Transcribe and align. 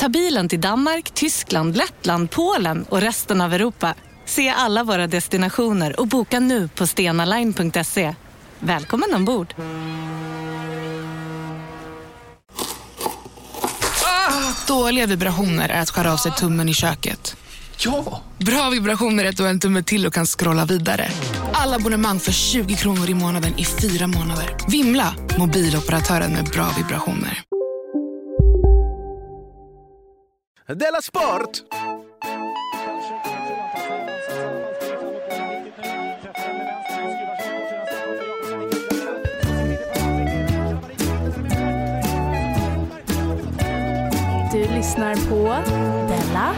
Ta 0.00 0.08
bilen 0.08 0.48
till 0.48 0.60
Danmark, 0.60 1.10
Tyskland, 1.14 1.76
Lettland, 1.76 2.30
Polen 2.30 2.84
och 2.88 3.00
resten 3.00 3.40
av 3.40 3.54
Europa. 3.54 3.94
Se 4.24 4.48
alla 4.48 4.84
våra 4.84 5.06
destinationer 5.06 6.00
och 6.00 6.06
boka 6.06 6.40
nu 6.40 6.68
på 6.68 6.86
stenaline.se. 6.86 8.14
Välkommen 8.58 9.14
ombord! 9.14 9.54
Dåliga 14.66 15.06
vibrationer 15.06 15.68
är 15.68 15.82
att 15.82 15.90
skära 15.90 16.12
av 16.12 16.16
sig 16.16 16.32
tummen 16.32 16.68
i 16.68 16.74
köket. 16.74 17.36
Ja! 17.78 18.22
Bra 18.38 18.70
vibrationer 18.70 19.24
är 19.24 19.28
att 19.28 19.36
du 19.36 19.42
har 19.42 19.50
en 19.50 19.60
tumme 19.60 19.82
till 19.82 20.06
och 20.06 20.14
kan 20.14 20.26
scrolla 20.26 20.64
vidare. 20.64 21.08
Alla 21.52 21.76
abonnemang 21.76 22.20
för 22.20 22.32
20 22.32 22.74
kronor 22.74 23.10
i 23.10 23.14
månaden 23.14 23.58
i 23.58 23.64
fyra 23.64 24.06
månader. 24.06 24.56
Vimla! 24.68 25.14
Mobiloperatören 25.38 26.32
med 26.32 26.44
bra 26.44 26.68
vibrationer. 26.76 27.42
Della 30.74 31.00
Sport! 31.00 31.64
Du 44.52 44.74
lyssnar 44.74 45.14
på 45.14 45.54
Della 46.08 46.54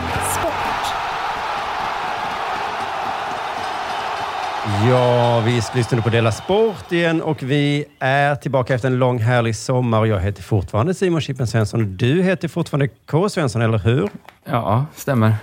Ja, 4.81 5.41
vi 5.41 5.62
lyssnar 5.75 6.01
på 6.01 6.09
Dela 6.09 6.33
Sport 6.33 6.92
igen 6.92 7.23
och 7.23 7.42
vi 7.42 7.84
är 7.98 8.34
tillbaka 8.34 8.75
efter 8.75 8.89
en 8.89 8.98
lång 8.98 9.19
härlig 9.19 9.56
sommar. 9.56 10.06
Jag 10.06 10.20
heter 10.20 10.42
fortfarande 10.42 10.95
Simon 10.95 11.20
Chippen 11.20 11.47
Svensson. 11.47 11.97
Du 11.97 12.23
heter 12.23 12.48
fortfarande 12.48 12.89
K. 12.89 13.28
Svensson, 13.28 13.62
eller 13.62 13.78
hur? 13.78 14.09
Ja, 14.45 14.87
stämmer. 14.95 15.34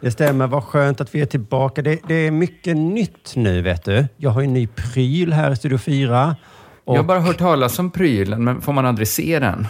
Det 0.00 0.10
stämmer. 0.10 0.46
Vad 0.46 0.64
skönt 0.64 1.00
att 1.00 1.14
vi 1.14 1.20
är 1.20 1.26
tillbaka. 1.26 1.82
Det, 1.82 1.98
det 2.08 2.14
är 2.14 2.30
mycket 2.30 2.76
nytt 2.76 3.36
nu, 3.36 3.62
vet 3.62 3.84
du. 3.84 4.06
Jag 4.16 4.30
har 4.30 4.42
en 4.42 4.52
ny 4.52 4.66
pryl 4.66 5.32
här 5.32 5.50
i 5.50 5.56
Studio 5.56 5.78
4. 5.78 6.36
Jag 6.84 6.96
har 6.96 7.02
bara 7.02 7.20
hört 7.20 7.38
talas 7.38 7.78
om 7.78 7.90
prylen, 7.90 8.44
men 8.44 8.60
får 8.60 8.72
man 8.72 8.86
aldrig 8.86 9.08
se 9.08 9.38
den? 9.38 9.66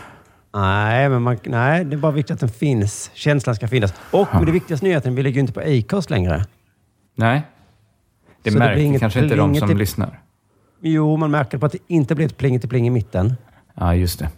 Nej, 0.55 1.09
men 1.09 1.23
man, 1.23 1.39
nej, 1.45 1.85
det 1.85 1.97
är 1.97 1.99
bara 1.99 2.13
viktigt 2.13 2.35
att 2.35 2.41
den 2.41 2.49
finns. 2.49 3.11
Känslan 3.15 3.57
ska 3.57 3.69
finnas. 3.69 3.95
Och 4.11 4.35
med 4.35 4.47
det 4.47 4.53
viktigaste 4.53 4.87
nyheten, 4.87 5.15
vi 5.15 5.23
ligger 5.23 5.35
ju 5.35 5.41
inte 5.41 5.53
på 5.53 5.61
Acast 5.61 6.11
längre. 6.11 6.45
Nej. 7.15 7.43
Det 8.47 8.53
Så 8.53 8.59
det 8.59 8.65
märker 8.65 8.75
blir 8.75 8.85
inget 8.85 9.01
kanske 9.01 9.21
inte 9.23 9.35
de 9.37 9.55
som 9.55 9.69
till- 9.69 9.77
lyssnar. 9.79 10.21
Jo, 10.81 11.17
man 11.17 11.31
märker 11.31 11.59
på 11.59 11.67
att 11.67 11.73
det 11.73 11.79
inte 11.87 12.15
blir 12.15 12.27
ett 12.27 12.37
pling 12.37 12.61
till 12.61 12.69
pling 12.69 12.87
i 12.87 12.91
mitten. 12.91 13.35
Ja, 13.75 13.95
just 13.95 14.19
det. 14.19 14.29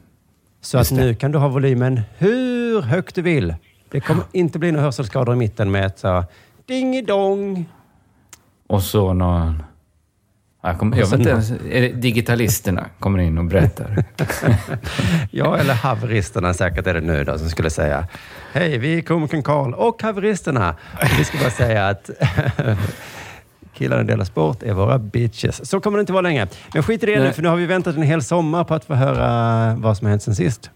Så 0.61 0.79
Just 0.79 0.93
att 0.93 0.99
det. 0.99 1.05
nu 1.05 1.15
kan 1.15 1.33
du 1.33 1.39
ha 1.39 1.49
volymen 1.49 2.01
hur 2.19 2.83
högt 2.83 3.15
du 3.15 3.23
vill. 3.23 3.55
Det 3.91 4.01
kommer 4.01 4.25
inte 4.33 4.59
bli 4.59 4.73
några 4.73 4.85
hörselskador 4.85 5.35
i 5.35 5.39
mitten 5.39 5.71
med 5.71 5.87
ett 5.87 5.99
så 5.99 6.25
ding-dong. 6.67 7.65
Och 8.67 8.83
så 8.83 9.13
någon... 9.13 9.63
Jag, 10.63 10.79
kom, 10.79 10.93
jag 10.97 11.07
vet 11.07 11.19
inte 11.19 11.31
ens, 11.31 11.49
det 11.49 11.89
digitalisterna 11.93 12.87
kommer 12.99 13.19
in 13.19 13.39
och 13.39 13.45
berättar. 13.45 14.05
Ja, 15.31 15.57
eller 15.59 15.75
haveristerna 15.75 16.55
säkert 16.55 16.87
är 16.87 16.95
det 16.95 17.01
nu 17.01 17.25
då 17.25 17.39
som 17.39 17.49
skulle 17.51 17.71
säga 17.71 18.07
Hej, 18.53 18.79
vi 18.79 18.99
är 18.99 19.03
komikern 19.03 19.43
Karl 19.43 19.75
och 19.75 20.03
haveristerna. 20.03 20.75
Och 21.03 21.19
vi 21.19 21.25
ska 21.25 21.39
bara 21.39 21.51
säga 21.51 21.89
att 21.89 22.11
killarna 23.79 24.03
delar 24.03 24.25
sport 24.25 24.63
är 24.63 24.73
våra 24.75 24.99
bitches. 24.99 25.69
Så 25.71 25.81
kommer 25.81 25.99
det 25.99 26.01
inte 26.01 26.13
vara 26.13 26.23
länge. 26.23 26.47
Men 26.75 26.83
skit 26.83 27.03
i 27.03 27.07
det 27.07 27.21
nu, 27.23 27.33
för 27.33 27.43
nu 27.43 27.49
har 27.49 27.57
vi 27.57 27.67
väntat 27.67 27.97
en 27.97 28.03
hel 28.03 28.23
sommar 28.23 28.65
på 28.65 28.75
att 28.75 28.85
få 28.85 28.95
höra 28.95 29.75
vad 29.77 29.97
som 29.97 30.05
har 30.07 30.11
hänt 30.11 30.23
sen 30.23 30.35
sist. 30.35 30.71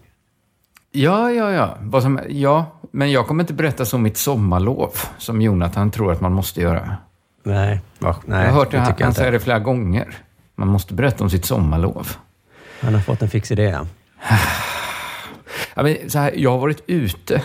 Ja, 0.91 1.31
ja, 1.31 1.51
ja. 1.51 1.77
Vad 1.81 2.03
som, 2.03 2.19
ja. 2.29 2.65
Men 2.91 3.11
jag 3.11 3.27
kommer 3.27 3.43
inte 3.43 3.53
berätta 3.53 3.85
så 3.85 3.95
om 3.95 4.03
mitt 4.03 4.17
sommarlov, 4.17 4.91
som 5.17 5.41
Jonathan 5.41 5.91
tror 5.91 6.11
att 6.11 6.21
man 6.21 6.33
måste 6.33 6.61
göra. 6.61 6.97
Nej, 7.43 7.81
va, 7.99 8.15
nej 8.25 8.45
jag 8.45 8.51
har 8.51 8.59
hört 8.59 8.71
det, 8.71 8.79
han, 8.79 8.93
han 9.01 9.13
säger 9.13 9.31
det 9.31 9.39
flera 9.39 9.59
gånger. 9.59 10.15
Man 10.55 10.67
måste 10.67 10.93
berätta 10.93 11.23
om 11.23 11.29
sitt 11.29 11.45
sommarlov. 11.45 12.11
Han 12.81 12.93
har 12.93 13.01
fått 13.01 13.21
en 13.21 13.29
fix 13.29 13.51
idé. 13.51 13.63
ja. 13.63 13.85
Men 15.83 15.97
så 16.09 16.19
här, 16.19 16.33
jag 16.35 16.51
har 16.51 16.57
varit 16.57 16.83
ute. 16.87 17.41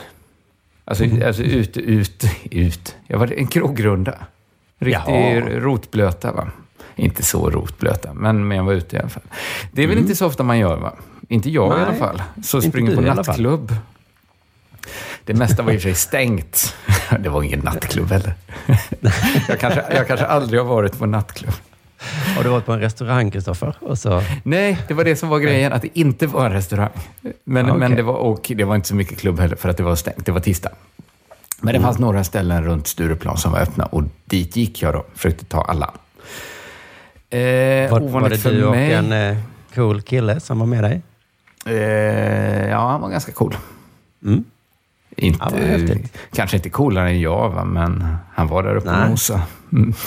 Alltså, 0.84 1.04
Mm. 1.04 1.26
alltså 1.26 1.42
ute, 1.42 1.80
ute, 1.80 2.30
ut. 2.50 2.96
Jag 3.06 3.16
har 3.19 3.26
varit 3.26 3.38
en 3.38 3.46
krogrunda. 3.46 4.14
Riktig 4.78 5.12
Jaha. 5.12 5.41
rotblöta, 5.61 6.33
va? 6.33 6.49
Inte 6.97 7.22
så 7.22 7.50
rotblöta, 7.50 8.15
men, 8.15 8.49
men 8.49 8.56
jag 8.56 8.65
var 8.65 8.72
ute 8.72 8.97
i 8.97 8.99
alla 8.99 9.09
fall. 9.09 9.22
Det 9.72 9.83
är 9.83 9.87
väl 9.87 9.97
Mm. 9.97 10.05
inte 10.05 10.16
så 10.16 10.27
ofta 10.27 10.43
man 10.43 10.59
gör, 10.59 10.77
va? 10.77 10.93
Inte 11.28 11.50
jag 11.50 11.66
i 11.72 11.77
Nej, 11.77 11.84
alla 11.87 11.94
fall. 11.94 12.22
Så 12.44 12.62
springer 12.62 12.97
på 12.97 13.03
i 13.03 13.05
nattklubb. 13.05 13.75
Det 15.25 15.34
mesta 15.34 15.62
var 15.62 15.72
i 15.72 15.77
och 15.77 15.81
för 15.83 15.88
sig 15.88 15.94
stängt. 15.94 16.77
Det 17.21 17.28
var 17.28 17.43
ingen 17.43 17.61
nattklubb 17.61 18.11
heller. 18.11 18.34
Jag 19.49 19.61
kanske, 19.61 19.83
jag 19.94 20.06
kanske 20.06 20.27
aldrig 20.27 20.61
har 20.61 20.67
varit 20.69 20.99
på 20.99 21.05
en 21.05 21.11
nattklubb. 21.11 21.55
Har 22.37 22.43
du 22.44 22.49
varit 22.49 22.67
på 22.67 22.72
en 22.72 22.81
restaurang, 22.81 23.31
Kristoffer? 23.31 23.75
Så... 23.94 24.22
Nej, 24.43 24.78
det 24.88 24.94
var 24.94 25.05
det 25.05 25.17
som 25.17 25.28
var 25.28 25.38
grejen, 25.38 25.72
att 25.72 25.83
det 25.83 25.99
inte 25.99 26.27
var 26.27 26.47
en 26.47 26.53
restaurang. 26.53 26.91
Men, 27.44 27.67
Ah, 27.67 27.69
okej. 27.69 27.78
men 27.81 27.94
det, 27.97 28.03
var, 28.03 28.15
och 28.15 28.53
det 28.56 28.65
var 28.65 28.75
inte 28.75 28.88
så 28.88 28.94
mycket 28.94 29.19
klubb 29.19 29.41
heller, 29.41 29.56
för 29.56 29.69
att 29.69 29.77
det 29.77 29.83
var 29.83 29.97
stängt. 29.97 30.27
Det 30.27 30.33
var 30.33 30.41
tisdag. 30.41 30.71
Men 31.60 31.69
Mm. 31.70 31.82
det 31.82 31.86
fanns 31.86 31.98
några 31.98 32.24
ställen 32.24 32.64
runt 32.64 32.86
Stureplan 32.86 33.36
som 33.36 33.52
var 33.52 33.60
öppna 33.60 33.84
och 33.86 34.02
dit 34.24 34.56
gick 34.56 34.82
jag 34.82 34.94
då. 34.94 35.04
Försökte 35.14 35.44
ta 35.44 35.62
alla. 35.62 35.91
Eh, 37.30 37.91
Var, 37.91 38.00
var 38.08 38.28
det 38.30 38.42
du 38.42 38.64
och 38.64 38.70
mig. 38.70 38.92
en 38.92 39.12
eh, 39.12 39.36
cool 39.74 40.02
kille 40.02 40.41
som 40.41 40.58
var 40.58 40.66
med 40.66 40.84
dig? 40.84 41.02
Eh, 41.66 42.69
ja, 42.69 42.88
han 42.91 43.00
var 43.00 43.08
ganska 43.08 43.32
cool. 43.32 43.56
Mm. 44.24 44.44
Inte, 45.16 45.84
Ja, 45.91 45.96
kanske 46.32 46.56
inte 46.56 46.70
coolare 46.70 47.08
än 47.10 47.20
jag, 47.20 47.50
va? 47.50 47.64
men 47.64 48.16
han 48.34 48.46
var 48.48 48.62
där 48.62 48.76
uppe 48.76 48.90
och 48.90 49.10
nosade. 49.10 49.42
Mm. 49.72 49.94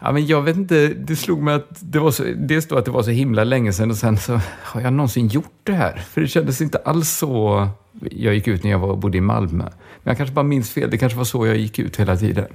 ja, 0.00 0.12
men 0.12 0.26
jag 0.26 0.42
vet 0.42 0.56
inte, 0.56 0.88
det 0.88 1.16
slog 1.16 1.42
mig 1.42 1.54
att 1.54 1.68
det 1.80 1.98
var 1.98 2.10
så, 2.10 2.24
dels 2.36 2.66
då 2.68 2.76
att 2.76 2.84
det 2.84 2.90
var 2.90 3.02
så 3.02 3.10
himla 3.10 3.44
länge 3.44 3.72
sedan 3.72 3.90
och 3.90 3.96
sen 3.96 4.18
så 4.18 4.40
har 4.62 4.80
jag 4.80 4.92
någonsin 4.92 5.28
gjort 5.28 5.60
det 5.62 5.72
här? 5.72 5.96
För 5.96 6.20
det 6.20 6.28
kändes 6.28 6.60
inte 6.60 6.78
alls 6.78 7.10
så 7.10 7.68
jag 8.10 8.34
gick 8.34 8.46
ut 8.48 8.64
när 8.64 8.70
jag 8.70 8.78
var, 8.78 8.96
bodde 8.96 9.18
i 9.18 9.20
Malmö. 9.20 9.64
Men 9.64 10.10
jag 10.10 10.16
kanske 10.16 10.34
bara 10.34 10.42
minns 10.42 10.70
fel, 10.70 10.90
det 10.90 10.98
kanske 10.98 11.18
var 11.18 11.24
så 11.24 11.46
jag 11.46 11.56
gick 11.56 11.78
ut 11.78 11.96
hela 11.96 12.16
tiden. 12.16 12.46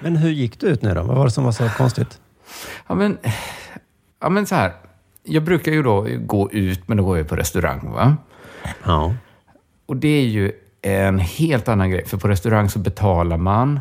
Men 0.00 0.16
hur 0.16 0.30
gick 0.30 0.60
du 0.60 0.66
ut 0.66 0.82
nu 0.82 0.94
då? 0.94 1.02
Vad 1.02 1.16
var 1.16 1.24
det 1.24 1.30
som 1.30 1.44
var 1.44 1.52
så 1.52 1.68
konstigt? 1.68 2.20
Ja, 2.86 2.94
men, 2.94 3.18
ja, 4.20 4.28
men 4.28 4.46
så 4.46 4.54
här. 4.54 4.72
Jag 5.22 5.42
brukar 5.42 5.72
ju 5.72 5.82
då 5.82 6.06
gå 6.20 6.50
ut, 6.52 6.88
men 6.88 6.96
då 6.96 7.04
går 7.04 7.18
jag 7.18 7.28
på 7.28 7.36
restaurang. 7.36 7.92
va? 7.92 8.16
Ja. 8.84 9.14
Och 9.86 9.96
det 9.96 10.08
är 10.08 10.26
ju 10.26 10.52
en 10.82 11.18
helt 11.18 11.68
annan 11.68 11.90
grej. 11.90 12.06
För 12.06 12.16
på 12.16 12.28
restaurang 12.28 12.68
så 12.68 12.78
betalar 12.78 13.36
man. 13.36 13.80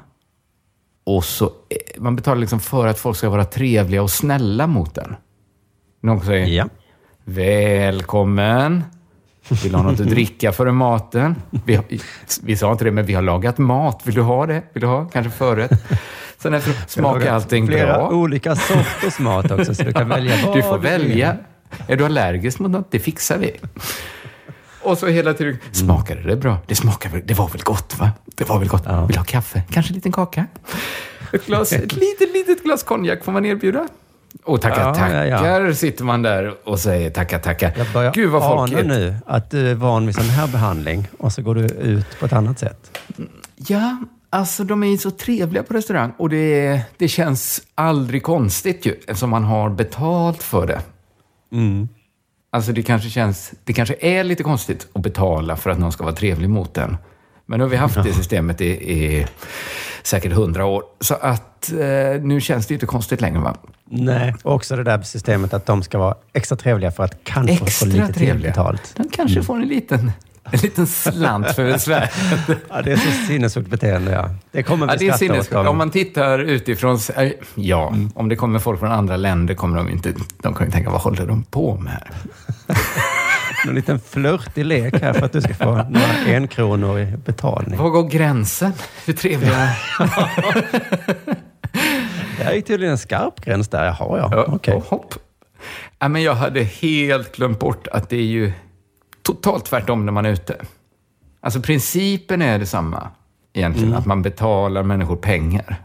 Och 1.15 1.25
så, 1.25 1.45
eh, 1.45 1.51
man 2.01 2.15
betalar 2.15 2.37
liksom 2.37 2.59
för 2.59 2.87
att 2.87 2.99
folk 2.99 3.17
ska 3.17 3.29
vara 3.29 3.45
trevliga 3.45 4.03
och 4.03 4.11
snälla 4.11 4.67
mot 4.67 4.97
en. 4.97 5.15
Någon 6.01 6.25
säger 6.25 6.47
Ja. 6.47 6.65
Välkommen. 7.23 8.83
Vill 9.63 9.71
du 9.71 9.77
ha 9.77 9.83
något 9.83 9.99
att 9.99 10.09
dricka 10.09 10.51
före 10.51 10.71
maten? 10.71 11.35
Vi, 11.65 11.79
vi 12.43 12.57
sa 12.57 12.71
inte 12.71 12.83
det, 12.83 12.91
men 12.91 13.05
vi 13.05 13.13
har 13.13 13.21
lagat 13.21 13.57
mat. 13.57 14.01
Vill 14.03 14.15
du 14.15 14.21
ha 14.21 14.45
det? 14.45 14.63
Vill 14.73 14.81
du 14.81 14.87
ha? 14.87 15.05
Kanske 15.05 15.31
förrätt? 15.31 15.71
Sen 16.37 16.53
efteråt, 16.53 16.77
smakar 16.89 17.31
allting 17.33 17.67
Flera 17.67 17.93
bra? 17.93 18.09
olika 18.09 18.55
sorters 18.55 19.19
mat 19.19 19.51
också, 19.51 19.75
så 19.75 19.83
du 19.83 19.93
kan 19.93 20.09
välja 20.09 20.35
Du 20.53 20.61
får 20.61 20.77
välja. 20.77 21.37
Är 21.87 21.97
du 21.97 22.05
allergisk 22.05 22.59
mot 22.59 22.71
något? 22.71 22.91
Det 22.91 22.99
fixar 22.99 23.37
vi. 23.37 23.51
Och 24.81 24.97
så 24.97 25.07
hela 25.07 25.33
tiden, 25.33 25.57
smakade 25.71 26.21
det 26.21 26.35
bra? 26.35 26.57
Det 26.67 26.75
smakade 26.75 27.21
det 27.21 27.33
var 27.33 27.47
väl 27.47 27.61
gott 27.61 27.95
va? 27.99 28.11
Det 28.25 28.49
var 28.49 28.59
väl 28.59 28.67
gott. 28.67 28.85
Vill 28.85 29.07
du 29.07 29.17
ha 29.17 29.25
kaffe? 29.25 29.63
Kanske 29.69 29.91
en 29.91 29.95
liten 29.95 30.11
kaka? 30.11 30.45
Ett, 31.33 31.45
glas, 31.45 31.73
ett 31.73 31.93
litet, 31.95 32.33
litet 32.33 32.63
glas 32.63 32.83
konjak 32.83 33.23
får 33.23 33.31
man 33.31 33.45
erbjuda. 33.45 33.87
Och 34.43 34.61
tackar, 34.61 34.81
Ja, 34.81 34.95
tackar 34.95 35.25
ja, 35.25 35.59
ja. 35.59 35.73
sitter 35.73 36.03
man 36.03 36.21
där 36.21 36.67
och 36.69 36.79
säger 36.79 37.09
tackar, 37.09 37.39
tackar. 37.39 37.73
Jag 37.77 37.87
börjar 37.93 38.13
Gud 38.13 38.29
vad 38.29 38.41
folk 38.43 38.73
ana 38.73 38.81
nu 38.93 39.15
att 39.25 39.51
du 39.51 39.69
är 39.69 39.75
van 39.75 40.05
vid 40.05 40.15
sån 40.15 40.23
här 40.23 40.47
behandling 40.47 41.07
och 41.17 41.31
så 41.33 41.41
går 41.41 41.55
du 41.55 41.61
ut 41.65 42.19
på 42.19 42.25
ett 42.25 42.33
annat 42.33 42.59
sätt. 42.59 42.99
Ja, 43.55 43.97
alltså 44.29 44.63
de 44.63 44.83
är 44.83 44.87
ju 44.87 44.97
så 44.97 45.11
trevliga 45.11 45.63
på 45.63 45.73
restaurang 45.73 46.11
och 46.17 46.29
det, 46.29 46.81
det 46.97 47.07
känns 47.07 47.61
aldrig 47.75 48.23
konstigt 48.23 48.85
ju 48.85 48.91
eftersom 49.07 49.29
man 49.29 49.43
har 49.43 49.69
betalt 49.69 50.43
för 50.43 50.67
det. 50.67 50.81
Alltså 52.51 52.71
det 52.71 52.83
kanske 52.83 53.09
känns, 53.09 53.53
det 53.63 53.73
kanske 53.73 53.95
är 53.99 54.23
lite 54.23 54.43
konstigt 54.43 54.87
att 54.93 55.01
betala 55.01 55.55
för 55.55 55.69
att 55.69 55.79
någon 55.79 55.91
ska 55.91 56.03
vara 56.03 56.15
trevlig 56.15 56.49
mot 56.49 56.77
en. 56.77 56.97
Men 57.45 57.59
nu 57.59 57.63
har 57.65 57.69
vi 57.69 57.77
haft 57.77 58.03
det 58.03 58.13
systemet 58.13 58.61
i, 58.61 58.65
i 58.67 59.27
säkert 60.03 60.31
hundra 60.33 60.65
år. 60.65 60.83
Så 60.99 61.13
att 61.15 61.71
eh, 61.71 62.21
nu 62.21 62.41
känns 62.41 62.67
det 62.67 62.71
ju 62.71 62.75
inte 62.75 62.85
konstigt 62.85 63.21
längre 63.21 63.39
va? 63.39 63.55
Nej, 63.91 64.35
och 64.43 64.53
också 64.53 64.75
det 64.75 64.83
där 64.83 65.01
systemet 65.01 65.53
att 65.53 65.65
de 65.65 65.83
ska 65.83 65.97
vara 65.97 66.15
extra 66.33 66.57
trevliga 66.57 66.91
för 66.91 67.03
att 67.03 67.23
kanske 67.23 67.55
få 67.57 67.65
Extra 67.65 67.87
lite 67.87 68.05
till 68.05 68.15
trevliga. 68.15 68.51
betalt. 68.51 68.93
De 68.95 69.09
kanske 69.09 69.43
får 69.43 69.55
en 69.55 69.67
liten, 69.67 70.11
en 70.51 70.59
liten 70.59 70.87
slant 70.87 71.51
för 71.55 71.71
besvär. 71.71 72.11
Ja, 72.69 72.81
det 72.81 72.91
är 72.91 72.97
så 72.97 73.11
sinnessjukt 73.27 73.69
beteende, 73.69 74.11
ja. 74.11 74.29
Det 74.51 74.63
kommer 74.63 74.85
vi 74.87 74.93
Ja, 74.93 74.97
det 74.99 75.07
är 75.07 75.13
sinnessjukt. 75.13 75.55
Om 75.55 75.77
man 75.77 75.91
tittar 75.91 76.39
utifrån, 76.39 76.99
eh, 77.15 77.31
ja, 77.55 77.93
om 78.13 78.29
det 78.29 78.35
kommer 78.35 78.59
folk 78.59 78.79
från 78.79 78.91
andra 78.91 79.17
länder 79.17 79.53
kommer 79.53 79.77
de 79.77 79.89
inte, 79.89 80.13
de 80.41 80.53
kommer 80.53 80.71
tänka, 80.71 80.89
vad 80.89 81.01
håller 81.01 81.25
de 81.27 81.43
på 81.43 81.75
med 81.75 81.91
här? 81.93 82.11
En 83.67 83.75
liten 83.75 83.99
flörtig 83.99 84.65
lek 84.65 85.01
här 85.01 85.13
för 85.13 85.25
att 85.25 85.31
du 85.33 85.41
ska 85.41 85.53
få 85.53 85.65
några 85.75 86.07
enkronor 86.25 86.99
i 86.99 87.05
betalning. 87.25 87.79
Var 87.79 87.89
går 87.89 88.09
gränsen? 88.09 88.73
Hur 89.05 89.13
trevliga... 89.13 89.69
Det 92.37 92.43
är 92.43 92.61
tydligen 92.61 92.91
en 92.91 92.97
skarp 92.97 93.41
gräns 93.45 93.67
där. 93.67 93.85
Jaha, 93.85 93.95
ja. 94.17 94.29
Ja, 94.31 94.45
Okej. 94.47 94.81
hopp. 94.87 95.13
Ja, 95.99 96.07
men 96.07 96.23
jag 96.23 96.35
hade 96.35 96.63
helt 96.63 97.35
glömt 97.35 97.59
bort 97.59 97.87
att 97.87 98.09
det 98.09 98.17
är 98.17 98.21
ju 98.21 98.51
totalt 99.33 99.65
tvärtom 99.65 100.05
när 100.05 100.11
man 100.11 100.25
är 100.25 100.29
ute. 100.29 100.55
Alltså 101.41 101.61
principen 101.61 102.41
är 102.41 102.59
detsamma 102.59 103.07
egentligen, 103.53 103.93
att 103.93 104.05
man 104.05 104.21
betalar 104.21 104.83
människor 104.83 105.15
pengar. 105.15 105.75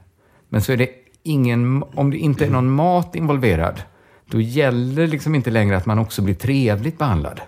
Men 0.48 0.62
så 0.62 0.72
är 0.72 0.76
det 0.76 0.88
ingen, 1.22 1.82
om 1.94 2.10
det 2.10 2.16
inte 2.18 2.46
är 2.46 2.50
någon 2.50 2.70
mat 2.70 3.14
involverad, 3.14 3.82
då 4.30 4.40
gäller 4.40 5.06
liksom 5.06 5.34
inte 5.34 5.50
längre 5.50 5.76
att 5.76 5.86
man 5.86 5.98
också 5.98 6.22
blir 6.22 6.34
trevligt 6.34 6.98
behandlad. 6.98 7.40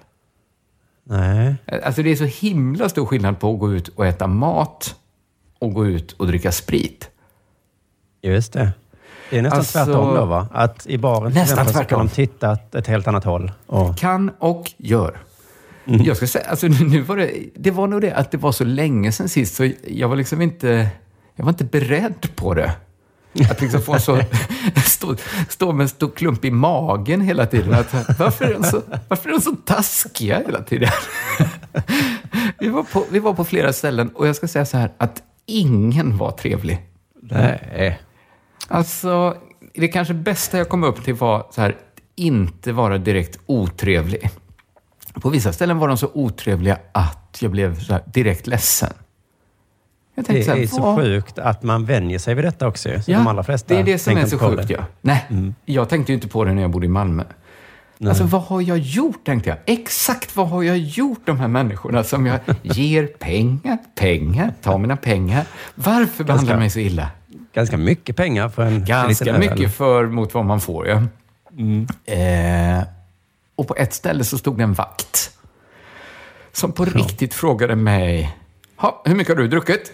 Nej. 1.04 1.54
Alltså 1.84 2.02
det 2.02 2.10
är 2.10 2.16
så 2.16 2.25
himla 2.25 2.88
stor 2.88 3.06
skillnad 3.06 3.40
på 3.40 3.52
att 3.52 3.58
gå 3.60 3.72
ut 3.72 3.88
och 3.88 4.06
äta 4.06 4.26
mat 4.26 4.94
och 5.58 5.72
gå 5.75 5.87
ut 5.87 6.12
och 6.12 6.26
dricka 6.26 6.52
sprit. 6.52 7.10
Just 8.22 8.52
det. 8.52 8.72
Det 9.31 9.38
är 9.38 9.43
nästan 9.43 9.58
Alltså- 9.58 9.84
tvärtom 9.84 10.14
då, 10.14 10.25
va? 10.25 10.48
Att 10.52 10.87
i 10.87 10.98
baren 10.98 11.32
Nästan 11.32 11.66
så 11.66 11.84
kan 11.84 11.98
de 11.98 12.08
titta 12.08 12.52
åt 12.52 12.75
ett 12.75 12.87
helt 12.87 13.08
annat 13.08 13.25
håll. 13.25 13.52
Och, 13.66 13.96
Kan 13.98 14.31
och 14.38 14.72
gör. 14.76 15.19
Jag 15.86 16.16
ska 16.16 16.26
säga, 16.26 16.44
alltså 16.44 16.66
nu 16.90 17.00
var 17.00 17.16
det, 17.16 17.32
det 17.54 17.70
var 17.70 17.86
nog 17.86 18.00
det 18.00 18.14
att 18.14 18.30
det 18.30 18.38
var 18.38 18.52
så 18.52 18.64
länge 18.64 19.12
sedan 19.12 19.28
sist 19.28 19.54
så 19.54 19.70
jag 19.86 20.08
var 20.08 20.16
liksom 20.16 20.42
inte, 20.42 20.88
jag 21.34 21.44
var 21.44 21.52
inte 21.52 21.64
beredd 21.64 22.36
på 22.36 22.54
det. 22.54 22.72
Att 23.50 23.60
liksom 23.60 23.82
få 23.82 23.98
så, 23.98 24.20
stå, 24.86 25.16
stå 25.48 25.72
med 25.72 25.84
en 25.84 25.88
stor 25.88 26.10
klump 26.10 26.44
i 26.44 26.50
magen 26.50 27.20
hela 27.20 27.46
tiden. 27.46 27.74
Att, 27.74 28.18
varför, 28.18 28.44
är 28.44 28.54
de 28.54 28.64
så, 28.64 28.82
varför 29.08 29.28
är 29.28 29.32
de 29.32 29.40
så 29.40 29.56
taskiga 29.64 30.38
hela 30.46 30.62
tiden? 30.62 30.90
Vi 32.58 32.68
var, 32.68 32.82
på, 32.82 33.04
vi 33.10 33.18
var 33.18 33.34
på 33.34 33.44
flera 33.44 33.72
ställen 33.72 34.08
och 34.08 34.28
jag 34.28 34.36
ska 34.36 34.48
säga 34.48 34.66
så 34.66 34.76
här 34.76 34.92
att 34.98 35.22
ingen 35.46 36.16
var 36.16 36.30
trevlig. 36.30 36.78
nej. 37.20 38.00
Alltså, 38.68 39.36
det 39.74 39.88
kanske 39.88 40.14
bästa 40.14 40.58
jag 40.58 40.68
kom 40.68 40.84
upp 40.84 41.04
till 41.04 41.14
var 41.14 41.46
så 41.50 41.60
här, 41.60 41.76
inte 42.14 42.72
vara 42.72 42.98
direkt 42.98 43.38
otrevlig. 43.46 44.30
På 45.20 45.28
vissa 45.30 45.52
ställen 45.52 45.78
var 45.78 45.88
de 45.88 45.96
så 45.98 46.10
otrevliga 46.14 46.78
att 46.92 47.38
jag 47.40 47.50
blev 47.50 47.78
direkt 48.06 48.46
ledsen. 48.46 48.92
Jag 50.14 50.24
Det 50.24 50.26
tänkte 50.26 50.44
så 50.44 50.56
här, 50.56 50.62
är 50.62 50.66
så 50.66 50.80
vad- 50.82 50.96
sjukt 50.98 51.38
att 51.38 51.62
man 51.62 51.84
vänjer 51.84 52.18
sig 52.18 52.34
vid 52.34 52.44
detta 52.44 52.68
också. 52.68 52.88
Ja, 52.88 53.00
de 53.06 53.26
allra 53.26 53.42
flesta 53.42 53.74
det 53.74 53.80
är 53.80 53.84
det 53.84 53.98
som 53.98 54.16
är 54.16 54.26
så 54.26 54.38
sjukt. 54.38 54.68
det. 54.68 54.74
Ja. 54.74 54.84
Nej, 55.00 55.24
jag 55.64 55.88
tänkte 55.88 56.12
ju 56.12 56.14
inte 56.14 56.28
på 56.28 56.44
det 56.44 56.52
när 56.54 56.62
jag 56.62 56.70
bodde 56.70 56.86
i 56.86 56.88
Malmö. 56.88 57.24
Alltså, 58.06 58.24
vad 58.24 58.42
har 58.42 58.60
jag 58.60 58.78
gjort, 58.78 59.24
tänkte 59.24 59.48
jag. 59.50 59.58
Exakt 59.66 60.36
vad 60.36 60.48
har 60.48 60.62
jag 60.62 60.78
gjort, 60.78 61.20
de 61.26 61.40
här 61.40 61.48
människorna 61.48 62.04
som 62.04 62.26
jag 62.26 62.38
ger 62.62 63.06
pengar, 63.06 63.78
pengar, 63.94 64.52
tar 64.62 64.78
mina 64.78 64.96
pengar. 64.96 65.44
Varför 65.74 66.24
behandlar 66.24 66.54
de 66.54 66.58
mig 66.60 66.70
så 66.70 66.78
illa? 66.78 67.10
Ganska 67.54 67.76
mycket 67.76 68.16
pengar 68.16 68.48
för 68.48 68.62
en 68.62 68.84
Ganska 68.84 69.38
mycket 69.38 69.74
för 69.74 70.06
mot 70.06 70.34
vad 70.34 70.44
man 70.44 70.60
får, 70.60 70.88
ja. 70.88 71.02
Eh, 72.04 72.82
och 73.56 73.69
på 73.69 73.76
ett 73.76 73.94
ställe 73.94 74.25
så 74.25 74.38
stod 74.38 74.56
det 74.58 74.62
en 74.62 74.73
vakt 74.73 75.31
som 76.56 76.73
på 76.73 76.85
riktigt 76.85 77.35
frågade 77.35 77.76
mig, 77.76 78.37
ha, 78.76 79.03
hur 79.05 79.14
mycket 79.14 79.37
har 79.37 79.43
du 79.43 79.49
druckit? 79.49 79.93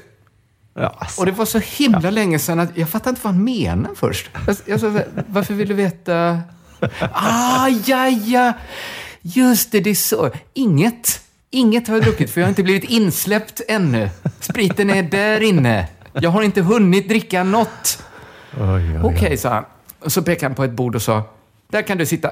Ja, 0.74 0.96
alltså. 0.98 1.20
Och 1.20 1.26
det 1.26 1.32
var 1.32 1.44
så 1.44 1.58
himla 1.58 2.10
länge 2.10 2.38
sedan 2.38 2.60
att 2.60 2.76
jag 2.76 2.88
fattade 2.88 3.10
inte 3.10 3.20
vad 3.24 3.34
han 3.34 3.44
menade 3.44 3.94
först. 3.94 4.30
Jag, 4.46 4.56
jag 4.66 4.80
sa 4.80 4.86
så 4.86 4.98
här, 4.98 5.08
varför 5.26 5.54
vill 5.54 5.68
du 5.68 5.74
veta? 5.74 6.40
Ah, 7.12 7.68
ja, 7.68 8.08
ja. 8.08 8.52
Just 9.20 9.72
det, 9.72 9.80
det 9.80 9.90
är 9.90 9.94
så. 9.94 10.30
Inget. 10.54 11.20
Inget 11.50 11.88
har 11.88 11.94
jag 11.94 12.04
druckit 12.04 12.30
för 12.30 12.40
jag 12.40 12.46
har 12.46 12.48
inte 12.48 12.62
blivit 12.62 12.84
insläppt 12.84 13.60
ännu. 13.68 14.10
Spriten 14.40 14.90
är 14.90 15.02
där 15.02 15.40
inne. 15.40 15.88
Jag 16.12 16.30
har 16.30 16.42
inte 16.42 16.62
hunnit 16.62 17.08
dricka 17.08 17.44
något. 17.44 18.02
Okej, 19.02 19.36
sa 19.36 19.48
han. 19.48 19.64
Och 19.98 20.12
så 20.12 20.22
pekade 20.22 20.46
han 20.46 20.54
på 20.54 20.64
ett 20.64 20.70
bord 20.72 20.94
och 20.94 21.02
sa, 21.02 21.22
där 21.70 21.82
kan 21.82 21.98
du 21.98 22.06
sitta. 22.06 22.30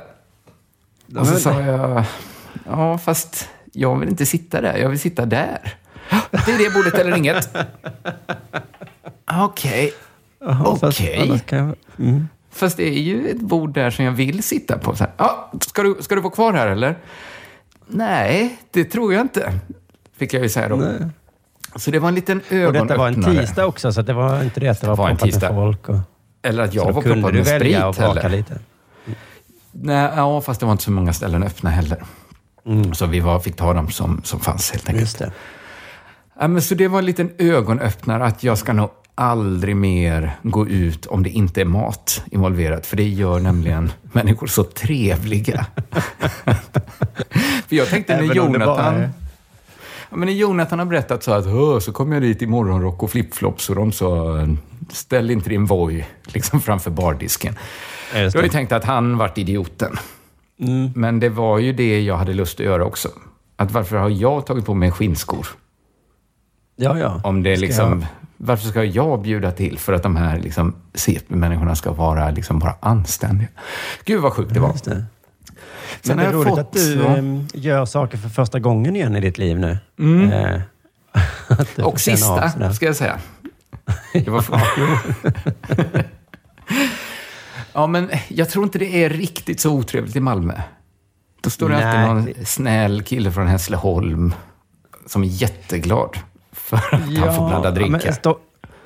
Och 1.17 1.27
så 1.27 1.37
sa 1.37 1.61
jag, 1.61 2.05
ja 2.67 2.99
fast 2.99 3.49
jag 3.73 3.99
vill 3.99 4.09
inte 4.09 4.27
sitta 4.27 4.61
där, 4.61 4.77
jag 4.77 4.89
vill 4.89 5.01
sitta 5.01 5.27
där. 5.27 5.75
Det 6.31 6.53
är 6.53 6.59
det 6.59 6.75
bordet 6.75 6.95
eller 6.95 7.17
inget. 7.17 7.57
Okej. 9.41 9.93
Okej. 10.65 11.41
Mm. 11.99 12.29
Fast 12.53 12.77
det 12.77 12.89
är 12.89 13.01
ju 13.03 13.29
ett 13.29 13.41
bord 13.41 13.75
där 13.75 13.91
som 13.91 14.05
jag 14.05 14.13
vill 14.13 14.43
sitta 14.43 14.79
på. 14.79 14.97
Så 14.97 15.05
här, 15.05 15.13
ja, 15.17 15.53
ska, 15.61 15.83
du, 15.83 15.97
ska 16.01 16.15
du 16.15 16.21
vara 16.21 16.33
kvar 16.33 16.53
här 16.53 16.67
eller? 16.67 16.97
Nej, 17.87 18.57
det 18.71 18.85
tror 18.85 19.13
jag 19.15 19.21
inte. 19.21 19.53
Fick 20.17 20.35
jag 20.35 20.43
ju 20.43 20.49
säga 20.49 20.69
då. 20.69 20.77
Nej. 20.77 21.09
Så 21.77 21.91
det 21.91 21.99
var 21.99 22.09
en 22.09 22.15
liten 22.15 22.39
Och 22.41 22.53
ögonöppnare. 22.53 22.83
detta 22.89 22.99
var 22.99 23.09
en 23.09 23.37
tisdag 23.47 23.67
också, 23.67 23.93
så 23.93 24.03
det 24.03 24.13
var 24.13 24.43
inte 24.43 24.61
det 24.61 24.69
att 24.69 24.81
det 24.81 24.87
var, 24.87 24.97
var 24.97 25.11
en 25.11 25.17
tisdag. 25.17 25.49
folk. 25.55 25.89
Och, 25.89 25.97
Eller 26.43 26.63
att 26.65 26.71
så 26.71 26.77
jag 26.77 26.87
då 26.87 26.93
var 26.93 27.03
kunde 27.03 27.17
proppad 27.17 27.33
du 27.35 27.39
med 27.39 27.47
sprit 27.47 27.61
välja 27.63 27.89
och 27.89 27.97
vraka 27.97 28.21
heller. 28.21 28.37
lite. 28.37 28.59
Nej, 29.73 30.11
ja, 30.17 30.41
fast 30.41 30.61
det 30.61 30.67
var 30.67 30.73
inte 30.73 30.85
så 30.85 30.91
många 30.91 31.13
ställen 31.13 31.43
öppna 31.43 31.71
heller. 31.71 32.03
Så 32.93 33.07
vi 33.07 33.21
var, 33.21 33.41
fick 33.41 33.57
ta 33.57 33.73
dem 33.73 33.91
som, 33.91 34.21
som 34.25 34.41
fanns 34.41 34.71
helt 34.71 34.89
enkelt. 34.89 34.91
Mm. 34.91 35.01
Just 35.01 35.19
det. 35.19 35.33
Ja, 36.41 36.49
men 36.49 36.63
så 36.63 36.75
det 36.75 36.89
var 36.89 36.99
en 36.99 37.05
liten 37.05 37.31
ögonöppnare 37.39 38.25
att 38.25 38.45
jag 38.45 38.59
ska 38.59 38.73
nog 38.73 38.91
aldrig 39.15 39.77
mer 39.77 40.37
gå 40.43 40.69
ut 40.69 41.07
om 41.07 41.23
det 41.23 41.31
inte 41.31 41.61
är 41.61 41.65
mat 41.65 42.23
involverat. 42.31 42.87
För 42.87 42.97
det 42.97 43.09
gör 43.09 43.41
nämligen 43.41 43.93
människor 44.13 44.47
så 44.47 44.65
trevliga. 44.65 45.67
för 47.69 47.77
jag 47.77 47.89
tänkte 47.89 48.17
när 48.17 48.35
Jonathan... 48.35 49.09
men 50.11 50.21
när 50.27 50.33
Jonathan 50.35 50.79
har 50.79 50.87
berättat 50.87 51.23
så 51.23 51.33
att 51.33 51.45
"Hö, 51.47 51.81
så 51.81 51.93
kom 51.93 52.13
jag 52.13 52.23
dit 52.23 52.43
i 52.43 52.47
morgonrock 52.47 53.03
och 53.03 53.11
flipflops 53.11 53.71
och 53.71 53.77
de 53.77 53.93
sa 53.93 54.37
ställ 54.91 55.31
inte 55.31 55.49
din 55.49 55.67
Voi 55.67 56.07
liksom 56.25 56.61
framför 56.61 56.91
bardisken. 56.91 57.55
Jag 58.15 58.33
har 58.33 58.43
ju 58.43 58.49
tänkt 58.49 58.73
att 58.73 58.85
han 58.85 59.19
vart 59.19 59.39
idioten. 59.39 59.97
Mm. 60.61 60.93
Men 60.95 61.21
det 61.21 61.29
var 61.29 61.59
ju 61.59 61.73
det 61.73 62.01
jag 62.03 62.17
hade 62.17 62.33
lust 62.33 62.61
att 62.61 62.67
göra 62.67 62.85
också. 62.85 63.09
Att 63.57 63.71
varför 63.73 63.97
har 63.97 64.11
jag 64.11 64.47
tagit 64.47 64.67
på 64.67 64.75
mig 64.75 64.91
skinnskor? 64.91 65.47
Ja, 66.77 66.99
ja. 66.99 67.21
Om 67.25 67.43
det 67.43 67.51
är 67.53 67.57
Ska 67.57 67.67
liksom, 67.67 68.01
jag- 68.01 68.07
Varför 68.43 68.69
ska 68.69 68.85
jag 68.85 69.23
bjuda 69.23 69.51
till 69.53 69.79
för 69.79 69.93
att 69.93 70.03
de 70.03 70.17
här 70.17 70.39
liksom, 70.39 70.75
CP-människorna 70.95 71.75
ska 71.75 71.93
vara, 71.93 72.31
liksom, 72.31 72.59
bara 72.59 72.75
anständiga? 72.81 73.49
Gud 74.05 74.21
vad 74.21 74.33
sjukt 74.33 74.55
det 74.55 74.61
var. 74.61 74.75
Sen 76.03 76.17
Men 76.17 76.17
det 76.17 76.25
är 76.25 76.33
roligt 76.33 76.49
fått 76.49 76.59
att 76.59 76.73
du 76.73 76.95
så- 76.99 77.09
em, 77.09 77.47
gör 77.55 77.85
saker 77.85 78.19
för 78.19 78.29
första 78.29 78.59
gången 78.59 78.97
igen 78.97 79.17
i 79.17 79.21
ditt 79.21 79.39
liv 79.39 79.59
nu. 79.59 79.71
Eh, 80.33 80.61
du 81.59 81.83
får 81.83 81.85
Och 81.85 82.01
sista, 82.01 82.73
ska 82.73 82.87
jag 82.87 82.97
säga. 82.97 83.19
Det 84.13 84.29
var 84.29 84.45
ja, 87.73 87.87
men 87.87 88.11
jag 88.29 88.51
tror 88.51 88.65
inte 88.65 88.79
det 88.79 89.05
är 89.05 89.11
riktigt 89.11 89.61
så 89.61 89.71
otrevligt 89.71 90.17
i 90.17 90.21
Malmö. 90.21 90.61
Då 91.41 91.51
står 91.51 91.69
det 91.69 91.77
Nej. 91.77 91.85
alltid 92.07 92.37
någon 92.37 92.47
snäll 92.47 93.03
kille 93.03 93.33
från 93.33 93.47
Hässleholm 93.47 94.35
som 95.07 95.23
är 95.23 95.27
jätteglad 95.27 96.17
för 96.53 96.77
att 96.77 96.83
han 96.93 97.37
får 97.37 97.49
blanda 97.49 97.71
drinkar. 97.71 98.13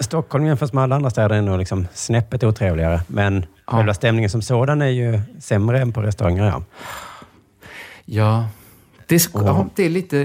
Stockholm 0.01 0.47
jämfört 0.47 0.73
med 0.73 0.85
alla 0.85 0.97
andra 0.97 1.11
städer 1.11 1.37
är 1.37 1.43
nog 1.43 1.59
liksom 1.59 1.89
snäppet 1.95 2.45
otrevligare. 2.45 3.01
Men 3.07 3.47
själva 3.67 3.95
stämningen 3.95 4.31
som 4.31 4.43
sådan 4.43 4.83
är 4.83 4.87
ju 4.89 5.21
sämre 5.41 5.81
än 5.81 5.93
på 5.93 6.03
restauranger. 6.03 6.45
Ja. 6.45 6.63
Ja, 8.05 8.47
det 9.07 9.15
är, 9.15 9.19
så, 9.19 9.31
ja, 9.35 9.67
det 9.75 9.85
är, 9.85 9.91
lite, 9.91 10.17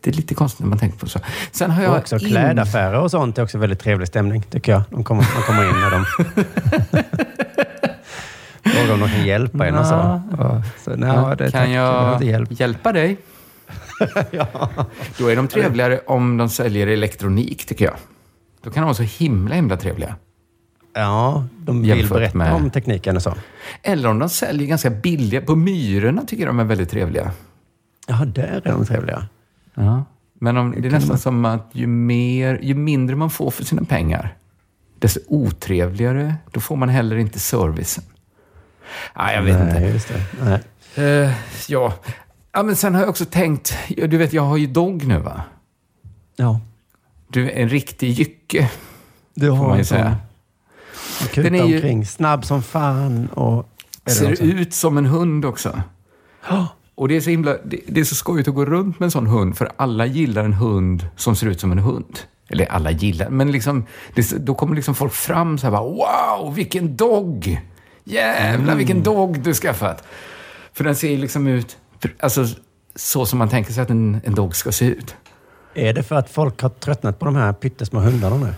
det 0.00 0.10
är 0.10 0.12
lite 0.14 0.34
konstigt 0.34 0.60
när 0.60 0.68
man 0.68 0.78
tänker 0.78 0.98
på 0.98 1.06
så. 1.08 1.18
Sen 1.52 1.70
har 1.70 1.82
jag 1.82 1.92
Och 1.92 1.98
också 1.98 2.18
in- 2.18 2.28
klädaffärer 2.28 2.98
och 3.00 3.10
sånt 3.10 3.38
är 3.38 3.42
också 3.42 3.58
väldigt 3.58 3.80
trevlig 3.80 4.08
stämning, 4.08 4.42
tycker 4.42 4.72
jag. 4.72 4.82
De 4.90 5.04
kommer, 5.04 5.26
man 5.34 5.42
kommer 5.42 5.68
in 5.68 5.80
när 5.80 5.90
de... 5.90 6.04
Frågar 8.70 8.94
om 8.94 9.00
de 9.00 9.08
kan 9.08 9.26
hjälpa 9.26 9.66
en 9.66 9.74
och 9.78 9.86
så. 9.86 10.22
Ja, 10.38 10.62
så 10.84 10.90
nej, 10.96 11.36
det, 11.38 11.50
kan 11.50 11.72
jag 11.72 12.22
hjälp. 12.24 12.60
hjälpa 12.60 12.92
dig? 12.92 13.16
Då 15.18 15.28
är 15.30 15.36
de 15.36 15.48
trevligare 15.48 16.00
om 16.06 16.36
de 16.36 16.48
säljer 16.48 16.86
elektronik, 16.86 17.66
tycker 17.66 17.84
jag. 17.84 17.94
Då 18.62 18.70
kan 18.70 18.82
de 18.82 18.84
vara 18.84 18.94
så 18.94 19.02
himla, 19.02 19.54
himla 19.54 19.76
trevliga. 19.76 20.16
Ja, 20.94 21.44
de 21.58 21.82
vill 21.82 22.08
berätta 22.08 22.38
med- 22.38 22.52
om 22.54 22.70
tekniken 22.70 23.16
och 23.16 23.22
så. 23.22 23.34
Eller 23.82 24.08
om 24.08 24.18
de 24.18 24.28
säljer 24.28 24.66
ganska 24.68 24.90
billiga. 24.90 25.40
På 25.40 25.54
Myrorna 25.56 26.22
tycker 26.26 26.44
jag 26.44 26.54
de 26.54 26.60
är 26.60 26.64
väldigt 26.64 26.90
trevliga. 26.90 27.30
Ja, 28.06 28.24
där 28.24 28.62
är 28.64 28.72
de 28.72 28.86
trevliga. 28.86 29.26
Ja. 29.74 30.04
Men 30.34 30.56
om, 30.56 30.74
det 30.78 30.88
är 30.88 30.92
nästan 30.92 31.18
som 31.18 31.44
att 31.44 31.68
ju, 31.72 31.86
mer, 31.86 32.58
ju 32.62 32.74
mindre 32.74 33.16
man 33.16 33.30
får 33.30 33.50
för 33.50 33.64
sina 33.64 33.84
pengar, 33.84 34.36
desto 34.98 35.20
otrevligare, 35.28 36.34
då 36.50 36.60
får 36.60 36.76
man 36.76 36.88
heller 36.88 37.16
inte 37.16 37.40
servicen. 37.40 38.04
Ah, 39.12 39.32
jag 39.32 39.42
vet 39.42 39.58
Nej, 39.58 39.68
inte. 39.68 39.80
just 39.88 40.08
det. 40.08 40.24
Nej. 40.44 40.60
Eh, 41.24 41.32
ja. 41.68 41.92
ja, 42.52 42.62
men 42.62 42.76
sen 42.76 42.94
har 42.94 43.00
jag 43.00 43.10
också 43.10 43.24
tänkt, 43.24 43.76
du 43.88 44.16
vet 44.16 44.32
jag 44.32 44.42
har 44.42 44.56
ju 44.56 44.66
dog 44.66 45.06
nu 45.06 45.18
va? 45.18 45.42
Ja, 46.36 46.60
Du 47.32 47.50
är 47.50 47.62
en 47.62 47.68
riktig 47.68 48.10
jycke, 48.10 48.70
du 49.34 49.50
har 49.50 49.68
man 49.68 49.78
en 49.78 49.84
sån 49.84 50.14
kuta 51.30 51.42
Den 51.42 51.54
är 51.54 51.64
ju- 51.64 51.74
omkring, 51.74 52.06
snabb 52.06 52.44
som 52.44 52.62
fan 52.62 53.26
och... 53.26 53.68
Ser 54.06 54.42
ut 54.42 54.74
som 54.74 54.98
en 54.98 55.06
hund 55.06 55.44
också. 55.44 55.82
Och 56.94 57.08
det 57.08 57.16
är, 57.16 57.20
så 57.20 57.30
himla, 57.30 57.56
det, 57.64 57.80
det 57.86 58.00
är 58.00 58.04
så 58.04 58.14
skojigt 58.14 58.48
att 58.48 58.54
gå 58.54 58.64
runt 58.64 58.98
med 59.00 59.06
en 59.06 59.10
sån 59.10 59.26
hund, 59.26 59.56
för 59.56 59.72
alla 59.76 60.06
gillar 60.06 60.44
en 60.44 60.52
hund 60.52 61.06
som 61.16 61.36
ser 61.36 61.46
ut 61.46 61.60
som 61.60 61.72
en 61.72 61.78
hund. 61.78 62.18
Eller 62.48 62.66
alla 62.66 62.90
gillar, 62.90 63.30
men 63.30 63.52
liksom, 63.52 63.86
det, 64.14 64.46
då 64.46 64.54
kommer 64.54 64.76
liksom 64.76 64.94
folk 64.94 65.12
fram 65.12 65.58
så 65.58 65.66
här 65.66 65.70
bara, 65.70 65.82
wow, 65.82 66.54
vilken 66.54 66.96
dog! 66.96 67.60
Jävlar 68.04 68.76
vilken 68.76 69.02
dog 69.02 69.40
du 69.40 69.54
skaffat! 69.54 70.04
För 70.72 70.84
den 70.84 70.96
ser 70.96 71.18
liksom 71.18 71.46
ut, 71.46 71.76
alltså 72.20 72.46
så 72.94 73.26
som 73.26 73.38
man 73.38 73.48
tänker 73.48 73.72
sig 73.72 73.82
att 73.82 73.90
en, 73.90 74.20
en 74.24 74.34
dog 74.34 74.56
ska 74.56 74.72
se 74.72 74.84
ut. 74.84 75.16
Är 75.74 75.92
det 75.92 76.02
för 76.02 76.16
att 76.16 76.30
folk 76.30 76.62
har 76.62 76.68
tröttnat 76.68 77.18
på 77.18 77.24
de 77.24 77.36
här 77.36 77.52
pyttesmå 77.52 78.00
hundarna 78.00 78.36
nu? 78.36 78.54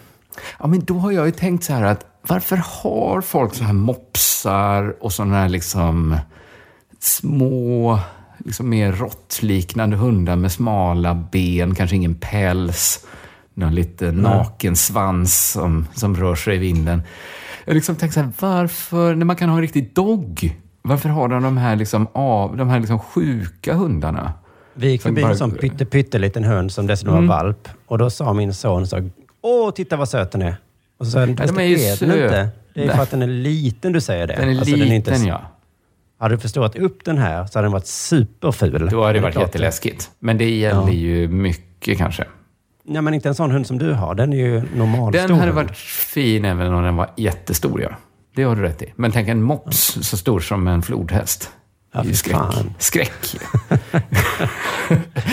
Ja, 0.59 0.67
men 0.67 0.85
då 0.85 0.99
har 0.99 1.13
jag 1.13 1.27
ju 1.27 1.33
tänkt 1.33 1.65
så 1.65 1.73
här 1.73 1.83
att 1.83 2.07
varför 2.29 2.57
har 2.57 3.21
folk 3.21 3.55
så 3.55 3.65
här 3.65 3.73
mopsar 3.73 4.97
och 5.01 5.13
sådana 5.13 5.37
här 5.37 5.49
liksom 5.49 6.17
små, 6.99 7.99
liksom 8.39 8.69
mer 8.69 8.93
råttliknande 8.93 9.97
hundar 9.97 10.37
med 10.37 10.53
smala 10.53 11.15
ben, 11.15 11.75
kanske 11.75 11.97
ingen 11.97 12.15
päls, 12.15 13.07
någon 13.55 13.75
lite 13.75 14.13
naken 14.13 14.77
svans 14.77 15.51
som, 15.53 15.87
som 15.95 16.17
rör 16.17 16.35
sig 16.35 16.55
i 16.55 16.59
vinden. 16.59 17.03
Jag 17.65 17.75
liksom 17.75 17.97
tänkt 17.97 18.13
så 18.13 18.21
här, 18.21 18.33
varför, 18.41 19.15
när 19.15 19.25
man 19.25 19.37
kan 19.37 19.49
ha 19.49 19.57
en 19.57 19.63
riktig 19.63 19.95
dog, 19.95 20.57
varför 20.83 21.09
har 21.09 21.29
de 21.29 21.43
de 21.43 21.57
här, 21.57 21.77
liksom 21.77 22.09
av, 22.13 22.57
de 22.57 22.69
här 22.69 22.81
liksom 22.81 22.99
sjuka 22.99 23.75
hundarna? 23.75 24.33
Vi 24.75 24.91
gick 24.91 25.03
Som 25.03 25.15
förbi 25.17 25.29
en 25.29 25.37
sån 25.39 25.51
pytte, 25.51 25.85
pytteliten 25.85 26.45
hund 26.45 26.73
som 26.73 26.87
dessutom 26.87 27.15
Mm. 27.15 27.27
var 27.29 27.37
valp. 27.37 27.69
Och 27.87 27.99
då 27.99 28.11
sa 28.11 28.33
min 28.33 28.55
son 28.55 28.87
så 28.87 29.11
Åh, 29.43 29.71
titta 29.71 29.97
vad 29.97 30.09
söt 30.09 30.33
den 30.33 30.43
är. 30.43 30.57
Och 30.99 31.07
så 31.07 31.13
sa 31.13 31.21
jag, 31.21 31.31
Ja, 31.31 31.37
"Fast 31.37 31.55
de 31.55 31.61
är 31.61 31.65
det 31.65 31.69
ju 31.69 31.75
är 31.77 31.89
den 31.89 31.97
söt." 31.97 32.09
inte. 32.25 32.49
Det 32.75 32.83
är 32.83 32.87
Nej. 32.87 32.97
för 32.97 33.03
att 33.03 33.11
den 33.11 33.23
är 33.23 33.27
liten 33.27 33.93
du 33.93 34.01
säger 34.01 34.27
det. 34.27 34.35
Den 34.35 34.49
är 34.51 34.59
Alltså, 34.59 34.77
liten, 34.77 34.93
inte, 34.93 35.11
ja. 35.29 35.41
Hade 36.19 36.35
du 36.35 36.39
förstått 36.39 36.77
upp 36.77 37.05
den 37.05 37.19
här 37.19 37.47
så 37.47 37.59
hade 37.59 37.65
den 37.67 37.73
varit 37.73 37.87
superful. 37.87 38.89
Då 38.91 39.03
hade 39.03 39.13
det 39.13 39.19
är 39.19 39.23
varit 39.23 39.37
jätteläskigt. 39.37 40.11
Men 40.19 40.39
det 40.39 40.51
gäller 40.51 40.81
Ja. 40.83 40.91
ju 40.93 41.29
mycket 41.29 41.99
kanske. 41.99 42.25
Nej, 42.85 43.03
men 43.03 43.15
inte 43.15 43.29
en 43.29 43.35
sån 43.35 43.51
hund 43.51 43.67
som 43.67 43.79
du 43.79 43.93
har. 43.93 44.15
Den 44.15 44.33
är 44.33 44.37
ju 44.37 44.63
normal 44.77 45.13
Den 45.13 45.25
stor 45.29 45.35
hade 45.35 45.53
hund. 45.53 45.67
varit 45.67 45.77
fin 45.77 46.45
även 46.45 46.75
om 46.75 46.83
den 46.85 46.97
var 46.97 47.11
jättestor, 47.17 47.83
ja. 47.83 47.91
Det 48.37 48.43
har 48.43 48.57
du 48.57 48.63
rätt 48.63 48.83
i. 48.83 48.93
Men 48.97 49.13
tänk 49.13 49.29
en 49.29 49.43
mops 49.43 49.99
så 50.03 50.17
stor 50.17 50.41
som 50.41 50.69
en 50.69 50.83
flodhäst. 50.83 51.51
Ja, 51.95 52.03
det 52.03 52.15
skräck. 52.15 52.37
fan. 52.37 52.75
Skräck. 52.79 53.37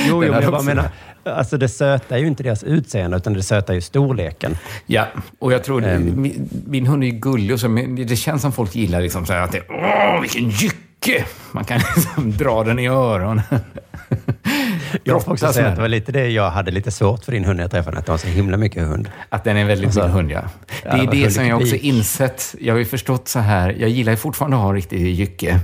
Jo, 0.08 0.24
jo 0.24 0.32
men 0.32 0.44
jag 0.44 0.51
bara 0.51 0.62
menar, 0.62 0.89
alltså 1.24 1.58
det 1.58 1.70
söta 1.70 2.15
är 2.15 2.20
ju 2.20 2.27
inte 2.27 2.44
deras 2.44 2.63
utseende, 2.63 3.18
utan 3.18 3.34
det 3.34 3.44
söta 3.44 3.74
är 3.74 3.75
ju 3.75 3.82
storleken. 3.82 4.58
Ja, 4.86 5.08
och 5.39 5.53
jag 5.53 5.63
tror... 5.63 5.86
Ehm. 5.86 6.22
min, 6.22 6.50
min 6.68 6.88
hund 6.88 7.03
är 7.03 7.08
ju 7.08 7.13
gullig 7.13 7.53
och 7.53 7.60
så, 7.60 7.70
men 7.70 8.08
det 8.08 8.15
känns 8.15 8.41
som 8.41 8.51
folk 8.51 8.75
gillar 8.75 9.01
liksom 9.01 9.25
så 9.25 9.34
här 9.34 9.41
att 9.41 9.51
det... 9.51 9.62
Åh, 9.70 10.22
vilken 10.22 10.50
jycke! 10.50 11.25
Man 11.51 11.65
kan 11.65 11.77
liksom 11.96 12.32
dra 12.38 12.63
den 12.63 12.80
i 12.80 12.88
öronen. 12.88 13.41
Jag 15.03 15.24
får 15.24 15.32
också 15.32 15.53
säga 15.53 15.68
att 15.68 15.75
det 15.75 15.82
var 15.82 15.89
lite 15.89 16.12
det 16.12 16.30
jag 16.30 16.50
hade 16.50 16.72
lite 16.72 16.91
svårt 16.91 17.25
för 17.25 17.32
din 17.32 17.46
hund 17.46 17.58
när 17.58 17.63
jag 17.63 17.72
träffade 17.72 17.98
att 17.98 18.06
det 18.06 18.12
var 18.12 18.18
så 18.18 18.27
himla 18.27 18.58
mycket 18.58 18.88
hund. 18.88 19.10
Att 19.30 19.44
den 19.44 19.58
är 19.58 19.65
väldigt 19.65 19.86
Alltså, 19.86 20.01
min 20.01 20.12
hund, 20.12 20.32
ja. 20.32 20.41
Det 20.68 20.75
ja, 20.84 20.91
är 20.91 21.06
vad 21.06 21.15
det 21.15 21.32
som 21.32 21.48
jag 21.48 21.62
också 21.62 21.75
insett. 21.75 22.56
Jag 22.60 22.74
har 22.74 22.80
ju 22.80 22.86
förstått 22.86 23.27
så 23.27 23.39
här, 23.39 23.75
jag 23.80 23.89
gillar 23.89 24.12
ju 24.12 24.18
fortfarande 24.18 24.58
att 24.58 24.63
ha 24.63 24.70
en 24.70 24.75
riktig 24.75 25.08
jycke. 25.08 25.60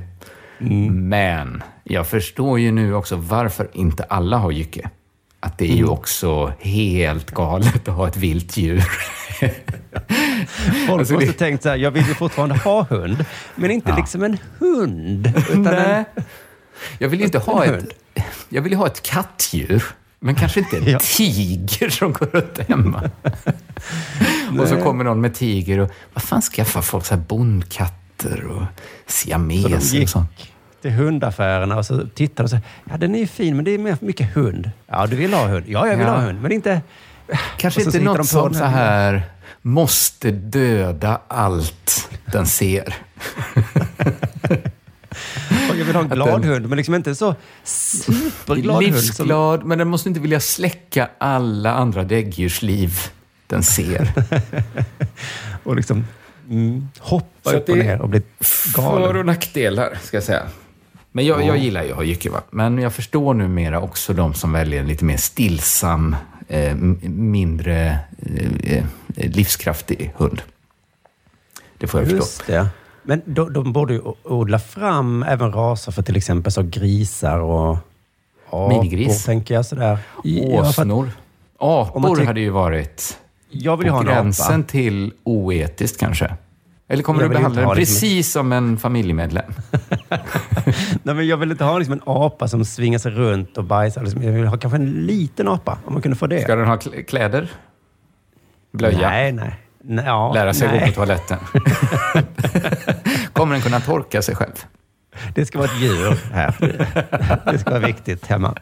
Mm. 0.60 1.10
Men 1.10 1.64
jag 1.84 2.08
förstår 2.08 2.60
ju 2.60 2.72
nu 2.72 2.94
också 2.94 3.16
varför 3.16 3.68
inte 3.74 4.04
alla 4.04 4.38
har 4.38 4.52
jycke. 4.52 4.90
Att 5.40 5.58
det 5.58 5.66
är 5.66 5.74
ju 5.76 5.78
Mm. 5.80 5.90
också 5.90 6.54
helt 6.60 7.32
galet 7.32 7.88
att 7.88 7.96
ha 7.96 8.08
ett 8.08 8.18
vilt 8.18 8.58
djur. 8.58 8.80
Folk 10.88 11.00
Alltså, 11.00 11.14
måste 11.14 11.28
det- 11.28 11.34
tänkt 11.34 11.64
så 11.64 11.70
här, 11.70 11.76
jag 11.76 11.92
vill 11.92 12.08
ju 12.08 12.14
fortfarande 12.14 12.56
ha 12.58 12.84
hund, 12.90 13.26
men 13.56 13.72
inte 13.72 13.90
Ja. 13.90 13.96
liksom 13.98 14.24
en 14.24 14.38
hund. 14.60 15.34
Utan 15.50 15.62
Nej. 15.64 16.06
en, 16.16 16.24
Jag 17.00 17.10
vill 17.10 17.20
ju 17.20 17.26
inte 17.26 17.40
ha 17.46 17.66
ett, 17.66 17.86
jag 18.50 18.62
vill 18.62 18.72
ju 18.72 18.78
ha 18.78 18.88
ett 18.88 19.02
kattdjur. 19.04 19.84
Men 20.20 20.36
kanske 20.36 20.60
inte 20.60 20.78
en 20.78 20.84
Ja. 20.92 21.00
tiger 21.00 21.90
som 21.90 22.14
går 22.14 22.26
runt 22.26 22.60
hemma. 22.70 23.10
och 24.62 24.68
så 24.68 24.78
kommer 24.78 25.04
någon 25.04 25.22
med 25.22 25.34
tiger 25.36 25.80
och 25.80 25.92
vad 26.14 26.24
fan 26.24 26.42
skaffar 26.42 26.82
folk 26.82 27.06
så 27.06 27.16
här 27.16 27.22
bondkatter 28.24 28.46
och 28.46 28.62
så 28.62 28.68
de 29.06 29.12
siameser 29.12 29.98
gick 29.98 30.10
sånt? 30.10 30.30
till 30.82 30.92
hundaffärerna 30.92 31.78
och 31.78 31.86
så 31.86 32.08
tittade 32.16 32.44
och 32.44 32.50
så 32.50 32.60
ja 32.90 32.98
den 32.98 33.16
är 33.16 33.20
ju 33.20 33.28
fin, 33.28 33.56
men 33.56 33.66
det 33.66 33.72
är 33.72 34.06
mycket 34.06 34.36
hund. 34.36 34.72
Ja, 34.88 35.08
du 35.08 35.16
vill 35.16 35.34
ha 35.34 35.48
hund? 35.48 35.66
Ja, 35.68 35.88
jag 35.88 35.98
vill 35.98 36.08
Ja. 36.08 36.14
ha 36.14 36.22
hund, 36.22 36.42
men 36.42 36.52
inte... 36.52 36.82
Kanske 37.58 37.82
inte 37.84 38.00
något 38.00 38.28
som 38.28 38.54
så 38.54 38.64
här 38.64 39.24
måste 39.62 40.32
döda 40.32 41.22
allt 41.28 42.10
den 42.26 42.46
ser. 42.46 42.96
Jag 45.78 45.86
vill 45.86 45.96
ha 45.96 46.02
en 46.04 46.10
glad 46.10 46.42
den- 46.42 46.50
hund, 46.50 46.70
men 46.70 46.78
liksom 46.78 46.96
inte 46.96 47.16
så 47.16 47.36
superglad 47.64 48.76
hund. 48.76 48.86
Som, 48.86 48.94
Livsglad, 48.96 49.66
men 49.66 49.78
den 49.78 49.88
måste 49.88 50.10
inte 50.10 50.22
vilja 50.22 50.40
släcka 50.40 51.10
alla 51.18 51.74
andra 51.74 52.04
däggdjursliv 52.04 52.92
den 53.48 53.64
ser. 53.64 54.12
och 55.64 55.76
liksom 55.76 56.06
mm, 56.50 56.88
hoppa 57.00 57.52
upp 57.54 57.70
och 57.70 57.76
det- 57.78 57.84
ner 57.84 58.02
och 58.02 58.10
bli 58.10 58.22
För 58.40 58.82
galen. 58.82 59.18
och 59.18 59.26
nackdelar, 59.26 59.98
ska 60.04 60.18
jag 60.18 60.24
säga. 60.24 60.44
Men 61.12 61.26
jag, 61.26 61.46
jag 61.46 61.58
gillar 61.58 61.84
ju 61.84 62.30
va? 62.30 62.42
men 62.50 62.78
jag 62.78 62.94
förstår 62.94 63.34
numera 63.34 63.82
också 63.82 64.14
de 64.14 64.34
som 64.34 64.52
väljer 64.52 64.80
en 64.80 64.88
lite 64.88 65.06
mer 65.06 65.18
stillsam, 65.18 66.16
eh, 66.48 66.76
mindre 67.10 68.00
eh, 68.20 68.78
eh, 68.78 68.84
livskraftig 69.32 70.14
hund. 70.18 70.42
Det 71.78 71.88
får 71.88 72.00
jag 72.00 72.10
förstå. 72.10 72.18
Just 72.26 72.48
det. 72.48 72.68
Men 73.04 73.22
de, 73.26 73.54
de 73.54 73.74
borde 73.74 73.94
ju 73.94 74.02
odla 74.24 74.60
fram 74.60 75.24
även 75.24 75.52
raser 75.52 75.92
för 75.92 76.02
till 76.02 76.16
exempel 76.18 76.52
så 76.52 76.64
grisar 76.64 77.40
och 77.40 77.78
apor, 78.48 78.70
Minigris. 78.70 79.26
tänker 79.26 79.54
jag 79.56 79.66
sådär. 79.66 79.98
Ja, 80.24 80.64
för 80.64 80.82
Åsnor. 80.82 81.12
Apor 81.58 82.26
hade 82.26 82.40
ju 82.40 82.50
varit 82.50 83.18
jag 83.50 83.78
vill 83.78 83.86
ju 83.88 83.92
ha 83.92 84.00
en 84.00 84.06
gränsen 84.06 84.60
apa. 84.62 84.70
till 84.70 85.14
oetiskt 85.24 86.00
kanske. 86.00 86.36
Eller 86.90 87.04
kommer 87.04 87.22
Jag 87.22 87.32
du 87.32 87.36
behandla 87.36 87.62
den 87.62 87.70
liksom- 87.78 87.96
precis 87.96 88.32
som 88.32 88.52
en 88.52 88.78
familjemedlem? 88.78 89.52
Nej, 91.04 91.16
men 91.16 91.28
jag 91.28 91.38
vill 91.38 91.52
inte 91.52 91.64
ha 91.64 91.78
liksom 91.78 91.94
en 91.94 92.02
apa 92.06 92.48
som 92.48 92.66
svingar 92.66 93.00
sig 93.00 93.12
runt 93.12 93.58
och 93.58 93.64
bajsar. 93.64 94.02
Liksom. 94.04 94.24
Jag 94.24 94.32
vill 94.32 94.48
ha 94.48 94.58
kanske 94.58 94.76
en 94.78 94.92
liten 95.06 95.48
apa, 95.48 95.78
om 95.86 95.94
man 95.94 96.02
kunde 96.02 96.18
få 96.18 96.28
det. 96.28 96.42
Ska 96.42 96.56
den 96.56 96.68
ha 96.68 96.76
kl- 96.76 97.04
kläder? 97.04 97.52
Blöja? 98.74 99.10
Nej, 99.10 99.32
nej. 99.32 99.56
nej 99.84 100.06
ja, 100.06 100.34
Lära 100.34 100.54
sig 100.54 100.68
nej. 100.68 100.80
gå 100.80 100.86
på 100.86 100.92
toaletten? 100.92 101.38
Kommer 103.34 103.54
den 103.54 103.62
kunna 103.62 103.80
torka 103.80 104.22
sig 104.22 104.36
själv? 104.36 104.66
Det 105.36 105.46
ska 105.46 105.58
vara 105.58 105.70
ett 105.72 105.82
djur 105.82 106.20
här. 106.34 106.56
Det 107.52 107.60
ska 107.60 107.70
vara 107.70 107.86
viktigt 107.88 108.28
hemma. 108.28 108.56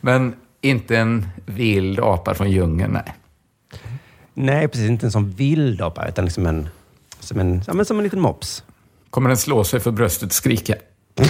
Men 0.00 0.34
inte 0.60 0.96
en 0.98 1.28
vild 1.46 2.00
apa 2.00 2.34
från 2.34 2.50
djungeln, 2.50 2.92
nej. 2.92 3.14
Nej, 4.40 4.68
precis. 4.68 4.90
Inte 4.90 5.06
en 5.06 5.12
sån 5.12 5.30
vild 5.30 5.82
apa, 5.82 6.08
utan 6.08 6.24
liksom 6.24 6.46
en, 6.46 6.68
som, 7.20 7.40
en, 7.40 7.62
ja, 7.66 7.74
men 7.74 7.84
som 7.84 7.98
en 7.98 8.04
liten 8.04 8.20
mops. 8.20 8.64
Kommer 9.10 9.28
den 9.28 9.36
slå 9.36 9.64
sig 9.64 9.80
för 9.80 9.90
bröstet 9.90 10.28
och 10.28 10.32
skrika? 10.32 10.74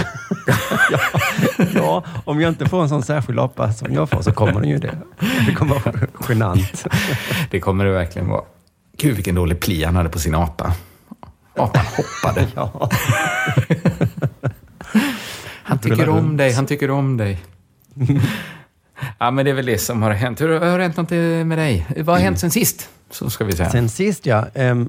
Ja, 1.75 2.05
om 2.25 2.41
jag 2.41 2.49
inte 2.49 2.69
får 2.69 2.83
en 2.83 2.89
sån 2.89 3.03
särskild 3.03 3.39
apa 3.41 3.73
som 3.73 3.95
jag 3.95 4.11
får 4.11 4.23
så 4.23 4.33
kommer 4.33 4.61
den 4.61 4.71
ju 4.71 4.79
det. 4.79 4.99
Det 5.47 5.55
kommer 5.55 5.75
vara 5.75 6.07
genant. 6.29 6.87
Det 7.51 7.61
kommer 7.61 7.85
det 7.85 7.91
verkligen 7.91 8.29
vara. 8.29 8.43
Gud, 8.97 9.15
vilken 9.15 9.35
dålig 9.35 9.61
pli 9.61 9.85
han 9.85 9.97
hade 9.97 10.09
på 10.09 10.19
sin 10.19 10.35
apa. 10.35 10.75
Apan 11.55 11.85
hoppade. 11.87 12.47
Ja. 12.57 12.91
Han 15.63 15.79
tycker 15.79 16.09
om 16.09 16.37
dig, 16.37 16.53
han 16.53 16.67
tycker 16.67 16.91
om 16.91 17.17
dig. 17.17 17.39
Ja, 19.19 19.31
men 19.31 19.45
det 19.45 19.51
är 19.51 19.55
väl 19.55 19.67
det 19.67 19.79
som 19.79 20.03
har 20.03 20.11
hänt. 20.11 20.41
Hur 20.41 20.61
har 20.61 20.79
det 20.79 20.85
hänt 20.85 20.97
något 20.97 21.11
med 21.47 21.59
dig? 21.59 21.87
Vad 21.97 22.17
har 22.17 22.23
hänt 22.23 22.39
sen 22.41 22.51
sist? 22.51 22.89
Så 23.11 23.31
ska 23.31 23.45
vi 23.45 23.53
säga. 23.53 23.71
Sen 23.71 23.89
sist 23.89 24.27
ja. 24.27 24.47
Um, 24.55 24.89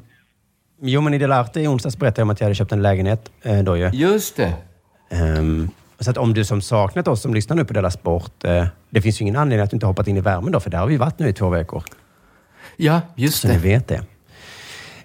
jo, 0.81 1.01
men 1.01 1.13
i 1.13 1.17
Delarte 1.17 1.61
i 1.61 1.67
onsdags 1.67 1.97
berättade 1.97 2.21
jag 2.21 2.25
om 2.25 2.29
att 2.29 2.39
jag 2.39 2.45
hade 2.45 2.55
köpt 2.55 2.71
en 2.71 2.81
lägenhet 2.81 3.31
eh, 3.41 3.59
då 3.63 3.77
ju. 3.77 3.89
Just 3.93 4.35
det. 4.35 4.53
Ehm, 5.09 5.69
så 5.99 6.11
att 6.11 6.17
om 6.17 6.33
du 6.33 6.45
som 6.45 6.61
saknat 6.61 7.07
oss 7.07 7.21
som 7.21 7.33
lyssnar 7.33 7.55
nu 7.57 7.65
på 7.65 7.73
Della 7.73 7.91
Sport, 7.91 8.43
eh, 8.43 8.65
det 8.89 9.01
finns 9.01 9.21
ju 9.21 9.23
ingen 9.23 9.35
anledning 9.35 9.63
att 9.63 9.69
du 9.69 9.75
inte 9.75 9.85
hoppat 9.85 10.07
in 10.07 10.17
i 10.17 10.21
värmen 10.21 10.51
då, 10.51 10.59
för 10.59 10.69
där 10.69 10.77
har 10.77 10.88
vi 10.88 10.97
varit 10.97 11.19
nu 11.19 11.29
i 11.29 11.33
två 11.33 11.49
veckor. 11.49 11.83
Ja, 12.77 13.01
just 13.15 13.38
Så 13.41 13.47
ni 13.47 13.53
det. 13.53 13.59
vet 13.59 13.88
det. 13.88 14.01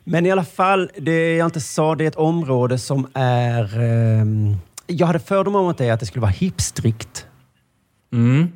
Men 0.04 0.26
i 0.26 0.30
alla 0.30 0.44
fall, 0.44 0.90
det 0.98 1.36
jag 1.36 1.46
inte 1.46 1.60
sa, 1.60 1.94
det 1.94 2.04
är 2.04 2.08
ett 2.08 2.16
område 2.16 2.78
som 2.78 3.06
är... 3.14 3.80
ehm, 3.80 4.56
jag 4.86 5.06
hade 5.06 5.18
fördomar 5.18 5.60
om 5.60 5.68
att 5.68 5.78
det, 5.78 5.90
att 5.90 6.00
det 6.00 6.06
skulle 6.06 6.20
vara 6.20 6.30
hipstrikt. 6.32 7.26
Mm. 8.12 8.52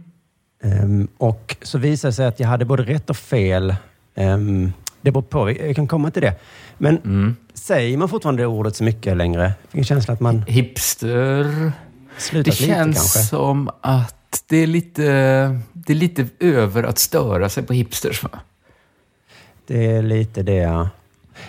Ehm, 0.62 1.08
och 1.18 1.56
så 1.62 1.78
visade 1.78 2.08
det 2.10 2.14
sig 2.14 2.26
att 2.26 2.40
jag 2.40 2.48
hade 2.48 2.64
både 2.64 2.82
rätt 2.82 3.10
och 3.10 3.16
fel. 3.16 3.76
Ehm, 4.18 4.72
det 5.00 5.10
beror 5.10 5.22
på, 5.22 5.50
jag 5.50 5.76
kan 5.76 5.88
komma 5.88 6.10
till 6.10 6.22
det. 6.22 6.34
Men 6.78 6.96
Mm. 7.04 7.36
säger 7.54 7.96
man 7.98 8.08
fortfarande 8.08 8.42
det 8.42 8.46
ordet 8.46 8.76
så 8.76 8.84
mycket 8.84 9.16
längre? 9.16 9.42
Jag 9.42 9.70
fick 9.70 9.78
en 9.78 9.84
känsla 9.84 10.14
att 10.14 10.20
man 10.20 10.42
Hipster. 10.48 11.72
Det 12.30 12.38
lite 12.38 12.50
känns 12.52 12.96
kanske. 12.96 13.18
som 13.18 13.70
att 13.80 14.44
det 14.48 14.56
är, 14.56 14.66
lite, 14.66 15.02
det 15.72 15.92
är 15.92 15.94
lite 15.94 16.26
över 16.40 16.82
att 16.82 16.98
störa 16.98 17.48
sig 17.48 17.62
på 17.62 17.72
hipsters. 17.72 18.22
Va? 18.22 18.30
Det 19.66 19.86
är 19.86 20.02
lite 20.02 20.42
det, 20.42 20.54
ja. 20.56 20.88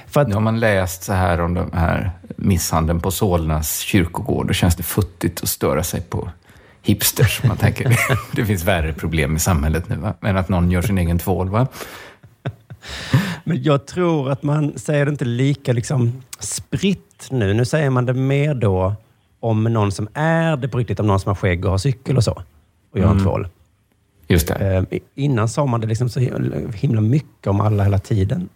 För 0.07 0.21
att, 0.21 0.27
Nu 0.27 0.33
har 0.33 0.41
man 0.41 0.59
läst 0.59 1.03
så 1.03 1.13
här 1.13 1.41
om 1.41 1.53
den 1.53 1.73
här 1.73 2.11
misshandeln 2.35 2.99
på 3.01 3.11
Solnas 3.11 3.79
kyrkogård. 3.79 4.47
Då 4.47 4.53
känns 4.53 4.75
det 4.75 4.83
futtigt 4.83 5.43
att 5.43 5.49
störa 5.49 5.83
sig 5.83 6.01
på 6.01 6.29
hipsters. 6.81 7.43
Man 7.43 7.57
tänker, 7.57 7.99
det 8.35 8.45
finns 8.45 8.63
värre 8.63 8.93
problem 8.93 9.35
i 9.35 9.39
samhället 9.39 9.89
nu, 9.89 9.95
va? 9.95 10.13
än 10.21 10.37
att 10.37 10.49
någon 10.49 10.71
gör 10.71 10.81
sin 10.81 10.97
egen 10.97 11.19
tvål. 11.19 11.49
Va? 11.49 11.67
Men 13.43 13.63
jag 13.63 13.85
tror 13.87 14.31
att 14.31 14.43
man 14.43 14.73
säger 14.79 15.05
det 15.05 15.11
inte 15.11 15.25
lika 15.25 15.73
liksom 15.73 16.23
spritt 16.39 17.27
nu. 17.31 17.53
Nu 17.53 17.65
säger 17.65 17.89
man 17.89 18.05
det 18.05 18.13
mer 18.13 18.53
då 18.53 18.95
om 19.39 19.63
någon 19.63 19.91
som 19.91 20.07
är 20.13 20.57
det 20.57 20.67
på 20.67 20.77
riktigt, 20.77 20.99
om 20.99 21.07
någon 21.07 21.19
som 21.19 21.29
har 21.29 21.35
skägg 21.35 21.65
och 21.65 21.71
har 21.71 21.77
cykel 21.77 22.17
och 22.17 22.23
så. 22.23 22.43
Och 22.91 22.99
gör 22.99 23.05
en 23.05 23.11
Mm. 23.11 23.23
tvål. 23.23 23.47
Just 24.27 24.47
det. 24.47 24.53
Eh, 24.91 24.99
innan 25.15 25.49
sa 25.49 25.65
man 25.65 25.81
det 25.81 25.87
liksom 25.87 26.09
så 26.09 26.19
himla 26.75 27.01
mycket 27.01 27.47
om 27.47 27.61
alla 27.61 27.83
hela 27.83 27.99
tiden. 27.99 28.49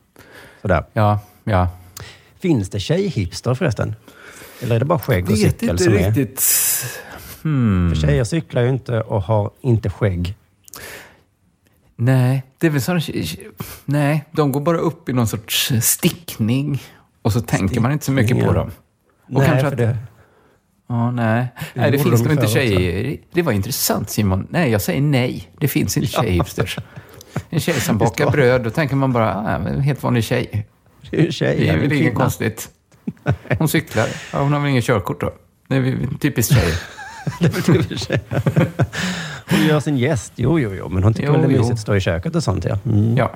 Sådär. 0.61 0.83
Ja, 0.93 1.19
ja. 1.43 1.67
Finns 2.39 2.69
det 2.69 2.79
tjejhipster 2.79 3.53
förresten? 3.53 3.95
Eller 4.61 4.75
är 4.75 4.79
det 4.79 4.85
bara 4.85 4.99
skägg 4.99 5.23
och 5.23 5.31
Vet 5.31 5.37
cykel 5.39 5.69
inte 5.69 5.83
som 5.83 5.93
riktigt. 5.93 6.43
Hmm. 7.43 7.91
är? 7.91 7.95
För 7.95 8.01
tjejer 8.07 8.23
cyklar 8.23 8.61
ju 8.61 8.69
inte 8.69 9.01
och 9.01 9.21
har 9.23 9.51
inte 9.61 9.89
skägg. 9.89 10.35
Nej, 11.95 12.43
det 12.59 12.67
är 12.67 12.71
väl 12.71 12.81
sån... 12.81 13.01
Nej, 13.85 14.25
de 14.31 14.51
går 14.51 14.61
bara 14.61 14.77
upp 14.77 15.09
i 15.09 15.13
någon 15.13 15.27
sorts 15.27 15.71
stickning. 15.81 16.83
Och 17.21 17.33
så 17.33 17.41
tänker 17.41 17.81
man 17.81 17.91
inte 17.91 18.05
så 18.05 18.11
mycket 18.11 18.45
på 18.45 18.53
dem. 18.53 18.71
Och 19.27 19.33
Nej, 19.33 19.45
kanske 19.45 19.61
för 19.61 19.67
att- 19.71 19.77
det, 19.77 19.97
Ja, 20.89 21.11
nej. 21.11 21.47
nej, 21.73 21.91
det 21.91 21.99
finns 21.99 22.21
de 22.21 22.27
nog 22.27 22.31
inte 22.31 22.35
förr 22.35 22.43
också. 22.43 22.53
tjejer. 22.59 23.17
Det 23.33 23.41
var 23.41 23.51
intressant 23.51 24.09
Simon. 24.09 24.47
Nej, 24.49 24.71
jag 24.71 24.81
säger 24.81 25.01
nej. 25.01 25.51
Det 25.59 25.67
finns 25.67 25.97
inte 25.97 26.09
tjejhipsters. 26.09 26.77
En 27.49 27.59
tjej 27.59 27.79
som 27.81 27.97
bakar 27.97 28.31
bröd, 28.31 28.63
då 28.63 28.69
tänker 28.69 28.95
man 28.95 29.13
bara, 29.13 29.35
ah, 29.35 29.55
en 29.55 29.81
helt 29.81 30.03
vanlig 30.03 30.23
tjej. 30.23 30.67
det 31.11 31.17
är 31.17 31.21
ju 31.25 31.31
tjejer. 31.31 31.57
Det 31.59 31.69
är 31.69 31.77
väl 31.77 31.91
inget 31.91 32.15
konstigt. 32.15 32.69
Hon 33.59 33.67
cyklar. 33.67 34.07
Ja, 34.33 34.39
hon 34.39 34.53
har 34.53 34.59
väl 34.59 34.69
ingen 34.69 34.81
körkort 34.81 35.21
då. 35.21 35.33
Det 35.67 35.75
är 35.75 36.07
typiskt 36.19 36.53
tjej. 36.53 36.73
Det 37.39 37.45
är 37.45 37.71
väl 37.73 37.85
typ 37.85 37.99
tjejer. 37.99 38.21
Hon 39.49 39.67
gör 39.67 39.79
sin 39.79 39.97
gäst. 39.97 40.33
Jo, 40.35 40.59
jo, 40.59 40.73
jo. 40.73 40.89
Men 40.89 41.03
hon 41.03 41.13
tycker 41.13 41.27
Jo, 41.27 41.33
väl 41.33 41.41
det 41.41 41.55
är 41.55 41.57
mysigt 41.57 41.73
att 41.73 41.79
stå 41.79 41.95
i 41.95 41.99
köket 41.99 42.35
och 42.35 42.43
sånt. 42.43 42.65
Ja. 42.65 42.77
Mm. 42.85 43.17
Ja. 43.17 43.31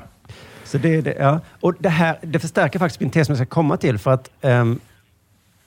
Så 0.64 0.78
det, 0.78 1.02
det, 1.02 1.16
ja. 1.20 1.40
Och 1.62 1.74
det 1.80 1.90
här 1.90 2.20
det 2.22 2.40
förstärker 2.40 2.80
faktiskt 2.80 3.00
min 3.00 3.10
tes 3.10 3.28
som 3.28 3.34
jag 3.34 3.38
ska 3.38 3.56
komma 3.56 3.78
till. 3.78 3.98
För 3.98 4.12
att 4.12 4.30
ehm, 4.42 4.80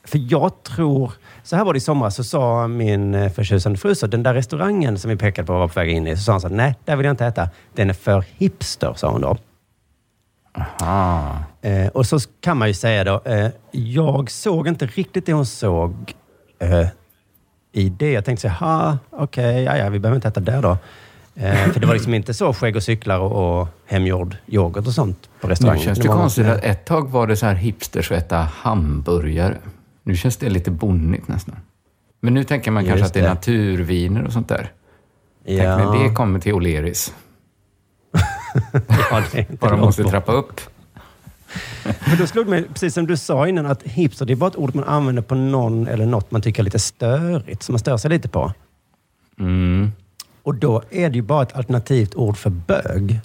för 0.04 0.20
jag 0.32 0.62
tror... 0.62 1.12
Så 1.42 1.56
här 1.56 1.64
var 1.64 1.72
det 1.72 1.76
i 1.76 1.80
somras, 1.80 2.16
så 2.16 2.24
sa 2.24 2.68
min 2.68 3.14
eh, 3.14 3.32
förtjusande 3.32 3.78
fru 3.78 3.94
så 3.94 4.06
den 4.06 4.22
där 4.22 4.34
restaurangen 4.34 4.98
som 4.98 5.10
vi 5.10 5.16
pekade 5.16 5.46
på 5.46 5.52
var 5.52 5.68
på 5.68 5.80
väg 5.80 5.90
in 5.90 6.06
i, 6.06 6.16
så 6.16 6.22
sa 6.22 6.32
hon 6.32 6.40
så 6.40 6.48
här, 6.48 6.54
nej, 6.54 6.74
där 6.84 6.96
vill 6.96 7.06
jag 7.06 7.12
inte 7.12 7.26
äta. 7.26 7.48
Den 7.74 7.90
är 7.90 7.94
för 7.94 8.24
hipster, 8.36 8.94
sa 8.96 9.10
hon 9.10 9.20
då. 9.20 9.36
Ah. 10.78 11.32
Eh, 11.62 11.88
och 11.88 12.06
så 12.06 12.18
kan 12.40 12.56
man 12.56 12.68
ju 12.68 12.74
säga 12.74 13.04
då, 13.04 13.20
eh, 13.24 13.50
jag 13.70 14.30
såg 14.30 14.68
inte 14.68 14.86
riktigt 14.86 15.26
det 15.26 15.32
hon 15.32 15.46
såg 15.46 16.14
eh, 16.58 16.86
i 17.72 17.88
det. 17.88 18.12
Jag 18.12 18.24
tänkte 18.24 18.40
så 18.42 18.48
här, 18.48 18.56
"Ha, 18.66 18.98
okej, 19.10 19.62
ja, 19.62 19.76
ja, 19.76 19.88
vi 19.88 19.98
behöver 19.98 20.16
inte 20.16 20.28
äta 20.28 20.40
där 20.40 20.62
då. 20.62 20.78
Eh, 21.34 21.68
för 21.72 21.80
det 21.80 21.86
var 21.86 21.94
liksom 21.94 22.14
inte 22.14 22.34
så 22.34 22.52
skägg 22.54 22.76
och 22.76 22.82
cyklar 22.82 23.18
och, 23.18 23.60
och 23.60 23.68
hemgjord 23.86 24.36
yoghurt 24.46 24.86
och 24.86 24.92
sånt 24.92 25.28
på 25.40 25.46
Nu 25.46 25.52
restaurangen. 25.52 25.84
känns 25.84 25.98
det 25.98 26.08
var 26.08 26.16
konstigt 26.16 26.46
att 26.46 26.64
ett 26.64 26.84
tag 26.84 27.10
var 27.10 27.26
det 27.26 27.36
så 27.36 27.46
här 27.46 27.54
hipsters 27.54 28.12
att 28.12 28.18
äta 28.18 28.36
hamburgare. 28.36 29.56
Nu 30.02 30.16
känns 30.16 30.36
det 30.36 30.48
lite 30.50 30.70
bonnigt 30.70 31.28
nästan. 31.28 31.56
Men 32.20 32.34
nu 32.34 32.44
tänker 32.44 32.70
man 32.70 32.84
kanske 32.84 32.98
Just 32.98 33.08
att 33.10 33.14
det 33.14 33.20
är 33.20 33.24
det. 33.24 33.28
naturviner 33.28 34.24
och 34.24 34.32
sånt 34.32 34.48
där. 34.48 34.72
Tänk 35.46 35.60
Ja, 35.60 35.76
när 35.76 36.02
det 36.08 36.14
kommer 36.14 36.38
till 36.40 36.52
O'Learys. 36.54 37.12
ja, 39.10 39.22
det 39.32 39.60
Bara 39.60 39.76
måste 39.76 40.04
trappa 40.04 40.32
upp. 40.32 40.60
För 42.00 42.16
då 42.18 42.26
slog 42.26 42.48
mig, 42.48 42.62
precis 42.68 42.94
som 42.94 43.06
du 43.06 43.16
sa 43.16 43.48
innan, 43.48 43.66
att 43.66 43.82
hipster 43.82 44.26
det 44.26 44.32
är 44.32 44.36
bara 44.36 44.50
ett 44.50 44.56
ord 44.56 44.74
man 44.74 44.84
använder 44.84 45.22
på 45.22 45.34
någon 45.34 45.86
eller 45.88 46.06
något 46.06 46.30
man 46.30 46.42
tycker 46.42 46.62
är 46.62 46.64
lite 46.64 46.78
störigt, 46.78 47.62
som 47.62 47.72
man 47.72 47.78
stör 47.78 47.96
sig 47.96 48.10
lite 48.10 48.28
på. 48.28 48.52
Mm. 49.38 49.92
Och 50.42 50.54
då 50.54 50.82
är 50.90 51.10
det 51.10 51.16
ju 51.16 51.22
bara 51.22 51.42
ett 51.42 51.56
alternativt 51.56 52.14
ord 52.14 52.36
för 52.36 52.50
bög. 52.50 53.20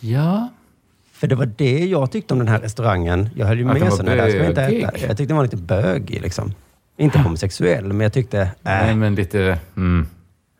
Ja, 0.00 0.48
För 1.12 1.26
det 1.26 1.34
var 1.34 1.46
det 1.46 1.84
jag 1.86 2.10
tyckte 2.10 2.34
om 2.34 2.38
den 2.38 2.48
här 2.48 2.58
restaurangen. 2.60 3.28
Jag 3.36 3.46
höll 3.46 3.58
ju 3.58 3.68
Att 3.68 3.72
med 3.72 3.82
var 3.82 3.90
så 3.90 4.02
när 4.02 4.16
där 4.16 4.28
ska 4.28 4.38
jag 4.38 4.48
inte. 4.48 4.60
Jag 5.06 5.16
tyckte 5.16 5.24
den 5.24 5.36
var 5.36 5.44
lite 5.44 5.56
bögig 5.56 6.20
liksom. 6.22 6.54
Inte 6.96 7.18
homosexuell, 7.18 7.84
men 7.84 8.00
jag 8.00 8.12
tyckte, 8.12 8.50
nej 8.62 8.90
äh, 8.90 8.96
men 8.96 9.14
lite 9.14 9.58
mm, 9.76 10.06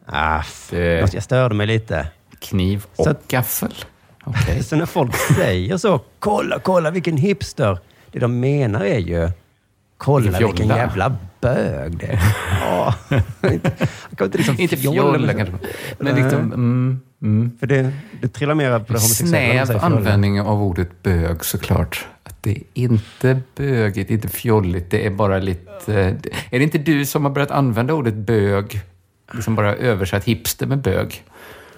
ah, 0.07 0.43
Det- 0.71 1.15
jag 1.15 1.23
störde 1.23 1.55
mig 1.55 1.67
lite. 1.67 2.07
kniv 2.39 2.85
och 2.97 3.05
Så 3.05 3.15
gaffel. 3.29 3.75
Okej. 4.25 4.63
Så 4.63 4.77
när 4.77 4.87
folk 4.87 5.15
säger 5.17 5.77
så, 5.77 6.01
kolla, 6.19 6.59
kolla 6.59 6.91
vilken 6.91 7.17
hipster. 7.17 7.79
Det 8.13 8.19
de 8.19 8.41
menar 8.41 8.81
är 8.81 8.99
ju, 8.99 9.31
kolla 9.97 10.25
Vilken 10.25 10.47
vilken 10.47 10.67
fjolla. 10.67 10.77
jävla 10.79 11.17
bög 11.41 11.97
det 11.99 12.07
är. 12.07 12.21
Ja, 12.61 12.95
inte, 13.53 14.39
liksom 14.39 14.61
Inte 14.61 14.77
fjolla, 14.77 15.19
fjolla 15.19 15.33
kanske. 15.35 15.55
Men 15.99 16.15
liksom, 16.15 16.41
mm, 16.41 17.01
mm. 17.23 17.51
För 17.61 17.67
det, 17.67 17.93
det 18.21 18.29
trillar 18.29 18.55
mer 18.55 18.79
på 18.79 18.93
det 18.93 18.99
homosexuella. 18.99 19.67
Snäv 19.67 19.67
fjolla. 19.67 19.81
användning 19.97 20.41
av 20.41 20.63
ordet 20.63 21.03
bög 21.03 21.45
såklart. 21.45 22.07
Att 22.23 22.43
det 22.43 22.51
är 22.51 22.63
inte 22.75 23.41
bögigt, 23.57 24.11
inte 24.11 24.29
fjolligt. 24.29 24.91
Det 24.91 25.07
är 25.07 25.11
bara 25.11 25.39
lite... 25.39 25.95
Är 26.51 26.59
det 26.59 26.63
inte 26.63 26.79
du 26.79 27.07
som 27.07 27.25
har 27.25 27.33
börjat 27.33 27.51
använda 27.51 27.95
ordet 27.95 28.15
bög? 28.15 28.81
Liksom 29.33 29.55
bara 29.55 29.75
översatt 29.77 30.25
hipster 30.25 30.67
med 30.67 30.79
bög. 30.79 31.25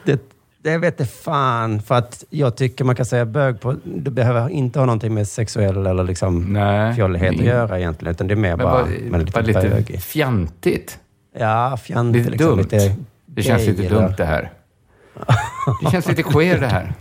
Det, 0.05 0.34
det 0.65 0.79
vet 0.79 0.99
jag 0.99 1.09
fan. 1.11 1.83
För 1.83 1.95
att 1.95 2.25
jag 2.31 2.57
tycker 2.57 2.85
man 2.85 2.95
kan 2.95 3.07
säga 3.07 3.25
bög 3.27 3.61
på... 3.61 3.77
Det 3.85 4.11
behöver 4.11 4.49
inte 4.49 4.79
ha 4.79 4.87
någonting 4.87 5.15
med 5.15 5.29
sexuell 5.29 5.87
eller 5.87 6.05
liksom 6.05 6.53
Nej. 6.53 6.95
fjollighet 6.95 7.29
att 7.31 7.35
Mm. 7.35 7.47
göra 7.49 7.79
egentligen. 7.79 8.13
Utan 8.15 8.27
det 8.29 8.35
är 8.35 8.37
mer 8.37 8.57
Men 8.57 8.67
bara, 8.67 8.81
är 8.81 9.19
lite, 9.19 9.33
bara 9.33 9.43
lite 9.45 9.61
bögig. 9.69 10.03
fjantigt. 10.03 10.99
Ja, 11.39 11.77
fjantig. 11.83 12.19
Lite 12.19 12.31
liksom, 12.31 12.49
dumt. 12.49 12.59
Lite 12.63 12.97
Det 13.27 13.43
känns 13.43 13.67
lite 13.67 13.87
eller- 13.87 14.01
dumt 14.03 14.15
det 14.17 14.25
här. 14.25 14.51
Det 15.85 15.91
känns 15.91 16.09
lite 16.09 16.23
queer 16.23 16.61
det 16.61 16.67
här. 16.67 16.93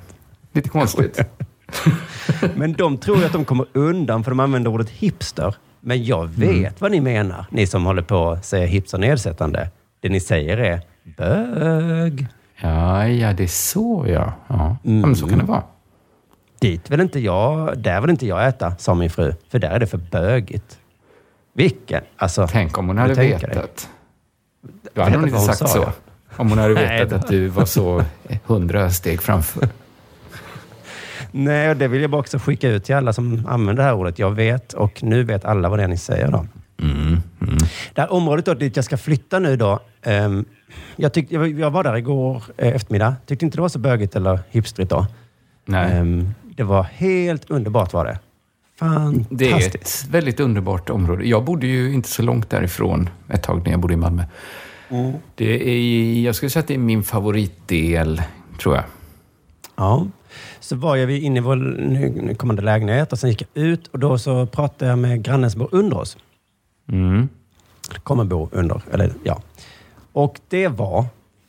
Lite 0.53 0.69
konstigt. 0.69 1.19
Men 2.55 2.73
de 2.73 2.97
tror 2.97 3.17
ju 3.17 3.25
att 3.25 3.33
de 3.33 3.45
kommer 3.45 3.65
undan 3.73 4.23
för 4.23 4.31
de 4.31 4.39
använder 4.39 4.71
ordet 4.71 4.89
hipster. 4.89 5.55
Men 5.79 6.03
jag 6.05 6.27
vet 6.27 6.49
Mm. 6.49 6.73
vad 6.79 6.91
ni 6.91 7.01
menar, 7.01 7.45
ni 7.49 7.67
som 7.67 7.85
håller 7.85 8.01
på 8.01 8.29
att 8.31 8.45
säga 8.45 8.65
hipster 8.65 8.97
nedsättande. 8.97 9.69
Det 9.99 10.09
ni 10.09 10.19
säger 10.19 10.57
är 10.57 10.81
bög. 11.17 12.27
Ja, 12.63 13.07
ja, 13.07 13.33
det 13.33 13.43
är 13.43 13.47
så 13.47 14.05
ja. 14.07 14.33
Ja, 14.47 14.77
ja 14.83 14.91
men 14.91 15.15
så 15.15 15.27
kan 15.27 15.37
det 15.37 15.43
vara. 15.45 15.63
Dit 16.59 16.89
vill 16.91 16.99
inte 16.99 17.19
jag, 17.19 17.77
där 17.77 18.01
vill 18.01 18.09
inte 18.09 18.27
jag 18.27 18.47
äta, 18.47 18.75
sa 18.77 18.93
min 18.93 19.09
fru. 19.09 19.33
För 19.49 19.59
där 19.59 19.69
är 19.69 19.79
det 19.79 19.87
för 19.87 19.97
bögigt. 19.97 20.79
Vilken? 21.53 22.03
Alltså, 22.17 22.47
Tänk 22.51 22.77
om 22.77 22.87
hon 22.87 22.97
hade 22.97 23.13
vetat. 23.13 23.89
Då 24.93 25.01
hade 25.01 25.15
hon 25.15 25.23
inte 25.23 25.37
hon 25.37 25.45
sagt 25.45 25.57
sa, 25.57 25.67
så. 25.67 25.77
ja. 25.77 25.93
Om 26.37 26.49
hon 26.49 26.57
hade 26.57 26.73
vetat 26.73 27.13
att 27.13 27.27
du 27.27 27.47
var 27.47 27.65
så 27.65 28.03
hundra 28.45 28.89
steg 28.89 29.21
framför. 29.21 29.67
Nej, 31.31 31.69
och 31.69 31.77
det 31.77 31.87
vill 31.87 32.01
jag 32.01 32.11
bara 32.11 32.19
också 32.21 32.39
skicka 32.39 32.69
ut 32.69 32.83
till 32.83 32.95
alla 32.95 33.13
som 33.13 33.45
använder 33.49 33.83
det 33.83 33.89
här 33.89 33.95
ordet. 33.95 34.19
Jag 34.19 34.31
vet 34.31 34.73
och 34.73 35.03
nu 35.03 35.23
vet 35.23 35.45
alla 35.45 35.69
vad 35.69 35.79
det 35.79 35.83
är 35.83 35.87
ni 35.87 35.97
säger 35.97 36.27
då. 36.31 36.45
Det 37.93 38.01
här 38.01 38.13
området 38.13 38.45
då, 38.45 38.53
dit 38.53 38.75
jag 38.75 38.85
ska 38.85 38.97
flytta 38.97 39.39
nu 39.39 39.55
då. 39.57 39.79
ehm, 40.01 40.45
jag, 40.95 41.13
tyckte, 41.13 41.33
jag, 41.35 41.59
jag 41.59 41.71
var 41.71 41.83
där 41.83 41.95
igår 41.95 42.43
eh, 42.57 42.75
eftermiddag. 42.75 43.15
Tyckte 43.25 43.45
inte 43.45 43.57
det 43.57 43.61
var 43.61 43.69
så 43.69 43.79
bögigt 43.79 44.15
eller 44.15 44.39
hipstrigt 44.49 44.89
då. 44.89 45.07
Nej. 45.65 45.91
Ehm, 45.97 46.33
det 46.57 46.63
var 46.63 46.83
helt 46.83 47.49
underbart 47.51 47.93
var 47.93 48.05
det. 48.05 48.19
Det 49.29 49.45
är 49.47 49.51
Fantastiskt. 49.51 50.03
ett 50.03 50.09
väldigt 50.09 50.39
underbart 50.39 50.89
område. 50.89 51.27
Jag 51.27 51.43
bodde 51.43 51.67
ju 51.67 51.93
inte 51.93 52.09
så 52.09 52.21
långt 52.21 52.49
därifrån 52.49 53.09
ett 53.29 53.43
tag 53.43 53.61
när 53.65 53.71
jag 53.71 53.79
bodde 53.79 53.93
i 53.93 53.97
Malmö. 53.97 54.23
Mm. 54.89 55.13
Det 55.35 55.69
är, 55.69 56.21
jag 56.21 56.35
skulle 56.35 56.49
säga 56.49 56.61
att 56.61 56.67
det 56.67 56.73
är 56.73 56.77
min 56.77 57.03
favoritdel, 57.03 58.21
tror 58.61 58.75
jag. 58.75 58.83
Ja. 59.75 60.07
Så 60.59 60.75
var 60.75 60.95
jag 60.95 61.11
inne 61.11 61.39
i 61.39 61.41
vår 61.41 62.33
kommande 62.35 62.61
lägenhet 62.61 63.11
och 63.11 63.19
sen 63.19 63.29
gick 63.29 63.41
jag 63.41 63.63
ut 63.63 63.87
och 63.87 63.99
då 63.99 64.17
så 64.17 64.45
pratade 64.45 64.89
jag 64.91 64.99
med 64.99 65.23
grannen 65.23 65.51
som 65.51 65.59
bor 65.59 65.69
under 65.71 65.97
oss. 65.97 66.17
Mm. 66.91 67.29
Kommer 67.99 68.23
bo 68.23 68.49
under, 68.51 68.81
eller 68.91 69.13
ja. 69.23 69.41
Och 70.13 70.39
det 70.49 70.67
var 70.67 71.05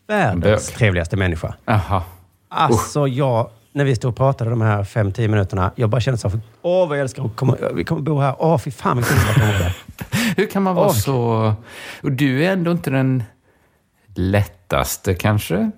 världens 0.07 0.69
trevligaste 0.69 1.17
människa. 1.17 1.55
Aha. 1.65 2.05
Alltså 2.49 3.09
jag, 3.09 3.51
när 3.73 3.85
vi 3.85 3.97
stod 3.97 4.09
och 4.11 4.17
pratade 4.17 4.51
de 4.51 4.61
här 4.61 4.85
fem, 4.85 5.13
tio 5.13 5.29
minuterna, 5.29 5.73
jag 5.77 5.91
bara 5.91 6.01
kände 6.01 6.19
så 6.19 6.29
här, 6.29 6.41
åh 6.63 6.89
vad 6.89 6.97
jag 6.99 7.03
älskar 7.03 7.25
att 7.25 7.37
komma, 7.37 7.57
vi 7.75 7.85
kommer 7.85 8.03
bo 8.03 8.19
här, 8.21 8.35
åh 8.39 8.59
fy 8.59 8.71
fan 8.71 8.97
vilket 8.97 9.13
underbart. 9.43 9.73
Hur 10.37 10.47
kan 10.47 10.63
man 10.63 10.75
vara 10.75 10.87
Åh, 10.87 10.93
så... 10.93 11.55
Och 12.03 12.13
du 12.13 12.45
är 12.45 12.53
ändå 12.53 12.71
inte 12.71 12.91
den 12.91 13.23
lättaste 14.15 15.15
kanske? 15.15 15.71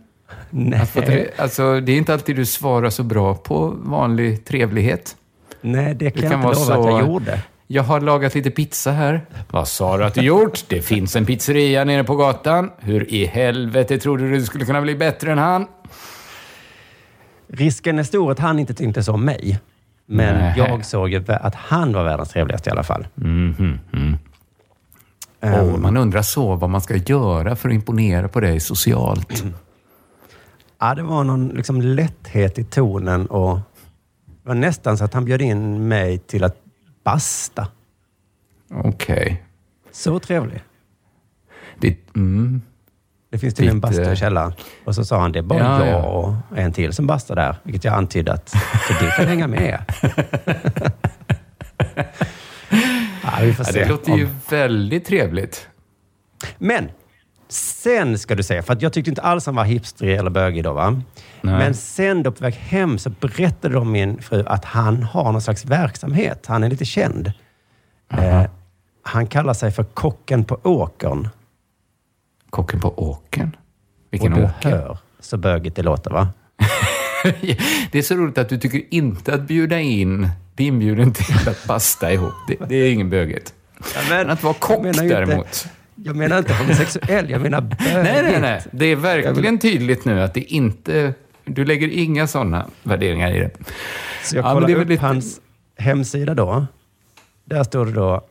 Nej, 0.51 0.81
Att 0.81 0.93
tre- 0.93 1.31
Alltså, 1.39 1.81
det 1.81 1.93
är 1.93 1.97
inte 1.97 2.13
alltid 2.13 2.37
du 2.37 2.47
svarar 2.47 2.91
så 2.91 3.03
bra 3.03 3.35
på 3.35 3.75
vanlig 3.77 4.45
trevlighet. 4.45 5.17
Nej 5.61 5.95
det 5.95 6.11
kan 6.11 6.21
Det 6.21 6.27
jag 6.27 6.33
kan 6.33 6.51
inte 6.51 6.61
vara 6.61 6.77
lova 6.77 6.91
att 6.91 7.01
så- 7.01 7.05
jag 7.07 7.09
gjorde. 7.13 7.41
Jag 7.67 7.83
har 7.83 8.01
lagat 8.01 8.35
lite 8.35 8.51
pizza 8.51 8.93
här. 8.93 9.27
Vad 9.51 9.69
sa 9.69 9.97
du 9.97 10.05
att 10.05 10.15
du 10.15 10.21
gjort? 10.21 10.65
Det 10.69 10.83
finns 10.83 11.17
en 11.17 11.27
pizzeria 11.27 11.85
nere 11.85 12.05
på 12.05 12.17
gatan. 12.17 12.71
Hur 12.79 13.13
i 13.13 13.27
helvete 13.27 13.99
trodde 13.99 14.23
du 14.23 14.39
det 14.39 14.45
skulle 14.45 14.65
kunna 14.65 14.83
bli 14.83 14.95
bättre 14.95 15.33
än 15.33 15.39
han? 15.39 15.67
Risken 17.49 17.99
är 17.99 18.03
stor 18.03 18.33
att 18.33 18.39
han 18.39 18.59
inte 18.59 18.75
tänkte 18.75 19.03
så 19.03 19.13
om 19.13 19.25
mig. 19.25 19.59
Men 20.07 20.35
Nej. 20.35 20.55
jag 20.57 20.85
såg 20.85 21.09
ju 21.09 21.25
att 21.29 21.55
han 21.55 21.93
var 21.93 22.05
världens 22.05 22.29
trevligaste 22.29 22.71
i 22.71 22.73
alla 22.73 22.83
fall. 22.83 23.07
Mhm, 23.15 23.79
mm. 23.93 24.17
Ehm, 25.41 25.55
Åh, 25.55 25.79
man 25.79 25.97
undrar 25.97 26.23
så 26.23 26.55
vad 26.55 26.71
man 26.71 26.81
ska 26.81 26.97
göra 26.97 27.57
för 27.57 27.69
att 27.69 27.75
imponera 27.75 28.29
på 28.29 28.41
dig 28.41 28.61
socialt. 28.61 29.45
Ja, 30.79 30.95
det 30.95 31.03
var 31.03 31.25
någon 31.25 31.49
liksom 31.49 31.83
lätthet 31.83 32.59
i 32.59 32.65
tonen 32.65 33.27
och 33.27 33.57
det 34.27 34.49
var 34.49 34.55
nästan 34.55 34.99
så 34.99 35.05
att 35.05 35.15
han 35.15 35.25
bjöd 35.25 35.43
in 35.43 35.89
mig 35.89 36.19
till 36.19 36.45
att 36.45 36.66
basta. 37.07 37.69
Okej. 38.71 39.43
Så 39.93 40.19
trevlig. 40.19 40.63
Det, 41.81 41.97
mm. 42.17 42.63
Det 43.31 43.39
finns 43.39 43.55
tydligen 43.55 43.77
en 43.85 43.91
Lite- 43.91 44.01
bastu 44.03 44.13
i 44.13 44.17
källaren. 44.17 44.53
Och 44.85 44.95
så 44.95 45.05
sa 45.05 45.21
han, 45.21 45.33
det 45.33 45.39
är 45.39 45.43
bara 45.43 45.59
Ja, 45.59 45.87
jag 45.87 45.89
ja. 45.89 46.03
och 46.05 46.59
en 46.59 46.73
till 46.73 46.93
som 46.93 47.07
bastar 47.07 47.37
där. 47.37 47.57
Vilket 47.63 47.85
jag 47.85 47.95
antydde 47.95 48.33
att 48.33 48.49
så 48.49 48.59
du 49.01 49.11
kan 49.11 49.27
hänga 49.27 49.47
med. 49.47 49.79
ja, 53.23 53.33
vi 53.43 53.53
får 53.55 53.67
Ja, 53.67 53.73
se. 53.73 53.79
det 53.81 53.89
låter 53.89 54.13
om- 54.13 54.19
ju 54.19 54.29
väldigt 54.51 55.05
trevligt. 55.07 55.69
Men 56.59 56.89
sen 57.49 58.19
ska 58.19 58.35
du 58.35 58.43
säga, 58.43 58.63
för 58.63 58.73
att 58.73 58.83
jag 58.83 58.93
tyckte 58.93 59.11
inte 59.11 59.23
alls 59.23 59.47
han 59.47 59.55
var 59.55 59.65
hipstrig 59.65 60.17
eller 60.17 60.31
bögig 60.31 60.65
då. 60.65 60.73
Va? 60.73 60.91
Nej. 61.41 61.59
Men 61.59 61.75
sen 61.75 62.23
då 62.23 62.33
på 62.33 62.45
väg 62.45 62.55
hem 62.55 62.99
så 62.99 63.11
berättade 63.11 63.75
de 63.75 63.93
min 63.93 64.23
fru 64.23 64.45
att 64.47 64.65
han 64.65 65.03
har 65.03 65.33
någon 65.33 65.43
slags 65.43 65.65
verksamhet. 65.65 66.47
Han 66.47 66.65
är 66.65 66.69
lite 66.71 66.85
känd. 66.85 67.33
Eh, 68.13 68.43
han 69.03 69.27
kallar 69.27 69.55
sig 69.55 69.73
för 69.73 69.85
Kocken 69.85 70.45
på 70.45 70.59
åkern. 70.63 71.29
Kocken 72.51 72.81
på 72.81 73.11
åkern. 73.11 73.57
Vilken 74.11 74.33
och 74.33 74.39
du 74.39 74.45
åker? 74.45 74.71
hör 74.71 74.99
så 75.21 75.37
bögigt 75.37 75.77
det 75.77 75.83
låter 75.83 76.11
va? 76.11 76.29
Det 77.93 77.99
är 77.99 78.03
så 78.03 78.15
roligt 78.15 78.39
att 78.39 78.49
du 78.49 78.59
tycker 78.59 78.83
inte 78.91 79.35
att 79.35 79.41
bjuda 79.41 79.81
in, 79.81 80.29
bli 80.57 80.67
inbjuden 80.67 81.13
till 81.13 81.49
att 81.49 81.65
basta 81.67 82.13
ihop. 82.13 82.33
Det, 82.49 82.57
det 82.69 82.77
är 82.77 82.93
ingen 82.93 83.11
böget. 83.11 83.55
Men 84.11 84.31
att 84.31 84.43
vara 84.43 84.55
kock 84.55 84.83
ju 84.83 84.89
inte- 84.89 85.03
däremot. 85.09 85.67
Jag 86.05 86.17
menar 86.17 86.39
inte 86.39 86.55
homosexuell, 86.55 87.31
jag 87.31 87.41
menar 87.41 87.61
bögigt. 87.61 87.81
Nej, 87.95 88.23
nej, 88.23 88.41
nej. 88.41 88.63
Det 88.73 88.85
är 88.87 88.97
verkligen 88.97 89.59
tydligt 89.59 90.05
nu 90.05 90.23
att 90.23 90.35
det 90.35 90.41
inte... 90.41 91.15
Du 91.45 91.65
lägger 91.65 91.89
inga 91.89 92.27
sådana 92.27 92.67
värderingar 92.83 93.33
i 93.35 93.39
det. 93.39 93.51
Så 94.25 94.37
jag 94.37 94.45
Ja, 94.45 94.57
är 94.57 94.61
väl 94.61 94.75
upp 94.77 94.89
lite- 94.89 95.03
hans 95.07 95.41
hemsida 95.79 96.35
då. 96.35 96.67
Där 97.45 97.65
står 97.65 97.87
det 97.87 97.93
då 97.93 98.25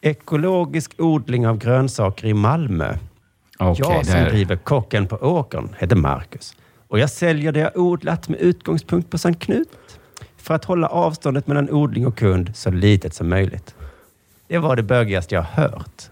ekologisk 0.00 0.92
odling 0.98 1.46
av 1.46 1.58
grönsaker 1.58 2.26
i 2.26 2.34
Malmö. 2.34 2.94
Okej, 3.58 3.84
jag 3.88 4.06
som 4.06 4.14
där. 4.14 4.30
driver 4.30 4.56
Kocken 4.56 5.06
på 5.06 5.16
åkern 5.16 5.68
heter 5.78 5.96
Marcus. 5.96 6.56
Och 6.88 6.98
jag 6.98 7.10
säljer 7.10 7.52
det 7.52 7.60
jag 7.60 7.76
odlat 7.76 8.28
med 8.28 8.40
utgångspunkt 8.40 9.10
på 9.10 9.18
Sankt 9.18 9.42
Knut. 9.42 9.68
För 10.36 10.54
att 10.54 10.64
hålla 10.64 10.86
avståndet 10.88 11.46
mellan 11.46 11.70
odling 11.70 12.06
och 12.06 12.16
kund 12.18 12.50
så 12.56 12.70
litet 12.70 13.14
som 13.14 13.28
möjligt. 13.28 13.74
Det 14.48 14.58
var 14.58 14.76
det 14.76 14.82
bögigaste 14.82 15.34
jag 15.34 15.42
hört. 15.42 16.02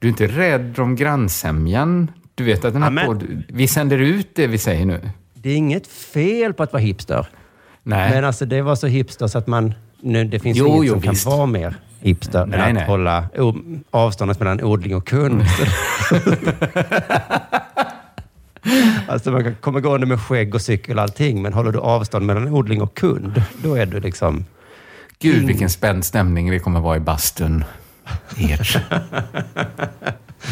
Du 0.00 0.06
är 0.08 0.10
inte 0.10 0.26
rädd 0.26 0.78
om 0.78 0.96
grannsämjan? 0.96 2.10
Du 2.34 2.44
vet 2.44 2.64
att 2.64 2.72
den 2.72 2.82
här 2.82 2.88
Amen. 2.88 3.06
podd, 3.06 3.42
Vi 3.48 3.68
sänder 3.68 3.98
ut 3.98 4.28
det 4.34 4.46
vi 4.46 4.58
säger 4.58 4.86
nu. 4.86 5.10
Det 5.34 5.50
är 5.50 5.56
inget 5.56 5.86
fel 5.86 6.52
på 6.54 6.62
att 6.62 6.72
vara 6.72 6.82
hipster. 6.82 7.26
Nej. 7.82 8.10
Men 8.14 8.24
alltså 8.24 8.44
det 8.46 8.62
var 8.62 8.74
så 8.76 8.86
hipster 8.86 9.26
så 9.26 9.38
att 9.38 9.46
man... 9.46 9.74
Nu, 10.00 10.24
det 10.24 10.38
finns 10.40 10.58
Jo, 10.58 10.66
inget 10.66 10.86
jo, 10.86 10.92
som 11.00 11.10
visst. 11.10 11.24
kan 11.24 11.36
vara 11.36 11.46
mer 11.46 11.74
hipster 12.00 12.46
Nej, 12.46 12.60
än 12.60 12.66
att 12.66 12.74
nej. 12.74 12.86
hålla 12.86 13.28
avståndet 13.90 14.38
mellan 14.40 14.62
odling 14.64 14.96
och 14.96 15.06
kund. 15.06 15.42
alltså 19.08 19.30
man 19.30 19.44
kan 19.44 19.54
komma 19.60 19.80
gående 19.80 20.06
med 20.06 20.20
skägg 20.20 20.54
och 20.54 20.62
cykel 20.62 20.96
och 20.96 21.02
allting, 21.02 21.42
men 21.42 21.52
håller 21.52 21.72
du 21.72 21.78
avstånd 21.78 22.26
mellan 22.26 22.48
odling 22.48 22.82
och 22.82 22.94
kund, 22.94 23.42
då 23.62 23.74
är 23.74 23.86
du 23.86 24.00
liksom... 24.00 24.44
Gud, 25.18 25.46
vilken 25.46 25.70
spänd 25.70 26.04
stämning 26.04 26.50
det 26.50 26.58
kommer 26.58 26.80
vara 26.80 26.96
i 26.96 27.00
bastun. 27.00 27.64
Er 28.38 28.84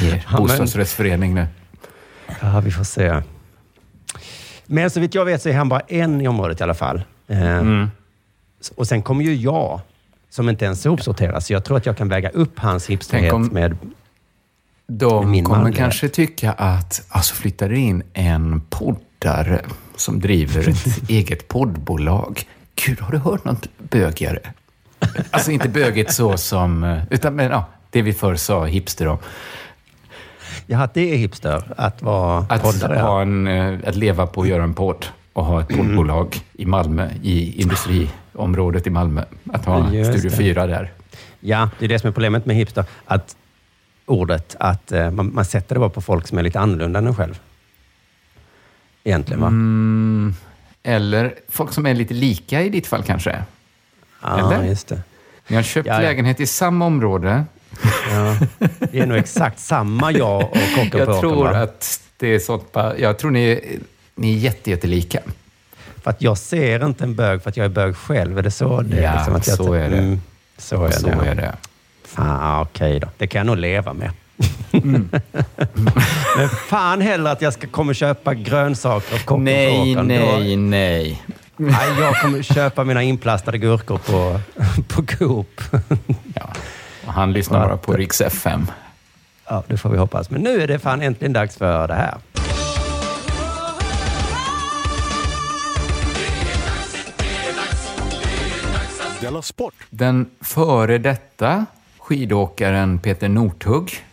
men- 0.00 0.36
bostadsrättsförening 0.36 1.34
nu. 1.34 1.46
Ja, 2.40 2.60
vi 2.60 2.70
får 2.70 2.84
se. 2.84 3.22
Men 4.66 4.90
så 4.90 5.00
vitt 5.00 5.14
jag 5.14 5.24
vet 5.24 5.42
så 5.42 5.48
är 5.48 5.54
han 5.54 5.68
bara 5.68 5.80
en 5.80 6.20
i 6.20 6.28
området 6.28 6.60
i 6.60 6.62
alla 6.62 6.74
fall. 6.74 7.02
Eh, 7.28 7.58
Mm. 7.58 7.90
Och 8.76 8.86
sen 8.88 9.02
kommer 9.02 9.24
ju 9.24 9.34
jag, 9.34 9.80
som 10.30 10.48
inte 10.48 10.64
ens 10.64 10.82
sopsorterar, 10.82 11.40
så 11.40 11.52
jag 11.52 11.64
tror 11.64 11.76
att 11.76 11.86
jag 11.86 11.96
kan 11.96 12.08
väga 12.08 12.28
upp 12.30 12.58
hans 12.58 12.86
hipsterhet 12.90 13.32
om- 13.32 13.46
med... 13.46 13.76
De 14.90 15.08
kommer 15.42 15.58
manlighet. 15.58 15.78
kanske 15.78 16.08
tycka 16.08 16.52
att, 16.52 17.06
alltså 17.08 17.34
flyttar 17.34 17.72
in 17.72 18.02
en 18.12 18.60
poddare 18.70 19.60
som 19.96 20.20
driver 20.20 20.68
ett 20.68 20.86
eget 21.10 21.48
poddbolag. 21.48 22.42
Gud, 22.86 23.00
har 23.00 23.12
du 23.12 23.18
hört 23.18 23.44
något 23.44 23.68
bögigare? 23.78 24.38
Alltså 25.30 25.50
inte 25.50 25.68
bögigt 25.68 26.12
så 26.12 26.36
som, 26.36 27.00
utan 27.10 27.34
men, 27.34 27.50
ja, 27.50 27.64
det 27.90 28.02
vi 28.02 28.12
förr 28.12 28.34
sa 28.36 28.64
hipster 28.64 29.06
om. 29.08 29.18
Ja, 30.66 30.82
att 30.82 30.94
det 30.94 31.12
är 31.14 31.16
hipster 31.16 31.72
att 31.76 32.02
vara 32.02 32.46
Att, 32.48 32.62
poddare. 32.62 32.98
ha 32.98 33.22
en, 33.22 33.46
eh, 33.46 33.78
att 33.86 33.96
leva 33.96 34.26
på 34.26 34.42
att 34.42 34.48
göra 34.48 34.62
en 34.62 34.74
podd 34.74 35.06
och 35.32 35.44
ha 35.44 35.60
ett 35.60 35.68
poddbolag 35.68 36.40
i 36.52 36.66
Malmö, 36.66 37.08
i 37.22 37.62
industriområdet 37.62 38.86
i 38.86 38.90
Malmö. 38.90 39.24
Att 39.52 39.64
ha 39.64 39.92
Just 39.92 40.10
Studio 40.10 40.30
det. 40.30 40.36
4 40.36 40.66
där. 40.66 40.92
Ja, 41.40 41.70
det 41.78 41.84
är 41.84 41.88
det 41.88 41.98
som 41.98 42.08
är 42.08 42.12
problemet 42.12 42.46
med 42.46 42.56
hipster. 42.56 42.84
Att 43.04 43.36
ordet, 44.06 44.56
att 44.60 44.92
eh, 44.92 45.10
man, 45.10 45.34
man 45.34 45.44
sätter 45.44 45.74
det 45.74 45.78
bara 45.78 45.90
på 45.90 46.00
folk 46.00 46.26
som 46.28 46.38
är 46.38 46.42
lite 46.42 46.60
annorlunda 46.60 46.98
än 46.98 47.06
en 47.06 47.14
själv. 47.14 47.40
Egentligen, 49.04 49.40
va? 49.40 49.46
Mm, 49.46 50.34
eller 50.82 51.34
folk 51.48 51.72
som 51.72 51.86
är 51.86 51.94
lite 51.94 52.14
lika 52.14 52.62
i 52.62 52.68
ditt 52.68 52.86
fall 52.86 53.02
kanske. 53.02 53.42
Ja, 54.22 54.54
eller? 54.54 54.64
just 54.68 54.88
det. 54.88 55.00
Ni 55.48 55.56
har 55.56 55.62
köpt 55.62 55.86
Ja, 55.86 55.94
ja. 55.94 56.00
lägenhet 56.00 56.40
i 56.40 56.46
samma 56.46 56.86
område. 56.86 57.44
Ja. 58.10 58.36
Det 58.92 58.98
är 59.00 59.06
nog 59.06 59.18
exakt 59.18 59.58
samma 59.58 60.12
jag 60.12 60.42
och 60.42 60.56
kocken 60.74 60.90
på 60.90 60.98
Jag 60.98 61.08
åkern, 61.08 61.20
tror 61.20 61.44
va? 61.44 61.58
att 61.58 62.00
det 62.16 62.34
är 62.34 62.38
sånt 62.38 62.64
Jag 62.98 63.18
tror 63.18 63.30
ni, 63.30 63.78
ni 64.14 64.32
är 64.34 64.38
jätte, 64.38 64.70
jättelika. 64.70 65.20
För 66.02 66.10
att 66.10 66.22
jag 66.22 66.38
ser 66.38 66.86
inte 66.86 67.04
en 67.04 67.14
bög 67.14 67.42
för 67.42 67.50
att 67.50 67.56
jag 67.56 67.64
är 67.64 67.68
bög 67.70 67.96
själv. 67.96 68.38
Är 68.38 68.42
det 68.42 68.50
så 68.50 68.80
det 68.80 68.98
är? 68.98 69.02
Ja, 69.02 69.14
Liksom 69.14 69.34
att 69.34 69.46
jag 69.48 69.56
så 69.56 69.72
är 69.72 69.88
det. 69.90 69.98
Mm, 69.98 70.20
så 70.58 70.84
är 70.84 70.90
Så 70.90 71.06
det. 71.08 71.28
är 71.28 71.34
det. 71.34 71.54
Fan, 72.04 72.62
okej 72.62 73.00
då. 73.00 73.08
Det 73.16 73.26
kan 73.26 73.38
jag 73.38 73.46
nog 73.46 73.56
leva 73.56 73.92
med. 73.92 74.10
Mm. 74.72 75.10
Men 76.36 76.48
fan 76.48 77.00
heller 77.00 77.32
att 77.32 77.42
jag 77.42 77.52
ska 77.52 77.66
komma 77.66 77.90
och 77.90 77.96
köpa 77.96 78.34
grönsaker 78.34 79.14
av 79.14 79.18
kocken 79.18 79.26
på 79.26 79.36
Nej, 79.38 79.92
åkern. 79.92 80.06
Nej, 80.06 80.56
nej. 80.56 81.22
Nej, 81.58 82.00
jag 82.00 82.14
kommer 82.20 82.42
köpa 82.42 82.84
mina 82.84 83.02
inplastade 83.02 83.58
gurkor 83.58 83.98
på, 83.98 84.40
på 84.88 85.06
Coop. 85.06 85.60
Ja. 86.34 86.52
Han 87.06 87.32
lyssnar 87.32 87.66
bara 87.68 87.76
på 87.76 87.92
Rix 87.92 88.20
FM. 88.20 88.66
Ja, 89.48 89.62
det 89.66 89.76
får 89.76 89.90
vi 89.90 89.98
hoppas. 89.98 90.30
Men 90.30 90.40
nu 90.42 90.62
är 90.62 90.66
det 90.66 90.78
fan 90.78 91.02
äntligen 91.02 91.32
dags 91.32 91.56
för 91.56 91.88
det 91.88 91.94
här. 91.94 92.14
Della 99.20 99.42
Sport! 99.42 99.74
Den 99.90 100.30
före 100.40 100.98
detta 100.98 101.66
skidåkaren 101.98 102.98
Peter 102.98 103.28
Northug, 103.28 104.04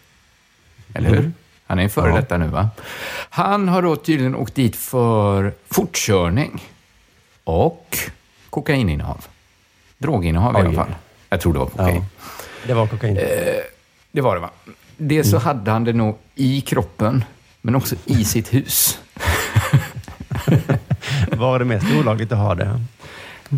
eller 0.93 1.09
hur? 1.09 1.31
Han 1.67 1.79
är 1.79 1.87
före 1.89 2.09
Ja. 2.09 2.15
detta 2.15 2.37
nu, 2.37 2.47
va? 2.47 2.69
Han 3.29 3.67
har 3.67 3.81
då 3.81 3.95
tydligen 3.95 4.35
åkt 4.35 4.55
dit 4.55 4.75
för 4.75 5.53
fortkörning 5.71 6.63
och 7.45 7.97
kokaininnehav. 8.49 9.25
Droginnehav 9.97 10.53
i 10.53 10.57
Oj. 10.57 10.61
alla 10.61 10.73
fall. 10.73 10.95
Jag 11.29 11.41
tror 11.41 11.53
det 11.53 11.59
var 11.59 11.65
kokain. 11.65 11.95
Ja. 11.95 12.03
Det 12.67 12.73
var 12.73 12.87
kokain. 12.87 13.15
Det 14.11 14.21
var 14.21 14.35
det, 14.35 14.41
va? 14.41 14.49
Det 14.97 15.23
så 15.23 15.35
Mm. 15.35 15.45
hade 15.45 15.71
han 15.71 15.83
det 15.83 15.93
nog 15.93 16.17
i 16.35 16.61
kroppen, 16.61 17.23
men 17.61 17.75
också 17.75 17.95
i 18.05 18.25
sitt 18.25 18.53
hus. 18.53 18.99
Var 21.31 21.59
det 21.59 21.65
mest 21.65 21.85
olagligt 21.99 22.31
att 22.31 22.37
ha 22.37 22.55
det? 22.55 22.79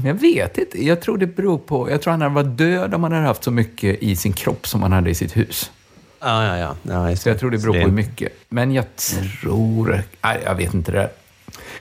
Jag 0.06 0.14
vet 0.14 0.58
inte. 0.58 0.86
Jag 0.86 1.02
tror 1.02 1.18
det 1.18 1.28
beror 1.28 1.58
på... 1.58 1.92
Jag 1.92 2.02
tror 2.02 2.12
han 2.12 2.22
hade 2.22 2.36
varit 2.36 2.58
död 2.58 2.94
om 2.94 3.04
han 3.04 3.12
hade 3.12 3.26
haft 3.26 3.44
så 3.44 3.52
mycket 3.52 4.00
i 4.04 4.16
sin 4.16 4.34
kropp 4.34 4.68
som 4.68 4.82
han 4.84 4.92
hade 4.92 5.10
i 5.10 5.16
sitt 5.16 5.38
hus. 5.38 5.72
Ja, 6.20 6.46
ja, 6.46 6.58
ja. 6.58 6.76
ja 7.10 7.16
Så 7.16 7.30
jag 7.30 7.40
tror 7.40 7.52
det 7.52 7.58
beror 7.58 7.74
på 7.74 7.80
hur 7.80 7.92
mycket. 7.92 8.34
Men 8.50 8.72
jag 8.72 8.96
tror... 8.96 10.04
Nej, 10.22 10.42
jag 10.46 10.56
vet 10.56 10.74
inte 10.74 10.92
det. 10.92 11.10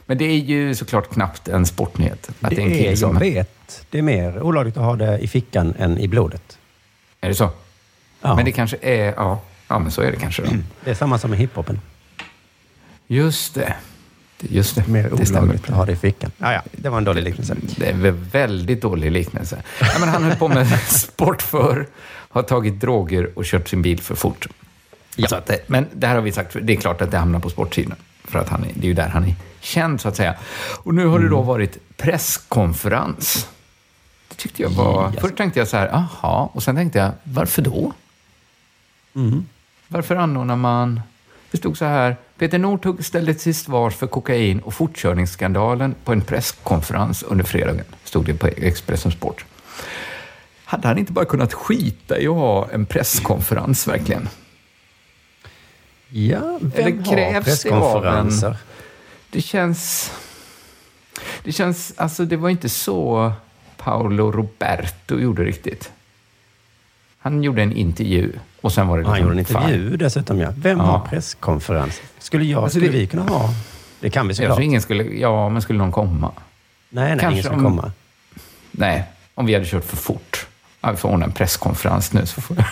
Men 0.07 0.18
det 0.18 0.24
är 0.24 0.37
ju 0.38 0.74
såklart 0.74 1.11
knappt 1.12 1.48
en 1.48 1.66
sportnyhet. 1.66 2.29
Att 2.40 2.50
Det 2.50 2.57
det 2.57 2.62
är 2.62 2.66
en 2.66 2.72
är, 2.72 2.76
kille 2.76 2.88
jag 2.90 2.98
som... 2.98 3.18
vet. 3.18 3.87
Det 3.90 3.98
är 3.98 4.02
mer 4.02 4.42
olagligt 4.42 4.76
att 4.76 4.85
ha 4.85 4.96
det 4.96 5.18
i 5.18 5.29
fickan 5.29 5.74
än 5.79 5.98
i 5.98 6.09
blodet. 6.09 6.59
Är 7.20 7.29
det 7.29 7.35
så? 7.35 7.50
Ja. 8.22 8.37
Men 8.37 8.44
det 8.44 8.52
kanske 8.52 8.76
är... 8.83 9.14
Ja, 9.16 9.40
ja 9.68 9.79
men 9.79 9.90
så 9.90 10.02
är 10.02 10.11
det 10.11 10.16
kanske 10.16 10.42
då. 10.42 10.50
Det 10.85 10.90
är 10.90 10.94
samma 10.94 11.18
som 11.18 11.31
med 11.31 11.38
hiphopen. 11.38 11.81
Just 13.07 13.55
det. 13.55 13.74
Just 14.40 14.74
det, 14.74 14.87
Mer 14.88 15.11
det 15.16 15.26
stämmer. 15.26 15.55
att 15.55 15.66
ha 15.66 15.85
det 15.85 15.92
i 15.92 15.96
fickan. 15.96 16.31
Ja, 16.38 16.52
ja, 16.52 16.62
det 16.72 16.88
var 16.88 16.98
en 16.98 17.05
dålig 17.05 17.22
liknelse. 17.22 17.57
Det 17.76 17.87
är 17.87 17.92
en 17.92 18.24
väldigt 18.33 18.83
dålig 18.83 19.12
liknelse. 19.12 19.62
Ja, 19.81 19.87
men 20.00 20.09
han 20.09 20.24
höll 20.24 20.37
på 20.37 20.48
med 20.48 20.81
sport 20.88 21.42
för, 21.42 21.87
har 22.29 22.42
tagit 22.42 22.81
droger 22.81 23.31
och 23.38 23.44
kört 23.44 23.68
sin 23.68 23.83
bil 23.83 24.00
för 24.00 24.14
fort. 24.14 24.46
Ja. 25.16 25.29
Så 25.29 25.37
att, 25.37 25.46
det- 25.46 25.61
men 25.68 25.87
det 25.92 26.07
här 26.07 26.14
har 26.14 26.22
vi 26.22 26.33
sagt, 26.33 26.57
det 26.62 26.72
är 26.72 26.76
klart 26.76 27.00
att 27.02 27.11
det 27.11 27.18
hamnar 27.18 27.40
på 27.40 27.50
sportsidan. 27.50 27.96
För 28.24 28.38
att 28.38 28.48
han 28.48 28.64
är, 28.64 28.68
det 28.74 28.85
är 28.85 28.88
ju 28.88 28.94
där 28.94 29.09
han 29.09 29.24
är 29.24 29.35
känd, 29.66 30.00
så 30.00 30.09
att 30.09 30.16
säga. 30.16 30.35
Och 30.85 30.94
nu 30.94 31.07
har 31.07 31.18
det 31.18 31.29
då 31.29 31.42
varit 31.42 31.79
presskonferens. 31.96 33.48
Det 34.29 34.35
tyckte 34.35 34.62
jag 34.62 34.70
var... 34.70 35.12
Först 35.20 35.37
tänkte 35.37 35.59
jag 35.59 35.68
så 35.68 35.76
här, 35.76 35.94
aha. 35.94 36.50
Och 36.52 36.62
sen 36.62 36.76
tänkte 36.76 36.98
jag, 36.98 37.12
varför 37.24 37.62
då? 37.62 37.92
Varför 39.88 40.16
anordnar 40.16 40.57
man... 40.57 41.00
Det 41.50 41.59
stod 41.59 41.79
så 41.79 41.85
här, 41.85 42.16
Peter 42.38 42.59
Northug 42.59 43.05
ställde 43.05 43.35
till 43.35 43.55
svars 43.55 43.94
för 43.94 44.07
kokain 44.07 44.61
och 44.61 44.74
fortkörningsskandalen 44.74 45.94
på 46.05 46.12
en 46.12 46.20
presskonferens 46.20 47.22
under 47.22 47.44
fredagen, 47.44 47.85
stod 48.05 48.24
det 48.24 48.35
på 48.35 48.46
Expressen 48.46 49.12
Sport. 49.12 49.44
Hade 50.64 50.88
han 50.88 50.98
inte 50.98 51.12
bara 51.12 51.24
kunnat 51.24 51.55
skita 51.55 52.18
i 52.18 52.26
att 52.26 52.35
ha 52.35 52.68
en 52.70 52.87
presskonferens 52.87 53.88
verkligen? 53.88 54.29
Ja, 56.09 56.59
vem 56.61 56.72
Eller 56.74 56.96
har 56.96 57.05
krävs 57.14 57.62
det 57.62 57.70
av 57.70 58.07
en- 58.07 58.24
presskonferenser? 58.24 58.57
Det 59.37 59.42
känns... 59.42 60.12
Det 61.44 61.53
känns... 61.53 61.92
Alltså, 61.96 62.25
det 62.25 62.37
var 62.37 62.49
inte 62.49 62.68
så 62.68 63.33
Paolo 63.77 64.33
Roberto 64.33 65.18
gjorde 65.18 65.44
riktigt. 65.44 65.90
Han 67.18 67.42
gjorde 67.42 67.62
en 67.62 67.72
intervju 67.72 68.33
och 68.61 68.72
sen 68.72 68.88
var 68.88 68.99
det 68.99 69.07
Han 69.09 69.18
gjorde 69.20 69.31
en 69.33 69.37
liksom 69.37 69.57
intervju 69.62 69.96
dessutom, 69.96 70.38
ja. 70.40 70.53
Vem 70.57 70.79
Ja. 70.79 70.85
har 70.85 71.07
presskonferens? 71.07 72.01
Skulle 72.18 72.44
jag, 72.44 72.62
Alltså, 72.62 72.79
skulle 72.79 72.92
det- 72.92 72.99
vi 72.99 73.07
kunna 73.07 73.22
ha? 73.22 73.49
Det 74.01 74.11
kan 74.11 74.27
vi 74.27 74.31
Jag 74.31 74.37
såklart. 74.37 74.57
tror 74.57 74.64
ingen 74.64 74.83
skulle... 74.83 75.05
Ja, 75.05 75.49
men 75.49 75.62
skulle 75.62 75.79
någon 75.79 75.92
komma? 75.92 76.33
Nej, 76.88 77.09
nej, 77.09 77.18
Kanske 77.18 77.33
ingen 77.33 77.44
ska 77.44 77.55
om- 77.55 77.62
komma. 77.64 77.92
Nej, 78.70 79.05
om 79.35 79.46
vi 79.46 79.55
hade 79.55 79.66
kört 79.66 79.85
för 79.85 79.96
fort. 79.96 80.46
Ja, 80.81 80.90
vi 80.90 80.96
får 80.96 81.09
ordna 81.09 81.25
en 81.25 81.33
presskonferens 81.33 82.12
nu 82.12 82.27
så 82.27 82.40
får 82.40 82.57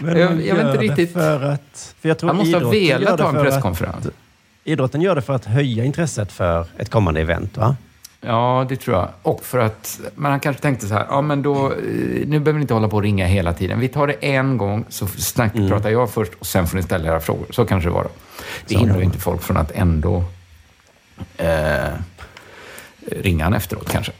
Men 0.00 0.16
Jag- 0.18 0.46
jag 0.46 0.54
vet 0.54 0.66
inte 0.66 0.78
riktigt. 0.78 1.12
För 1.12 1.42
att, 1.42 1.94
för 2.00 2.08
jag 2.08 2.18
tror 2.18 2.28
Han 2.28 2.36
måste 2.36 2.58
ha 2.58 2.70
velat 2.70 3.20
ha 3.20 3.28
en 3.28 3.44
presskonferens. 3.44 4.06
Att, 4.06 4.12
idrotten 4.64 5.00
gör 5.00 5.14
det 5.14 5.22
för 5.22 5.32
att 5.34 5.44
höja 5.44 5.84
intresset 5.84 6.32
för 6.32 6.66
ett 6.78 6.88
kommande 6.90 7.20
event, 7.20 7.56
va? 7.56 7.76
Ja, 8.20 8.66
det 8.68 8.76
tror 8.76 8.96
jag. 8.96 9.08
Och 9.22 9.44
för 9.44 9.58
att, 9.58 10.00
men 10.14 10.30
han 10.30 10.40
kanske 10.40 10.62
tänkte 10.62 10.86
så 10.86 10.94
här, 10.94 11.06
ja 11.10 11.20
men 11.22 11.42
då, 11.42 11.66
eh, 11.66 11.78
nu 12.26 12.38
behöver 12.40 12.52
ni 12.52 12.60
inte 12.60 12.74
hålla 12.74 12.88
på 12.88 12.96
och 12.96 13.02
ringa 13.02 13.26
hela 13.26 13.52
tiden. 13.52 13.80
Vi 13.80 13.88
tar 13.88 14.06
det 14.06 14.12
en 14.12 14.56
gång, 14.58 14.84
så 14.88 15.06
snack, 15.06 15.54
Mm. 15.54 15.68
pratar 15.68 15.90
jag 15.90 16.10
först 16.10 16.32
och 16.38 16.46
sen 16.46 16.66
får 16.66 16.76
ni 16.76 16.82
ställa 16.82 17.08
era 17.08 17.20
frågor. 17.20 17.46
Så 17.50 17.64
kanske 17.64 17.88
det 17.88 17.92
var 17.92 18.02
då. 18.02 18.10
Det 18.66 18.74
hindrar 18.76 18.94
det 18.94 19.00
ju 19.00 19.04
inte 19.06 19.18
folk 19.18 19.42
från 19.42 19.56
att 19.56 19.70
ändå 19.70 20.24
eh, 21.36 21.92
ringa 23.06 23.44
han 23.44 23.54
efteråt 23.54 23.90
kanske. 23.92 24.12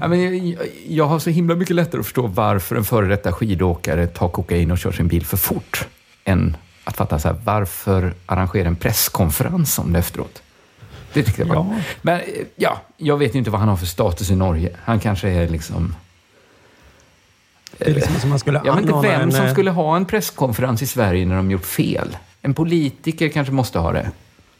Ja, 0.00 0.08
men 0.08 0.56
jag, 0.88 1.04
har 1.04 1.18
så 1.18 1.30
himla 1.30 1.54
mycket 1.54 1.76
lättare 1.76 2.00
att 2.00 2.06
förstå 2.06 2.26
varför 2.26 2.76
en 2.76 2.84
före 2.84 3.06
detta 3.06 3.32
skidåkare 3.32 4.06
tar 4.06 4.28
kokain 4.28 4.70
och 4.70 4.78
kör 4.78 4.92
sin 4.92 5.08
bil 5.08 5.26
för 5.26 5.36
fort 5.36 5.86
än 6.24 6.56
att 6.84 6.96
fatta 6.96 7.18
så 7.18 7.28
här, 7.28 7.36
varför 7.44 8.14
arrangera 8.26 8.68
en 8.68 8.76
presskonferens 8.76 9.78
om 9.78 9.92
det 9.92 9.98
efteråt. 9.98 10.42
Det 11.12 11.22
tyckte 11.22 11.42
jag 11.42 11.48
var... 11.48 11.54
Ja. 11.54 11.74
Men 12.02 12.20
eh, 12.20 12.24
ja, 12.56 12.80
jag 12.96 13.16
vet 13.16 13.34
inte 13.34 13.50
vad 13.50 13.60
han 13.60 13.68
har 13.68 13.76
för 13.76 13.86
status 13.86 14.30
i 14.30 14.36
Norge. 14.36 14.76
Han 14.84 15.00
kanske 15.00 15.28
är 15.28 15.48
liksom... 15.48 15.94
Det 17.78 17.90
är 17.90 17.94
liksom 17.94 18.14
som 18.14 18.30
man 18.30 18.38
skulle 18.38 18.60
Jag 18.64 18.74
vet 18.74 18.84
inte 18.84 19.08
vem 19.08 19.20
en, 19.20 19.32
som 19.32 19.44
eh, 19.44 19.52
skulle 19.52 19.70
ha 19.70 19.96
en 19.96 20.04
presskonferens 20.04 20.82
i 20.82 20.86
Sverige 20.86 21.26
när 21.26 21.36
de 21.36 21.50
gjort 21.50 21.66
fel. 21.66 22.16
En 22.42 22.54
politiker 22.54 23.28
kanske 23.28 23.52
måste 23.52 23.78
ha 23.78 23.92
det. 23.92 24.10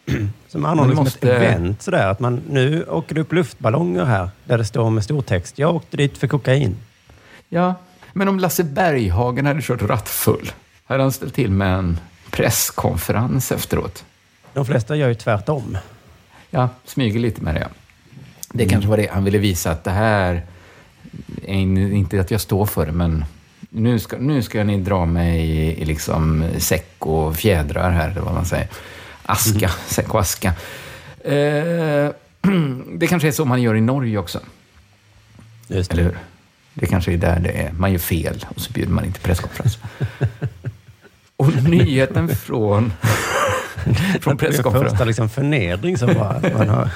Som 0.49 0.65
anordnar 0.65 0.75
Men 0.83 0.89
liksom 0.89 1.05
måste- 1.05 1.33
ett 1.37 1.43
event 1.43 1.83
sådär. 1.83 2.07
Att 2.07 2.21
man, 2.21 2.41
nu 2.51 2.85
åker 2.85 3.15
det 3.15 3.21
upp 3.21 3.33
luftballonger 3.33 4.05
här 4.05 4.31
där 4.45 4.59
det 4.59 4.65
står 4.65 4.91
med 4.91 5.05
stor 5.05 5.23
text. 5.23 5.59
Jag 5.59 5.75
åkte 5.75 5.97
dit 5.97 6.19
för 6.19 6.27
kokain. 6.29 6.77
Ja, 7.49 7.75
men 8.13 8.29
om 8.29 8.39
Lasse 8.39 8.65
Berghagen 8.65 9.47
hade 9.47 9.63
kört 9.63 9.83
rattfull, 9.83 10.51
hade 10.85 11.03
han 11.03 11.13
ställt 11.13 11.35
till 11.35 11.51
med 11.51 11.75
en 11.79 12.01
presskonferens 12.31 13.53
efteråt? 13.53 14.05
De 14.53 14.67
flesta 14.67 14.97
gör 14.97 15.09
ju 15.09 15.15
tvärtom. 15.15 15.79
Ja, 16.51 16.69
smyger 16.85 17.21
lite 17.21 17.43
med 17.43 17.55
det. 17.55 17.69
Det 18.53 18.67
kanske 18.67 18.91
var 18.91 18.97
det 18.97 19.11
han 19.13 19.25
ville 19.25 19.39
visa, 19.39 19.71
att 19.71 19.85
det 19.85 19.91
här 19.91 20.43
är 21.45 21.55
in- 21.55 21.93
inte 21.93 22.21
att 22.21 22.31
jag 22.31 22.41
står 22.41 22.67
för 22.67 22.87
det, 22.87 22.93
men 22.93 23.25
nu 23.71 23.99
ska, 23.99 24.17
nu 24.19 24.43
ska 24.43 24.65
ni 24.65 24.79
dra 24.79 25.07
mig 25.07 25.41
i, 25.51 25.83
i 25.83 25.85
liksom 25.85 26.45
säck 26.59 26.95
och 26.99 27.37
fjädrar 27.37 27.91
här, 27.91 28.11
eller 28.11 28.21
vad 28.21 28.35
man 28.35 28.45
säger. 28.45 28.69
Aska, 29.29 29.71
säck 29.87 30.15
och 30.15 30.21
aska. 30.21 30.49
Eh, 31.25 31.35
det 32.93 33.07
kanske 33.07 33.29
är 33.29 33.33
så 33.33 33.45
man 33.45 33.63
gör 33.63 33.75
i 33.75 33.81
Norge 33.81 34.19
också, 34.19 34.41
Just 35.69 35.93
eller 35.93 36.03
hur? 36.03 36.19
Det 36.75 36.87
kanske 36.87 37.13
är 37.13 37.17
där 37.17 37.41
det 37.41 37.51
är. 37.51 37.73
Man 37.73 37.93
gör 37.93 37.99
fel 37.99 38.47
och 38.55 38.61
så 38.61 38.73
bjuder 38.73 38.93
man 38.93 39.05
in 39.05 39.13
till 39.13 39.23
presskonferens. 39.23 39.79
Och 41.37 41.63
nyheten 41.63 42.29
från, 42.29 42.93
från 44.21 44.37
Det 44.37 44.47
är 44.47 44.51
presskonferens. 44.51 44.91
första 44.91 45.05
liksom 45.05 45.29
förnedring 45.29 45.99
som 45.99 46.15
bara... 46.15 46.41
Man 46.59 46.69
har, 46.69 46.91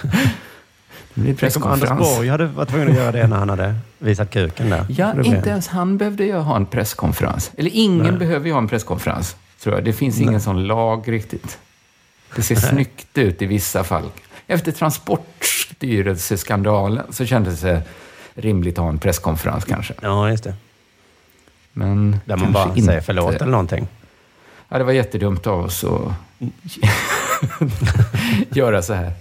Det 1.14 1.21
blir 1.21 1.66
Anders. 1.66 1.90
Borg 1.90 2.29
hade 2.29 2.47
varit 2.47 2.68
tvungen 2.68 2.88
att 2.88 2.95
göra 2.97 3.12
det 3.12 3.27
när 3.27 3.37
han 3.37 3.49
hade 3.49 3.75
visat 3.99 4.31
kuken 4.31 4.71
där. 4.71 4.87
Ja, 4.88 5.12
Det 5.14 5.27
inte 5.27 5.51
ens 5.51 5.68
han 5.68 5.99
behövde 5.99 6.25
ju 6.25 6.35
ha 6.35 6.57
en 6.57 6.66
presskonferens. 6.66 7.51
Eller 7.57 7.71
ingen 7.75 8.18
behöver 8.18 8.47
ju 8.47 8.53
ha 8.53 8.59
en 8.59 8.68
presskonferens, 8.68 9.37
tror 9.62 9.75
jag. 9.75 9.85
Det 9.85 9.92
finns 9.92 10.21
ingen 10.21 10.40
sån 10.40 10.64
lag 10.66 11.12
riktigt. 11.12 11.59
Det 12.37 12.42
ser 12.42 12.55
snyggt 12.57 13.18
ut 13.18 13.42
i 13.42 13.47
vissa 13.47 13.85
fall. 13.85 14.11
Efter 14.47 14.73
Transportstyrelseskandalen 14.73 17.07
så 17.11 17.27
kändes 17.27 17.61
det 17.61 17.83
rimligt 18.35 18.79
att 18.79 18.83
ha 18.83 18.88
en 18.88 18.99
presskonferens 18.99 19.64
kanske. 19.64 19.95
Ja, 20.03 20.31
just 20.31 20.45
det. 20.45 20.55
Men 21.73 22.21
Där 22.25 22.37
man 22.37 22.53
bara 22.53 22.68
inte. 22.68 22.83
säger 22.83 23.01
förlåt 23.01 23.35
eller 23.35 23.47
någonting. 23.51 23.87
Ja, 24.68 24.79
det 24.79 24.85
var 24.85 24.92
jättedumt 24.92 25.47
av 25.47 25.64
oss 25.64 25.85
att 25.85 26.12
göra 28.57 28.83
så 28.83 28.95
här. 28.95 29.12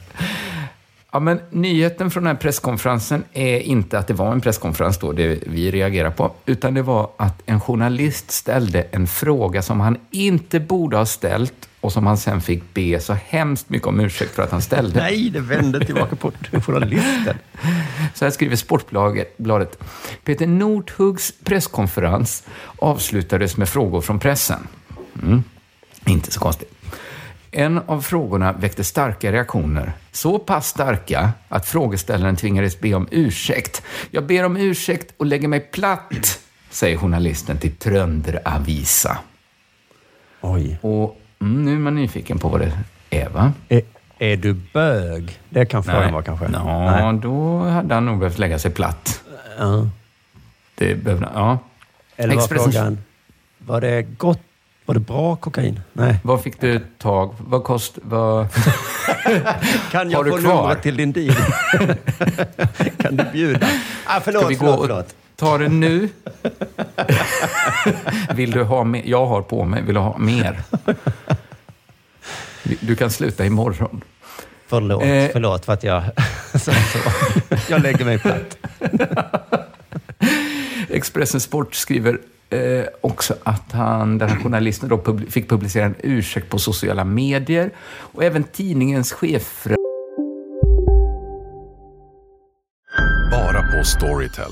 Ja, 1.11 1.19
men 1.19 1.39
nyheten 1.49 2.11
från 2.11 2.23
den 2.23 2.35
här 2.35 2.41
presskonferensen 2.41 3.23
är 3.33 3.59
inte 3.59 3.99
att 3.99 4.07
det 4.07 4.13
var 4.13 4.31
en 4.31 4.41
presskonferens 4.41 4.97
då, 4.97 5.11
det 5.11 5.39
vi 5.47 5.71
reagerar 5.71 6.11
på, 6.11 6.33
utan 6.45 6.73
det 6.73 6.81
var 6.81 7.09
att 7.17 7.41
en 7.45 7.59
journalist 7.59 8.31
ställde 8.31 8.81
en 8.81 9.07
fråga 9.07 9.61
som 9.61 9.79
han 9.79 9.97
inte 10.11 10.59
borde 10.59 10.97
ha 10.97 11.05
ställt 11.05 11.69
och 11.81 11.93
som 11.93 12.07
han 12.07 12.17
sen 12.17 12.41
fick 12.41 12.73
be 12.73 12.99
så 12.99 13.13
hemskt 13.13 13.69
mycket 13.69 13.87
om 13.87 13.99
ursäkt 13.99 14.35
för 14.35 14.43
att 14.43 14.51
han 14.51 14.61
ställde. 14.61 14.99
Nej, 14.99 15.29
det 15.29 15.39
vände 15.39 15.85
tillbaka 15.85 16.15
på 16.15 16.31
journalisten. 16.65 17.37
Så 18.13 18.25
här 18.25 18.31
skriver 18.31 18.55
Sportbladet. 18.55 19.37
Bladet. 19.37 19.83
Peter 20.23 20.47
Northugs 20.47 21.33
presskonferens 21.43 22.43
avslutades 22.75 23.57
med 23.57 23.69
frågor 23.69 24.01
från 24.01 24.19
pressen. 24.19 24.67
Mm. 25.23 25.43
Inte 26.05 26.31
så 26.31 26.39
konstigt. 26.39 26.73
En 27.51 27.77
av 27.77 28.01
frågorna 28.01 28.53
väckte 28.53 28.83
starka 28.83 29.31
reaktioner. 29.31 29.93
Så 30.11 30.39
pass 30.39 30.67
starka 30.67 31.31
att 31.49 31.65
frågeställaren 31.65 32.35
tvingades 32.35 32.79
be 32.79 32.93
om 32.93 33.07
ursäkt. 33.11 33.83
Jag 34.11 34.25
ber 34.25 34.43
om 34.43 34.57
ursäkt 34.57 35.13
och 35.17 35.25
lägger 35.25 35.47
mig 35.47 35.59
platt, 35.59 36.39
säger 36.69 36.97
journalisten 36.97 37.57
till 37.57 37.75
Trönderavisa. 37.75 39.17
Oj. 40.41 40.79
Och 40.81 41.20
mm, 41.41 41.65
nu 41.65 41.73
är 41.73 41.79
man 41.79 41.95
nyfiken 41.95 42.39
på 42.39 42.47
vad 42.49 42.61
det 42.61 42.71
är, 43.09 43.29
va? 43.29 43.53
Är, 43.69 43.81
är 44.19 44.35
du 44.37 44.53
bög? 44.53 45.39
Det 45.49 45.65
kan 45.65 45.83
frågan 45.83 46.13
vara 46.13 46.23
kanske. 46.23 46.49
Ja, 46.53 47.19
då 47.21 47.59
hade 47.63 47.93
han 47.93 48.05
nog 48.05 48.19
behövt 48.19 48.37
lägga 48.39 48.59
sig 48.59 48.71
platt. 48.71 49.21
Ja. 49.59 49.87
Det 50.75 50.95
behövde 50.95 51.29
Ja. 51.33 51.57
Eller 52.15 52.35
var 52.35 52.41
Expressen- 52.41 52.71
frågan, 52.71 52.97
var 53.57 53.81
det 53.81 54.01
gott? 54.01 54.39
Var 54.85 54.93
det 54.93 54.99
bra 54.99 55.35
kokain? 55.35 55.79
Nej. 55.93 56.19
Vad 56.23 56.41
fick 56.41 56.61
du 56.61 56.79
tag 56.97 57.35
Vad 57.37 57.63
kost... 57.63 57.97
Vad... 58.01 58.47
Kan 59.91 60.11
jag 60.11 60.27
få 60.29 60.37
numret 60.37 60.81
till 60.81 60.97
din 60.97 61.11
deal? 61.11 61.35
kan 62.97 63.15
du 63.17 63.23
bjuda? 63.31 63.67
Ah, 64.05 64.19
förlåt, 64.23 64.41
Ska 64.41 64.49
vi 64.49 64.55
gå 64.55 64.65
förlåt, 64.65 64.79
förlåt. 64.81 65.15
Ta 65.41 65.57
det 65.57 65.69
nu? 65.69 66.09
Vill 68.35 68.51
du 68.51 68.63
ha 68.63 68.83
mer? 68.83 69.01
Jag 69.05 69.25
har 69.25 69.41
på 69.41 69.63
mig. 69.65 69.81
Vill 69.83 69.93
du 69.95 69.99
ha 70.01 70.17
mer? 70.17 70.61
Du 72.79 72.95
kan 72.95 73.09
sluta 73.11 73.45
imorgon. 73.45 74.01
Förlåt, 74.67 75.03
Eh. 75.03 75.29
förlåt 75.33 75.65
för 75.65 75.73
att 75.73 75.83
jag 75.83 76.03
sa 76.53 76.71
så. 76.71 76.99
Jag 77.69 77.81
lägger 77.81 78.05
mig 78.05 78.19
platt. 78.19 78.57
Expressen 80.89 81.41
Sport 81.41 81.75
skriver 81.75 82.19
eh, 82.49 82.83
också 83.01 83.35
att 83.43 83.71
han, 83.71 84.17
den 84.17 84.29
här 84.29 84.37
journalisten 84.37 84.89
då 84.89 84.97
pub- 84.97 85.29
fick 85.31 85.49
publicera 85.49 85.85
en 85.85 85.95
ursäkt 85.99 86.49
på 86.49 86.59
sociala 86.59 87.03
medier 87.03 87.69
och 87.89 88.23
även 88.23 88.43
tidningens 88.43 89.11
chef 89.13 89.67
Bara 93.31 93.61
på 93.77 93.83
Storytel. 93.83 94.51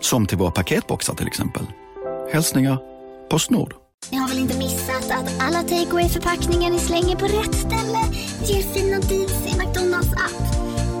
Som 0.00 0.26
till 0.26 0.38
våra 0.38 0.50
paketboxar 0.50 1.14
till 1.14 1.26
exempel. 1.26 1.66
Hälsningar 2.32 2.78
Postnord. 3.30 3.74
Ni 4.10 4.18
har 4.18 4.28
väl 4.28 4.38
inte 4.38 4.58
missat 4.58 5.10
att 5.10 5.42
alla 5.42 5.62
takeaway 5.62 6.08
förpackningar 6.08 6.70
ni 6.70 6.78
slänger 6.78 7.16
på 7.16 7.24
rätt 7.24 7.54
ställe 7.54 7.98
ger 8.44 8.62
fina 8.62 8.98
deals 8.98 9.46
i 9.46 9.58
McDonalds 9.58 10.12
app. 10.12 10.42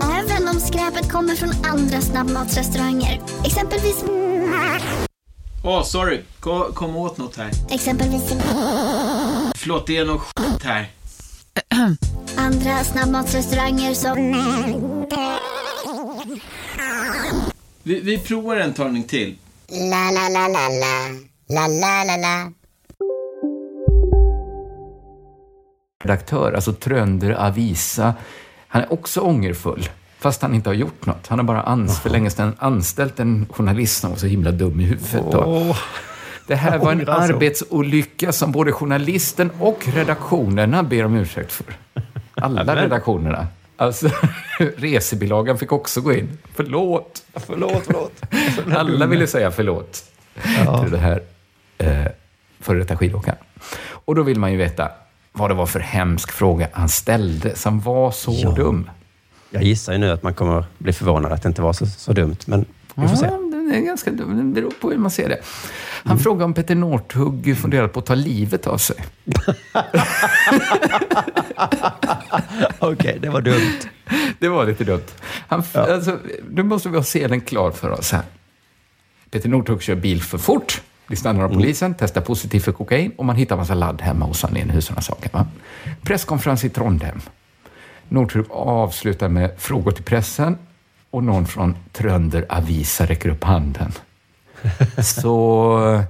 Även 0.02 0.48
om 0.48 0.60
skräpet 0.60 1.12
kommer 1.12 1.34
från 1.34 1.50
andra 1.64 2.00
snabbmatsrestauranger. 2.00 3.20
Exempelvis... 3.44 4.04
Åh, 5.64 5.82
sorry. 5.82 6.22
Kom, 6.40 6.72
kom 6.72 6.96
åt 6.96 7.18
något 7.18 7.36
här. 7.36 7.50
Exempelvis... 7.70 8.32
Förlåt, 9.56 9.86
det 9.86 9.96
är 9.96 10.04
något 10.04 10.20
skit 10.20 10.62
här. 10.62 10.90
Andra 12.36 12.84
snabbmatsrestauranger 12.84 13.94
som... 13.94 14.16
Vi, 17.88 18.00
vi 18.00 18.18
provar 18.18 18.56
en 18.56 18.72
talning 18.72 19.02
till. 19.02 19.36
La, 19.68 20.10
la, 20.10 20.28
la, 20.28 20.48
la, 20.48 20.68
la. 20.68 21.08
La, 21.48 21.66
la, 21.66 22.04
la, 22.04 22.16
la. 22.16 22.52
redaktör, 26.04 26.52
alltså 26.52 26.72
Trönder 26.72 27.30
Avisa. 27.30 28.14
Han 28.68 28.82
är 28.82 28.92
också 28.92 29.20
ångerfull, 29.20 29.88
fast 30.18 30.42
han 30.42 30.54
inte 30.54 30.68
har 30.68 30.74
gjort 30.74 31.06
något. 31.06 31.26
Han 31.26 31.38
har 31.38 31.46
bara 31.46 31.62
ans 31.62 32.00
för 32.00 32.10
länge 32.10 32.30
sedan 32.30 32.56
anställt 32.58 33.20
en 33.20 33.46
journalist 33.50 34.00
som 34.00 34.10
var 34.10 34.16
så 34.16 34.26
himla 34.26 34.50
dum 34.50 34.80
i 34.80 34.84
huvudet. 34.84 35.34
Och 35.34 35.76
det 36.46 36.56
här 36.56 36.78
var 36.78 36.92
en 36.92 37.08
arbetsolycka 37.08 38.32
som 38.32 38.52
både 38.52 38.72
journalisten 38.72 39.50
och 39.60 39.88
redaktionerna 39.88 40.82
ber 40.82 41.04
om 41.04 41.16
ursäkt 41.16 41.52
för. 41.52 41.66
Alla 42.34 42.82
redaktionerna. 42.82 43.46
Alltså, 43.80 44.10
resebilagan 44.76 45.58
fick 45.58 45.72
också 45.72 46.00
gå 46.00 46.12
in. 46.12 46.38
Förlåt. 46.54 47.22
Förlåt, 47.34 47.82
förlåt. 47.86 48.12
Alla 48.78 49.06
ville 49.06 49.26
säga 49.26 49.50
förlåt 49.50 50.04
till 50.82 50.90
det 50.90 50.98
här 50.98 51.22
eh, 51.78 52.04
före 52.60 52.78
detta 52.78 52.96
skidåkaren. 52.96 53.38
Och 53.90 54.14
då 54.14 54.22
vill 54.22 54.38
man 54.38 54.52
ju 54.52 54.56
veta 54.58 54.90
vad 55.32 55.50
det 55.50 55.54
var 55.54 55.66
för 55.66 55.80
hemsk 55.80 56.32
fråga 56.32 56.68
han 56.72 56.88
ställde 56.88 57.56
som 57.56 57.80
var 57.80 58.10
så 58.10 58.32
Ja. 58.42 58.50
dum. 58.50 58.90
Jag 59.50 59.62
gissar 59.62 59.92
ju 59.92 59.98
nu 59.98 60.10
att 60.10 60.22
man 60.22 60.34
kommer 60.34 60.64
bli 60.78 60.92
förvånad 60.92 61.32
att 61.32 61.42
det 61.42 61.48
inte 61.48 61.62
var 61.62 61.72
så, 61.72 61.86
så 61.86 62.12
dumt, 62.12 62.36
men 62.46 62.64
vi 62.94 63.08
får 63.08 63.16
se. 63.16 63.30
Ja, 63.68 63.74
den 63.74 63.82
är 63.82 63.86
ganska 63.86 64.10
dum. 64.10 64.36
Det 64.54 64.60
beror 64.60 64.70
på 64.70 64.90
hur 64.90 64.98
man 64.98 65.10
ser 65.10 65.28
det. 65.28 65.38
Han 66.04 66.18
frågade 66.18 66.44
om 66.44 66.54
Peter 66.54 66.74
Northug 66.74 67.58
funderade 67.58 67.88
på 67.88 67.98
att 68.00 68.06
ta 68.06 68.14
livet 68.14 68.66
av 68.66 68.78
sig. 68.78 68.96
Okej, 72.78 73.18
det 73.22 73.28
var 73.28 73.40
dumt. 73.40 73.78
Det 74.38 74.48
var 74.48 74.66
lite 74.66 74.84
dumt. 74.84 75.06
Han, 75.48 75.62
alltså, 75.74 76.18
nu 76.50 76.62
måste 76.62 76.88
vi 76.88 76.96
ha 76.96 77.02
scenen 77.02 77.40
klar 77.40 77.70
för 77.70 77.90
oss 77.90 78.12
här. 78.12 78.22
Peter 79.30 79.48
Northug 79.48 79.82
kör 79.82 79.94
bil 79.94 80.22
för 80.22 80.38
fort, 80.38 80.82
blir 81.06 81.18
stannad 81.18 81.44
av 81.44 81.54
polisen, 81.54 81.94
testar 81.98 82.20
positivt 82.20 82.64
för 82.64 82.72
kokain 82.72 83.12
och 83.16 83.24
man 83.24 83.36
hittar 83.36 83.56
massa 83.56 83.74
ladd 83.74 84.00
hemma 84.00 84.26
hos 84.26 84.42
honom 84.42 84.56
i 84.56 84.60
en 84.60 84.70
husrannsakan. 84.70 85.30
va? 85.32 85.46
Presskonferens 86.02 86.64
i 86.64 86.68
Trondheim. 86.70 87.20
Northug 88.08 88.46
avslutar 88.50 89.28
med 89.28 89.50
frågor 89.58 89.90
till 89.90 90.04
pressen 90.04 90.58
och 91.10 91.24
någon 91.24 91.46
från 91.46 91.76
Trönder 91.92 92.46
Avisa 92.48 93.06
räcker 93.06 93.28
upp 93.28 93.44
handen. 93.44 93.92
Så 95.04 96.02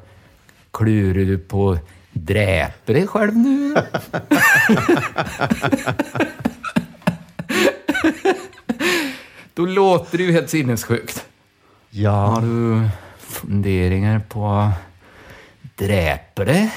klurar 0.70 1.24
du 1.24 1.38
på 1.38 1.78
dräpa 2.12 2.92
dig 2.92 3.06
själv 3.06 3.36
nu? 3.36 3.74
Då 9.54 9.66
låter 9.66 10.18
det 10.18 10.24
ju 10.24 10.32
helt 10.32 10.50
sinnessjukt. 10.50 11.16
Har 11.18 12.00
Ja, 12.00 12.38
du 12.42 12.88
funderingar 13.18 14.20
på 14.28 14.70
dräpa 15.76 16.44
dig? 16.44 16.74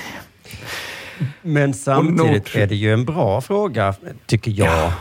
men 1.42 1.74
samtidigt 1.74 2.56
är 2.56 2.68
det 2.68 2.76
ju 2.76 2.94
en 2.94 3.06
bra 3.06 3.42
fråga, 3.42 3.96
tycker 4.26 4.52
jag. 4.52 4.68
Ja. 4.68 4.94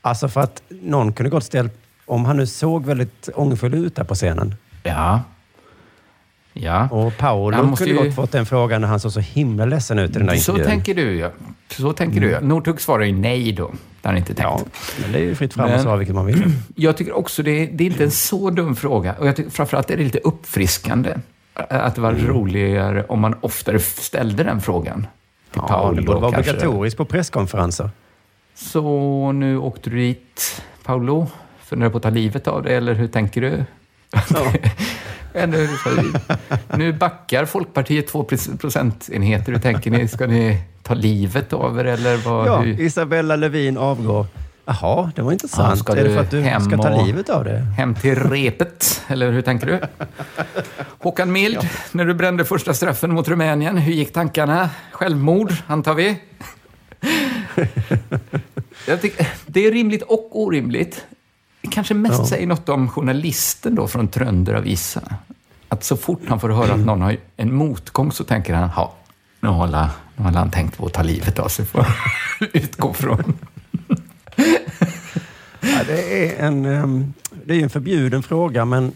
Alltså 0.00 0.28
för 0.28 0.40
att 0.40 0.62
någon 0.68 1.12
kunde 1.12 1.30
gott 1.30 1.44
ställt, 1.44 1.72
om 2.12 2.24
han 2.24 2.36
nu 2.36 2.46
såg 2.46 2.86
väldigt 2.86 3.28
ångerfull 3.34 3.74
ut 3.74 3.96
där 3.96 4.04
på 4.04 4.14
scenen. 4.14 4.54
Ja. 4.82 5.20
Ja. 6.52 6.88
Och 6.90 7.16
Paolo 7.18 7.76
kunde 7.76 7.92
ju- 7.92 8.04
gott 8.04 8.14
fått 8.14 8.32
den 8.32 8.46
frågan 8.46 8.80
när 8.80 8.88
han 8.88 9.00
såg 9.00 9.12
så 9.12 9.20
himla 9.20 9.64
ledsen 9.64 9.98
ut 9.98 10.10
i 10.10 10.12
den 10.18 10.26
där 10.26 10.34
Så 10.34 10.52
intervjun. 10.52 10.70
tänker 10.70 10.94
du 10.94 11.16
ja. 11.18 11.30
Så 11.70 11.92
tänker 11.92 12.20
du 12.20 12.30
ja. 12.30 12.40
Northug 12.40 12.80
svarar 12.80 13.04
ju 13.04 13.12
nej 13.12 13.52
då. 13.52 13.66
Det 13.66 14.08
har 14.08 14.12
han 14.12 14.16
inte 14.16 14.34
tänkt. 14.34 14.42
Ja, 14.42 14.60
men 15.02 15.12
det 15.12 15.18
är 15.18 15.22
ju 15.22 15.34
fritt 15.34 15.54
fram 15.54 15.70
att 15.74 15.82
svara 15.82 15.96
vilket 15.96 16.14
man 16.14 16.26
vill. 16.26 16.52
Jag 16.76 16.96
tycker 16.96 17.16
också 17.16 17.42
det, 17.42 17.66
det 17.66 17.84
är 17.84 17.86
inte 17.90 18.04
en 18.04 18.10
så 18.10 18.50
dum 18.50 18.76
fråga. 18.76 19.14
Och 19.18 19.26
jag 19.28 19.36
tycker 19.36 19.50
framförallt 19.50 19.90
är 19.90 19.96
det 19.96 20.02
lite 20.04 20.18
uppfriskande. 20.18 21.14
Att 21.54 21.94
det 21.94 22.00
var 22.00 22.10
Mm. 22.12 22.26
roligare 22.26 23.04
om 23.04 23.20
man 23.20 23.34
oftare 23.40 23.78
ställde 23.78 24.44
den 24.44 24.60
frågan. 24.60 25.00
Till 25.52 25.62
Ja, 25.62 25.68
Paolo 25.68 25.96
det 25.96 26.02
borde 26.02 26.20
vara 26.20 26.38
obligatoriskt 26.38 26.96
på 26.98 27.04
presskonferenser. 27.04 27.90
Så 28.54 29.32
nu 29.32 29.58
åkte 29.58 29.90
du 29.90 29.96
dit, 29.96 30.62
Paolo. 30.84 31.28
Funderar 31.72 31.90
på 31.90 31.96
att 31.96 32.02
ta 32.02 32.10
livet 32.10 32.48
av 32.48 32.62
dig, 32.62 32.74
eller 32.76 32.94
hur 32.94 33.08
tänker 33.08 33.40
du? 33.40 33.64
Eller, 35.34 35.68
nu 36.76 36.92
backar 36.92 37.44
Folkpartiet 37.44 38.06
två 38.08 38.24
procentenheter. 38.60 39.52
Hur 39.52 39.58
tänker 39.58 39.90
ni? 39.90 40.08
Ska 40.08 40.26
ni 40.26 40.62
ta 40.82 40.94
livet 40.94 41.52
av 41.52 41.78
er, 41.80 41.84
eller 41.84 42.16
vad? 42.16 42.46
Ja, 42.48 42.56
hur? 42.60 42.80
Isabella 42.80 43.36
Lövin 43.36 43.78
avgår. 43.78 44.26
Jaha, 44.64 45.12
det 45.16 45.22
var 45.22 45.30
Ja, 45.30 45.32
intressant. 45.32 45.78
ska 45.78 45.92
är 45.92 45.96
det 45.96 46.02
du 46.02 46.14
för 46.14 46.20
att 46.20 46.30
du 46.30 46.40
hem 46.40 46.60
ska 46.62 46.76
ta 46.76 47.04
livet 47.04 47.28
av 47.30 47.44
det? 47.44 47.58
Hem 47.58 47.94
till 47.94 48.14
repet, 48.14 49.02
eller 49.08 49.32
hur 49.32 49.42
tänker 49.42 49.66
du? 49.66 49.80
Håkan 50.98 51.32
Mild, 51.32 51.68
när 51.92 52.04
du 52.04 52.14
brände 52.14 52.44
första 52.44 52.74
straffen 52.74 53.12
mot 53.14 53.28
Rumänien, 53.28 53.78
hur 53.78 53.92
gick 53.92 54.12
tankarna? 54.12 54.70
Självmord, 54.92 55.52
antar 55.66 55.94
vi? 55.94 56.20
Det 59.46 59.66
är 59.66 59.72
rimligt 59.72 60.02
och 60.02 60.40
orimligt. 60.40 61.06
Kanske 61.70 61.94
mest 61.94 62.18
Ja. 62.18 62.26
säger 62.26 62.46
något 62.46 62.68
om 62.68 62.88
journalisten 62.88 63.74
då 63.74 63.88
från 63.88 64.08
Trönder 64.08 64.54
Avisa. 64.54 65.00
Att 65.68 65.84
så 65.84 65.96
fort 65.96 66.20
han 66.28 66.40
får 66.40 66.48
höra 66.48 66.72
att 66.74 66.80
någon 66.80 67.00
har 67.02 67.16
en 67.36 67.54
motgång 67.54 68.12
så 68.12 68.24
tänker 68.24 68.54
han, 68.54 68.70
ja, 68.76 68.92
nu 69.40 69.48
har 69.48 69.64
alla- 69.64 69.90
nu 70.16 70.24
har 70.24 70.30
han 70.32 70.50
tänkt 70.50 70.76
på 70.78 70.86
att 70.86 70.92
ta 70.92 71.02
livet 71.02 71.38
av 71.38 71.48
sig, 71.48 71.64
får 71.66 71.86
utgå 72.52 72.92
från. 72.92 73.34
Ja, 75.60 75.78
det, 75.86 76.28
är 76.28 76.46
en, 76.46 76.64
ehm, 76.66 77.12
det 77.44 77.54
är 77.54 77.62
en 77.62 77.70
förbjuden 77.70 78.22
fråga, 78.22 78.64
men 78.64 78.92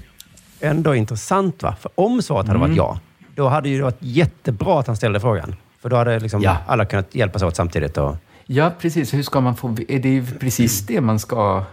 ändå 0.60 0.94
intressant. 0.94 1.62
Va? 1.62 1.76
För 1.80 1.90
om 1.94 2.22
svaret 2.22 2.46
hade 2.46 2.58
Mm. 2.58 2.68
varit 2.70 2.76
ja, 2.76 3.00
då 3.34 3.48
hade 3.48 3.68
det 3.68 3.82
varit 3.82 3.96
jättebra 4.00 4.80
att 4.80 4.86
han 4.86 4.96
ställde 4.96 5.20
frågan. 5.20 5.54
För 5.82 5.88
då 5.88 5.96
hade 5.96 6.20
liksom 6.20 6.42
Ja. 6.42 6.56
alla 6.66 6.84
kunnat 6.84 7.14
hjälpas 7.14 7.42
åt 7.42 7.56
samtidigt. 7.56 7.98
Och, 7.98 8.16
Ja, 8.48 8.70
precis. 8.80 9.14
Hur 9.14 9.22
ska 9.22 9.40
man 9.40 9.56
få... 9.56 9.76
Är 9.88 9.98
det 9.98 10.08
ju 10.08 10.26
precis 10.40 10.86
det 10.86 11.00
man 11.00 11.18
ska... 11.18 11.64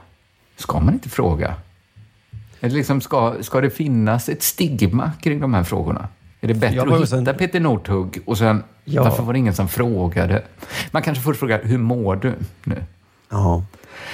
Ska 0.56 0.80
man 0.80 0.94
inte 0.94 1.10
fråga? 1.10 1.56
Eller 2.60 2.76
liksom 2.76 3.02
ska, 3.02 3.36
ska 3.42 3.62
det 3.62 3.70
finnas 3.70 4.30
ett 4.30 4.44
stigma 4.44 5.12
kring 5.22 5.40
de 5.40 5.54
här 5.54 5.64
frågorna? 5.64 6.08
Är 6.42 6.48
det 6.48 6.54
bättre 6.54 6.82
att 6.96 7.14
hitta 7.14 7.34
Peter 7.34 7.60
Northug 7.60 8.22
och 8.26 8.38
sen... 8.38 8.64
Ja. 8.86 9.04
Varför 9.04 9.24
var 9.24 9.34
det 9.34 9.40
ingen 9.40 9.54
som 9.54 9.68
frågade? 9.68 10.44
Man 10.92 11.02
kanske 11.02 11.24
först 11.24 11.40
frågar, 11.40 11.64
hur 11.64 11.78
mår 11.78 12.16
du 12.16 12.34
nu? 12.64 12.84
ja. 13.30 13.66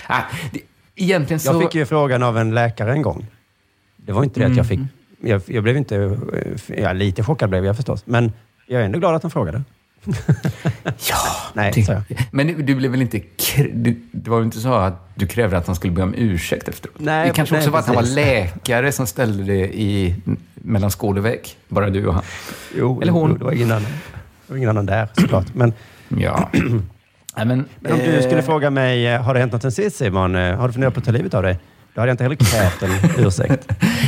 Ah, 0.08 0.22
det, 0.52 0.60
egentligen 0.96 1.40
så... 1.40 1.52
Jag 1.54 1.62
fick 1.62 1.76
ju 1.76 1.86
frågan 1.86 2.24
av 2.24 2.38
en 2.38 2.56
läkare 2.56 2.92
en 2.92 3.02
gång. 3.02 3.28
Det 3.98 4.12
var 4.12 4.24
inte 4.24 4.40
det 4.40 4.46
att 4.46 4.56
jag 4.56 4.68
fick... 4.68 4.80
Jag, 5.22 5.42
jag 5.46 5.64
blev 5.64 5.78
inte... 5.78 5.96
eh, 6.68 6.80
Ja, 6.82 6.94
lite 6.94 7.24
chockad 7.24 7.50
blev 7.50 7.66
jag 7.66 7.76
förstås. 7.76 8.06
Men 8.06 8.32
jag 8.68 8.82
är 8.82 8.86
ändå 8.86 9.00
glad 9.00 9.16
att 9.16 9.24
han 9.24 9.32
frågade. 9.32 9.64
Ja, 11.10 11.18
Nej, 11.54 11.84
sa 11.84 11.94
jag. 11.94 12.04
Men 12.32 12.48
du, 12.48 12.54
du 12.62 12.76
blev 12.76 12.92
väl 12.92 13.02
inte... 13.02 13.22
Du, 13.74 14.00
det 14.12 14.30
var 14.30 14.38
ju 14.38 14.44
inte 14.46 14.60
så 14.60 14.74
att 14.74 15.10
du 15.16 15.28
krävde 15.28 15.58
att 15.58 15.68
han 15.68 15.76
skulle 15.76 15.94
be 15.94 16.02
om 16.04 16.14
ursäkt 16.18 16.68
efteråt? 16.68 16.96
Nej, 17.00 17.28
det 17.28 17.34
kanske 17.34 17.56
nej, 17.56 17.60
också 17.60 17.72
var 17.72 17.80
att 17.80 17.86
han 17.86 17.96
var 17.96 18.04
läkare 18.04 18.92
som 18.92 19.08
ställde 19.08 19.44
det 19.44 19.76
i, 19.80 20.16
mellan 20.56 20.92
skål 20.92 21.18
och 21.18 21.26
vägg. 21.26 21.42
Bara 21.68 21.90
du 21.90 22.06
och 22.08 22.14
han. 22.14 22.24
Jo, 22.78 23.02
Eller 23.02 23.12
hon. 23.12 23.30
jo, 23.32 23.38
det 23.38 23.46
var 23.46 23.52
ingen 23.52 23.72
annan, 23.72 23.82
det 24.48 24.54
var 24.54 24.58
ingen 24.58 24.70
annan 24.70 24.86
där 24.86 25.08
såklart. 25.18 25.54
Men, 25.54 25.74
Ja. 26.18 26.50
Nej, 27.36 27.46
men, 27.46 27.66
men 27.80 27.92
om 27.94 28.00
du 28.00 28.18
eh, 28.18 28.26
skulle 28.26 28.42
fråga 28.44 28.70
mig, 28.70 29.08
eh, 29.08 29.22
har 29.22 29.34
det 29.34 29.40
hänt 29.40 29.52
något 29.54 29.62
sen 29.62 29.72
sist 29.72 29.96
Simon? 29.98 30.36
Eh, 30.36 30.56
Har 30.56 30.68
du 30.68 30.74
funderat 30.74 30.94
på 30.94 31.00
att 31.00 31.06
ta 31.06 31.12
livet 31.12 31.34
av 31.34 31.44
dig? 31.44 31.60
Då 31.94 32.02
hade 32.02 32.10
jag 32.10 32.14
inte 32.14 32.24
heller 32.24 32.36
krävt 32.36 32.84
en 32.84 32.92
ursäkt. 33.26 33.68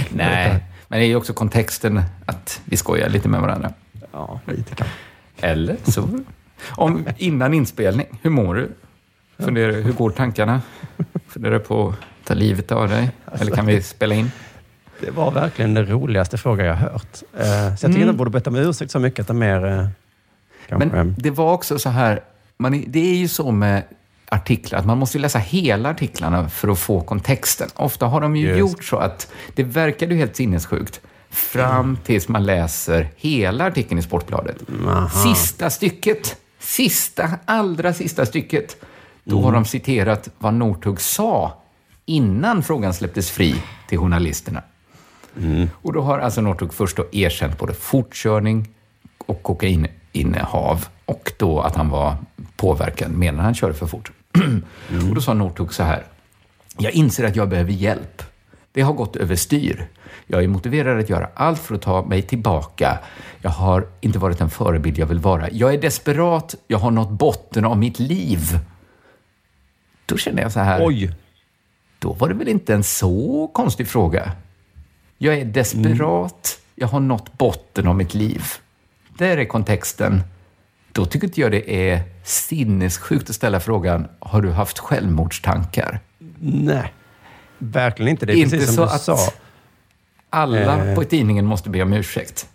Nej, 0.09 0.63
men 0.87 0.99
det 0.99 1.05
är 1.05 1.07
ju 1.07 1.15
också 1.15 1.33
kontexten 1.33 2.01
att 2.25 2.61
vi 2.65 2.77
skojar 2.77 3.09
lite 3.09 3.29
med 3.29 3.41
varandra. 3.41 3.73
Ja, 4.11 4.39
lite 4.45 4.75
kanske. 4.75 4.95
Eller 5.41 5.77
så. 5.83 6.09
Om, 6.69 7.05
innan 7.17 7.53
inspelning, 7.53 8.05
hur 8.21 8.29
mår 8.29 8.55
du? 8.55 8.69
Funderar, 9.39 9.81
hur 9.81 9.93
går 9.93 10.09
tankarna? 10.09 10.61
Funderar 11.27 11.59
på 11.59 11.89
att 11.89 11.95
ta 12.27 12.33
livet 12.33 12.71
av 12.71 12.89
dig? 12.89 13.11
Eller 13.39 13.51
kan 13.55 13.65
vi 13.65 13.81
spela 13.81 14.15
in? 14.15 14.31
Det 14.99 15.11
var 15.11 15.31
verkligen 15.31 15.73
den 15.73 15.85
roligaste 15.85 16.37
fråga 16.37 16.65
jag 16.65 16.75
hört. 16.75 17.17
Eh, 17.37 17.41
Så 17.41 17.45
jag 17.45 17.77
tycker 17.79 17.87
Mm. 17.95 18.07
jag 18.07 18.15
borde 18.15 18.29
bett 18.31 18.47
om 18.47 18.55
ursäkt 18.55 18.91
så 18.91 18.99
mycket 18.99 19.19
att 19.19 19.29
är 19.29 19.33
mer... 19.33 19.65
eh, 19.65 19.87
Kanske. 20.69 20.87
Men 20.95 21.15
det 21.17 21.31
var 21.31 21.53
också 21.53 21.79
så 21.79 21.89
här, 21.89 22.19
man, 22.57 22.83
det 22.87 22.99
är 22.99 23.15
ju 23.15 23.27
så 23.27 23.51
med 23.51 23.83
artiklar, 24.29 24.79
att 24.79 24.85
man 24.85 24.97
måste 24.97 25.19
läsa 25.19 25.39
hela 25.39 25.89
artiklarna 25.89 26.49
för 26.49 26.67
att 26.67 26.79
få 26.79 27.01
kontexten. 27.01 27.69
Ofta 27.75 28.05
har 28.05 28.21
de 28.21 28.35
ju 28.35 28.47
Just. 28.47 28.59
gjort 28.59 28.83
så 28.83 28.97
att 28.97 29.31
det 29.55 29.63
verkade 29.63 30.13
ju 30.13 30.19
helt 30.19 30.35
sinnessjukt 30.35 31.01
fram 31.31 31.97
tills 32.03 32.27
man 32.27 32.45
läser 32.45 33.09
hela 33.15 33.65
artikeln 33.65 33.99
i 33.99 34.01
Sportbladet. 34.01 34.57
Aha. 34.87 35.09
Sista 35.09 35.69
stycket, 35.69 36.35
sista, 36.59 37.29
allra 37.45 37.93
sista 37.93 38.25
stycket, 38.25 38.77
då 39.23 39.41
har 39.41 39.51
de 39.51 39.65
citerat 39.65 40.29
vad 40.37 40.53
Northug 40.53 41.01
sa 41.01 41.61
innan 42.05 42.63
frågan 42.63 42.93
släpptes 42.93 43.31
fri 43.31 43.55
till 43.89 43.97
journalisterna. 43.97 44.63
Och 45.81 45.93
då 45.93 46.01
har 46.01 46.19
alltså 46.19 46.41
Northug 46.41 46.73
först 46.73 46.97
då 46.97 47.05
erkänt 47.11 47.57
både 47.57 47.73
fortkörning 47.73 48.69
och 49.17 49.43
kokaininnehav 49.43 50.85
och 51.05 51.33
då 51.37 51.59
att 51.61 51.75
han 51.75 51.89
var 51.89 52.15
påverkad 52.55 53.11
medan 53.11 53.39
han 53.39 53.55
körde 53.55 53.73
för 53.73 53.87
fort. 53.87 54.11
Och 55.09 55.15
då 55.15 55.21
sa 55.21 55.33
Northug 55.33 55.73
så 55.73 55.83
här. 55.83 56.03
Jag 56.77 56.91
inser 56.91 57.23
att 57.23 57.35
jag 57.35 57.49
behöver 57.49 57.71
hjälp. 57.71 58.23
Det 58.71 58.81
har 58.81 58.93
gått 58.93 59.15
överstyr. 59.15 59.87
Jag 60.31 60.43
är 60.43 60.47
motiverad 60.47 60.99
att 60.99 61.09
göra 61.09 61.29
allt 61.33 61.59
för 61.59 61.75
att 61.75 61.81
ta 61.81 62.05
mig 62.05 62.21
tillbaka. 62.21 62.99
Jag 63.41 63.51
har 63.51 63.87
inte 64.01 64.19
varit 64.19 64.37
den 64.37 64.49
förebild 64.49 64.97
jag 64.97 65.05
vill 65.05 65.19
vara. 65.19 65.49
Jag 65.51 65.73
är 65.73 65.81
desperat. 65.81 66.55
Jag 66.67 66.77
har 66.77 66.91
nått 66.91 67.09
botten 67.09 67.65
av 67.65 67.77
mitt 67.77 67.99
liv. 67.99 68.59
Då 70.05 70.17
känner 70.17 70.41
jag 70.41 70.51
så 70.51 70.59
här. 70.59 70.85
Oj! 70.85 71.15
Då 71.99 72.13
var 72.13 72.27
det 72.29 72.33
väl 72.33 72.47
inte 72.47 72.73
en 72.73 72.83
så 72.83 73.49
konstig 73.53 73.87
fråga. 73.87 74.31
Jag 75.17 75.35
är 75.35 75.45
desperat. 75.45 76.59
Jag 76.75 76.87
har 76.87 76.99
nått 76.99 77.37
botten 77.37 77.87
av 77.87 77.95
mitt 77.95 78.13
liv. 78.13 78.43
Där 79.17 79.37
är 79.37 79.45
kontexten. 79.45 80.23
Då 80.91 81.05
tycker 81.05 81.27
inte 81.27 81.41
jag 81.41 81.51
det 81.51 81.89
är 81.91 82.01
sinnessjukt 82.23 83.29
att 83.29 83.35
ställa 83.35 83.59
frågan, 83.59 84.07
har 84.19 84.41
du 84.41 84.51
haft 84.51 84.79
självmordstankar? 84.79 85.99
Nej, 86.39 86.93
verkligen 87.57 88.09
inte. 88.09 88.25
Det 88.25 88.33
är 88.33 88.35
Inte 88.35 88.57
precis 88.57 88.75
som 88.75 88.85
du 88.85 88.91
att 88.91 89.01
sa. 89.01 89.17
Alla 90.33 90.85
Eh. 90.87 90.95
på 90.95 91.03
tidningen 91.03 91.45
måste 91.45 91.69
be 91.69 91.81
om 91.81 91.93
ursäkt. 91.93 92.47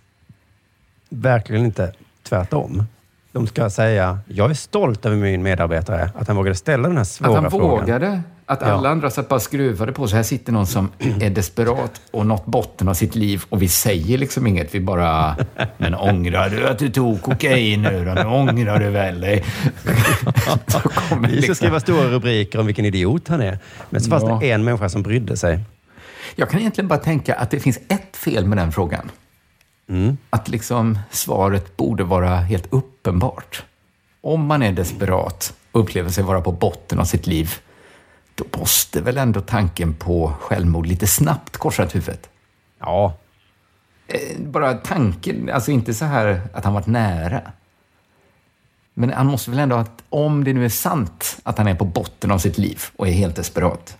Verkligen 1.09 1.65
inte. 1.65 1.93
Tvärtom. 2.29 2.85
De 3.33 3.47
ska 3.47 3.71
säga, 3.71 4.19
jag 4.29 4.51
är 4.51 4.55
stolt 4.55 5.07
över 5.07 5.17
min 5.17 5.43
medarbetare, 5.43 6.11
att 6.15 6.29
han 6.29 6.37
vågade 6.37 6.55
ställa 6.57 6.89
den 6.89 6.97
här 6.97 7.05
svåra 7.05 7.31
Att 7.37 7.43
han 7.43 7.51
frågan. 7.51 7.69
vågade. 7.71 8.23
Att 8.49 8.61
Ja. 8.61 8.67
alla 8.67 8.89
andra 8.89 9.11
satt 9.11 9.29
bara 9.29 9.41
skruvade 9.41 9.93
på 9.93 10.09
sig. 10.09 10.17
Här 10.17 10.23
sitter 10.23 10.53
någon 10.53 10.67
som 10.67 10.89
är 11.21 11.31
desperat 11.31 12.01
och 12.11 12.27
nått 12.27 12.47
botten 12.47 12.89
av 12.89 12.95
sitt 12.95 13.15
liv 13.15 13.43
och 13.49 13.63
vi 13.63 13.69
säger 13.69 14.19
liksom 14.19 14.47
inget. 14.47 14.75
Vi 14.75 14.81
bara, 14.81 15.37
men 15.79 15.95
ångrar 15.95 16.49
du 16.49 16.69
att 16.69 16.79
du 16.79 16.89
tog 16.89 17.23
kokain 17.23 17.83
nu 17.83 18.05
då? 18.05 18.15
Nu 18.15 18.25
ångrar 18.25 18.79
du 18.81 18.91
väl 18.91 19.21
dig? 19.21 19.45
Vi 19.85 19.93
ska 21.11 21.27
liksom- 21.27 21.55
skriva 21.55 21.81
stora 21.81 22.05
rubriker 22.09 22.59
om 22.59 22.67
vilken 22.67 22.85
idiot 22.85 23.29
han 23.29 23.41
är. 23.41 23.59
Men 23.91 24.01
så 24.01 24.11
fanns 24.11 24.23
Ja. 24.25 24.39
det 24.43 24.51
en 24.51 24.65
människa 24.65 24.89
som 24.89 25.03
brydde 25.03 25.37
sig. 25.37 25.61
Jag 26.35 26.51
kan 26.51 26.61
egentligen 26.61 26.89
bara 26.89 26.99
tänka 26.99 27.35
att 27.35 27.51
det 27.51 27.61
finns 27.61 27.79
ett 27.89 28.17
fel 28.17 28.47
med 28.47 28.59
den 28.59 28.73
frågan. 28.73 29.11
Mm. 29.89 30.17
Att 30.31 30.49
liksom 30.49 30.99
svaret 31.11 31.77
borde 31.77 32.05
vara 32.05 32.37
helt 32.37 32.67
uppenbart. 32.71 33.65
Om 34.21 34.47
man 34.47 34.63
är 34.63 34.73
desperat 34.73 35.55
och 35.73 35.81
upplever 35.81 36.11
sig 36.11 36.25
vara 36.25 36.41
på 36.41 36.53
botten 36.53 37.01
av 37.01 37.05
sitt 37.05 37.27
liv, 37.27 37.55
då 38.35 38.45
måste 38.59 39.01
väl 39.01 39.19
ändå 39.19 39.41
tanken 39.41 39.95
på 39.95 40.33
självmord 40.41 40.87
lite 40.87 41.07
snabbt 41.07 41.57
korsa 41.57 41.85
huvudet? 41.85 42.29
Ja. 42.81 43.15
Eh, 44.07 44.39
Bara 44.39 44.75
tanken, 44.75 45.51
alltså 45.53 45.71
inte 45.71 45.95
så 45.95 46.05
här 46.05 46.41
att 46.53 46.65
han 46.65 46.75
varit 46.75 46.87
nära. 46.87 47.41
Men 48.95 49.13
han 49.13 49.27
måste 49.27 49.51
väl 49.51 49.59
ändå, 49.61 49.77
att 49.77 50.03
om 50.09 50.45
det 50.45 50.53
nu 50.53 50.65
är 50.65 50.69
sant 50.69 51.39
att 51.43 51.59
han 51.59 51.69
är 51.69 51.75
på 51.75 51.85
botten 51.85 52.31
av 52.31 52.39
sitt 52.39 52.59
liv 52.59 52.83
och 52.97 53.09
är 53.09 53.13
helt 53.13 53.37
desperat, 53.37 53.99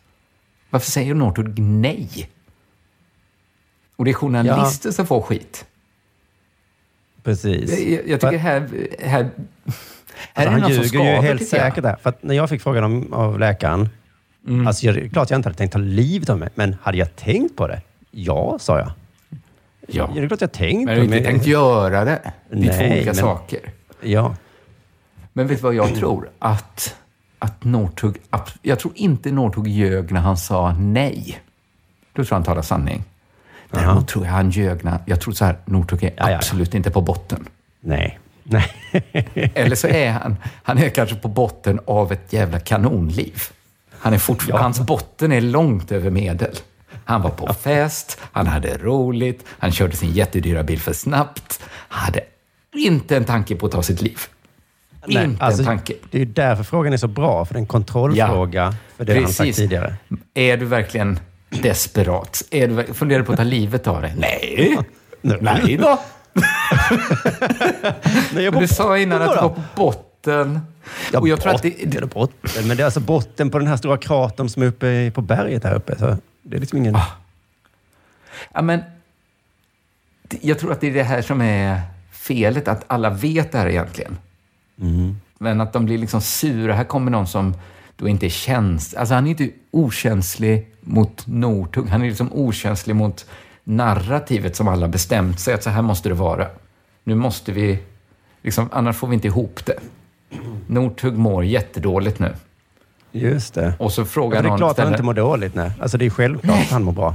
varför 0.71 0.91
säger 0.91 1.15
Northug 1.15 1.59
nej? 1.59 2.31
Och 3.97 4.05
det 4.05 4.11
är 4.11 4.15
journalister 4.15 4.91
som 4.91 5.07
får 5.07 5.21
skit. 5.23 5.67
Precis. 7.23 7.81
Jag, 7.89 8.09
jag 8.09 8.21
tycker 8.21 8.39
här, 8.39 8.69
här, 9.03 9.09
här 9.09 9.31
Alltså, 9.67 9.81
är 10.35 10.45
det 10.45 10.51
han 10.51 10.61
något 10.61 10.75
som 10.75 10.83
ljuger 10.83 10.83
ju 10.83 10.89
skaver, 10.89 11.23
helt 11.23 11.49
säkert 11.49 11.83
där. 11.83 11.97
För 12.03 12.13
när 12.21 12.35
jag 12.35 12.49
fick 12.49 12.63
frågan 12.63 12.85
om, 12.85 13.13
av 13.13 13.39
läkaren, 13.39 13.89
Mm. 14.49 14.67
alltså 14.67 14.87
jag, 14.87 15.11
klart 15.13 15.31
jag 15.31 15.39
inte 15.39 15.49
hade 15.49 15.59
tänkt 15.59 15.73
ta 15.73 15.79
livet 15.79 16.31
av 16.31 16.39
mig, 16.39 16.49
men 16.55 16.77
hade 16.83 16.99
jag 16.99 17.17
tänkt 17.17 17.57
på 17.57 17.69
det? 17.69 17.81
Ja, 18.11 18.57
sa 18.61 18.79
jag. 18.79 18.91
Ja. 19.89 20.11
det 20.15 20.21
är 20.21 20.29
klart 20.29 20.41
jag 20.41 20.53
tänkt 20.53 20.85
Men 20.87 20.97
på 20.97 21.01
du 21.03 21.07
det. 21.07 21.13
har 21.13 21.17
inte 21.19 21.31
tänkt 21.31 21.47
göra 21.47 22.05
det. 22.05 22.33
Det 22.51 22.57
är 22.69 22.73
två 22.73 22.79
Nej, 22.79 22.91
olika 22.93 23.05
men- 23.07 23.15
saker. 23.15 23.61
Ja. 24.01 24.37
Men 25.33 25.47
vet 25.47 25.59
du 25.59 25.63
vad 25.63 25.75
jag 25.75 25.95
tror? 25.99 26.31
Att, 26.39 26.97
att 27.39 27.65
Northug, 27.65 28.17
jag 28.63 28.79
tror 28.79 28.93
inte 28.97 29.33
Northug 29.33 29.67
ljög 29.67 30.13
när 30.13 30.21
han 30.21 30.37
sa 30.37 30.73
nej. 30.79 31.41
Då 32.13 32.25
tror 32.25 32.27
jag 32.31 32.37
han 32.37 32.45
talar 32.45 32.63
sanning. 32.63 33.05
Däremot 33.71 34.09
tror 34.09 34.25
jag 34.25 34.33
han 34.33 34.51
ljög 34.51 34.85
när, 34.85 34.99
jag 35.07 35.21
tror 35.21 35.35
så 35.35 35.45
här, 35.45 35.57
Northug 35.65 36.03
är 36.03 36.13
ja. 36.17 36.37
absolut 36.37 36.75
inte 36.75 36.91
på 36.91 37.01
botten. 37.01 37.49
Nej. 37.81 38.19
Nej. 38.43 38.73
Eller 39.55 39.77
så 39.77 39.89
är 39.89 40.11
han, 40.11 40.37
han 40.63 40.79
är 40.79 40.89
kanske 40.89 41.17
på 41.17 41.29
botten 41.29 41.81
av 41.87 42.13
ett 42.13 42.33
jävla 42.33 42.61
kanonliv. 42.61 43.43
Han 43.99 44.15
är 44.15 44.19
fortfarande, 44.19 44.63
Hans 44.63 44.81
botten 44.81 45.33
är 45.33 45.41
långt 45.41 45.93
över 45.93 46.11
medel. 46.11 46.57
Han 47.05 47.23
var 47.23 47.31
på 47.31 47.55
fest, 47.55 48.21
han 48.33 48.47
hade 48.47 48.79
roligt, 48.79 49.45
han 49.49 49.73
körde 49.73 49.97
sin 49.97 50.13
jättedyra 50.13 50.63
bil 50.63 50.81
för 50.81 50.93
snabbt. 50.93 51.61
Han 51.69 52.05
hade 52.05 52.21
inte 52.73 53.17
en 53.17 53.25
tanke 53.25 53.57
på 53.57 53.67
att 53.67 53.73
ta 53.73 53.83
sitt 53.83 54.03
liv. 54.03 54.21
Nej, 55.15 55.25
inte 55.25 55.45
alltså, 55.45 55.63
en 55.63 55.67
tanke. 55.67 55.95
Det 56.11 56.19
är 56.19 56.21
ju 56.21 56.33
därför 56.33 56.65
frågan 56.65 56.93
är 56.93 56.97
så 56.97 57.09
bra, 57.09 57.45
för 57.45 57.55
det 57.55 57.59
är 57.59 57.61
en 57.61 57.67
kontrollfråga 57.67 58.75
för 58.97 59.05
det 59.05 59.15
han 59.15 59.23
sagt 59.23 59.39
Precis. 59.39 59.57
tidigare. 59.57 59.95
Är 60.35 60.57
du 60.57 60.65
verkligen 60.65 61.19
desperat? 61.49 62.43
Är 62.51 62.69
du, 62.69 62.95
funderar 62.95 63.21
du 63.21 63.27
på 63.27 63.33
att 63.33 63.39
ta 63.39 63.45
livet 63.45 63.87
av 63.87 64.03
dig? 64.03 64.15
Nej. 64.19 64.79
Nej 65.41 65.77
då. 65.77 65.99
Men 68.33 68.53
du 68.53 68.69
sa 68.69 68.99
innan 68.99 69.23
att 69.23 69.35
du 69.35 69.41
var 69.41 69.49
på 69.49 69.63
botten. 69.75 70.61
Ja, 71.13 71.21
och 71.21 71.29
jag 71.29 71.41
tror 71.41 71.55
att 71.55 71.63
det, 71.63 72.11
botten. 72.15 72.69
Men 72.69 72.77
det 72.77 72.83
är 72.83 72.85
alltså 72.85 73.01
botten 73.01 73.51
på 73.51 73.59
den 73.59 73.69
här 73.69 73.77
stora 73.77 73.97
kratern 73.97 74.49
som 74.49 74.63
är 74.63 74.67
uppe 74.67 75.11
på 75.15 75.21
berget 75.21 75.65
här 75.65 75.75
uppe. 75.75 75.99
Så 75.99 76.17
det 76.43 76.57
är 76.57 76.61
liksom 76.61 76.79
ingen... 76.79 76.97
Ah. 76.97 77.07
Ja, 78.53 78.63
men 78.63 78.83
jag 80.41 80.59
tror 80.59 80.73
att 80.73 80.81
det 80.81 80.87
är 80.87 80.95
det 80.95 81.03
här 81.03 81.23
som 81.23 81.41
är 81.41 81.81
felet, 82.13 82.69
att 82.69 82.85
alla 82.87 83.11
vet 83.11 83.53
det 83.53 83.59
här 83.59 83.69
egentligen. 83.69 84.19
Men 85.39 85.61
att 85.61 85.73
de 85.73 85.85
blir 85.85 85.99
liksom 85.99 86.21
sura. 86.21 86.75
Här 86.75 86.85
kommer 86.85 87.11
någon 87.11 87.27
som 87.27 87.55
då 87.97 88.09
inte 88.09 88.27
är 88.27 88.31
känslig. 88.31 88.99
Alltså 88.99 89.15
han 89.15 89.27
är 89.27 89.31
inte 89.31 89.51
okänslig 89.71 90.69
mot 90.81 91.27
Northug. 91.27 91.89
Han 91.89 92.03
är 92.03 92.07
liksom 92.09 92.33
okänslig 92.33 92.97
mot 92.97 93.27
narrativet 93.65 94.57
som 94.57 94.69
alla 94.69 94.89
bestämt 94.89 95.41
sig 95.41 95.55
att 95.55 95.63
så 95.63 95.71
här 95.71 95.83
måste 95.83 96.09
det 96.09 96.15
vara. 96.15 96.47
Nu 97.05 97.15
måste 97.15 97.53
vi, 97.53 97.79
liksom, 98.43 98.69
annars 98.73 98.97
får 98.97 99.09
vi 99.09 99.15
inte 99.15 99.27
ihop 99.29 99.61
det. 99.67 99.79
Northug 100.67 101.19
mår 101.19 101.45
jättedåligt 101.45 102.19
nu. 102.19 102.33
Just 103.13 103.55
det. 103.55 103.75
Och 103.79 103.93
så 103.93 104.01
Ja, 104.01 104.05
frågar 104.05 104.37
för 104.37 104.43
det 104.43 104.47
är 104.47 104.51
någon... 104.51 104.59
klart 104.59 104.71
att 104.71 104.77
han 104.79 104.85
ställer- 104.85 104.97
inte 104.97 105.03
mår 105.03 105.15
dåligt. 105.15 105.55
Nej. 105.55 105.71
Alltså 105.81 105.99
det 105.99 106.07
är 106.07 106.11
självklart 106.11 106.71
han 106.71 106.83
mår 106.85 106.93
bra. 106.93 107.15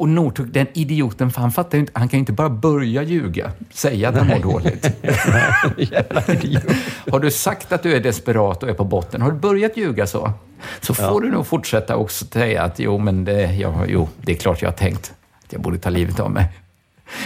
Och 0.00 0.08
Northug, 0.08 0.52
den 0.52 0.66
idioten, 0.72 1.30
för 1.30 1.40
han 1.40 1.52
fattar 1.52 1.78
ju 1.78 1.80
inte, 1.80 1.92
han 1.94 2.08
kan 2.08 2.18
ju 2.18 2.20
inte 2.20 2.32
bara 2.32 2.50
börja 2.50 3.02
ljuga, 3.02 3.52
säga 3.72 4.08
att 4.08 4.16
han 4.16 4.26
mår 4.26 4.38
dåligt. 4.38 4.84
har 7.10 7.20
du 7.20 7.30
sagt 7.30 7.72
att 7.72 7.82
du 7.82 7.96
är 7.96 8.00
desperat 8.00 8.62
och 8.62 8.68
är 8.68 8.74
på 8.74 8.84
botten, 8.84 9.22
har 9.22 9.32
du 9.32 9.38
börjat 9.38 9.76
ljuga 9.76 10.06
så, 10.06 10.32
så 10.80 10.94
får 10.94 11.20
du 11.20 11.30
nog 11.30 11.46
fortsätta 11.46 11.96
också 11.96 12.24
säga 12.24 12.62
att 12.62 12.78
jo, 12.78 12.98
men 12.98 13.24
det, 13.24 13.54
ja, 13.54 13.84
jo, 13.88 14.08
det 14.22 14.32
är 14.32 14.36
klart 14.36 14.62
jag 14.62 14.68
har 14.70 14.76
tänkt 14.76 15.12
att 15.44 15.52
jag 15.52 15.62
borde 15.62 15.78
ta 15.78 15.90
livet 15.90 16.20
av 16.20 16.30
mig. 16.30 16.48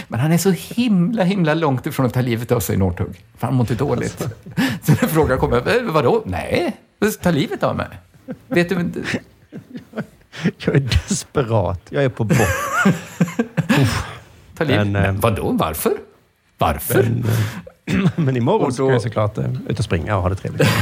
Men 0.07 0.19
han 0.19 0.31
är 0.31 0.37
så 0.37 0.51
himla, 0.51 1.23
himla 1.23 1.53
långt 1.53 1.85
ifrån 1.85 2.05
att 2.05 2.13
ta 2.13 2.21
livet 2.21 2.51
av 2.51 2.59
sig, 2.59 2.77
Northug. 2.77 3.23
För 3.37 3.47
han 3.47 3.55
mår 3.55 3.63
inte 3.63 3.75
dåligt. 3.75 4.17
Så 4.83 4.91
när 4.91 5.07
frågan 5.07 5.37
kommer, 5.37 5.57
"Eh, 5.57 5.91
vadå? 5.91 6.23
Nej, 6.25 6.77
ta 7.21 7.31
livet 7.31 7.63
av 7.63 7.75
mig. 7.75 7.87
Vet 8.47 8.69
du 8.69 8.75
inte? 8.75 8.99
Jag 10.57 10.75
är 10.75 10.79
desperat. 10.79 11.81
Jag 11.89 12.03
är 12.03 12.09
på 12.09 12.23
botten. 12.23 12.45
Ta? 14.57 14.65
Men, 14.65 14.95
eh, 14.95 15.01
Men, 15.01 15.19
vadå? 15.19 15.51
Varför? 15.51 15.93
Varför? 16.57 17.03
Men, 17.03 18.09
men 18.25 18.37
imorgon 18.37 18.67
Och 18.67 18.73
ska 18.73 18.83
då- 18.83 18.91
jag 18.91 19.01
såklart 19.01 19.37
eh, 19.37 19.45
ut 19.67 19.79
och 19.79 19.85
springa 19.85 20.15
och 20.15 20.21
ha 20.21 20.29
det 20.29 20.35
trevligt. 20.35 20.67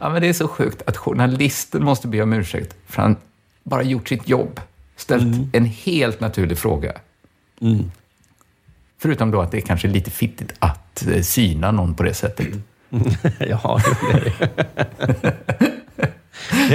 Ja, 0.00 0.08
men 0.10 0.22
det 0.22 0.28
är 0.28 0.32
så 0.32 0.48
sjukt 0.48 0.82
att 0.86 0.96
journalisten 0.96 1.84
måste 1.84 2.08
be 2.08 2.22
om 2.22 2.32
ursäkt 2.32 2.76
för 2.86 3.02
han 3.02 3.16
bara 3.62 3.82
gjort 3.82 4.08
sitt 4.08 4.28
jobb. 4.28 4.60
Ställt 4.96 5.54
en 5.54 5.64
helt 5.64 6.20
naturlig 6.20 6.58
fråga. 6.58 6.92
Förutom 8.98 9.30
då 9.30 9.40
att 9.40 9.50
det 9.50 9.56
är 9.56 9.60
kanske 9.60 9.88
lite 9.88 10.10
fittigt 10.10 10.52
att 10.58 11.06
eh, 11.06 11.22
syna 11.22 11.70
någon 11.70 11.94
på 11.94 12.02
det 12.02 12.14
sättet. 12.14 12.46
ja, 13.38 13.80
det 14.00 14.12
är 14.12 14.32
det. 14.98 15.55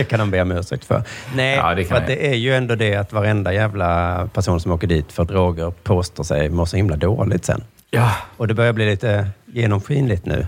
Det 0.02 0.06
kan 0.06 0.20
de 0.20 0.32
be 0.32 0.42
om 0.42 0.52
ursäkt 0.52 0.86
för. 0.86 1.04
Nej, 1.36 1.56
Ja, 1.56 1.76
det 1.76 1.86
för 1.86 1.96
att 1.96 2.08
det 2.08 2.28
är 2.28 2.36
ju 2.36 2.56
ändå 2.56 2.76
det 2.76 2.96
att 2.96 3.14
varenda 3.14 3.54
jävla 3.54 4.28
person 4.34 4.60
som 4.60 4.72
åker 4.72 4.88
dit 4.88 5.12
för 5.12 5.26
droger 5.26 5.72
påstår 5.84 6.24
sig 6.24 6.50
må 6.50 6.66
så 6.66 6.78
himla 6.78 6.96
dåligt 6.96 7.46
sen. 7.46 7.64
Ja. 7.90 8.12
Och 8.38 8.48
det 8.48 8.54
börjar 8.54 8.74
bli 8.74 8.86
lite 8.86 9.28
genomskinligt 9.46 10.26
nu. 10.26 10.48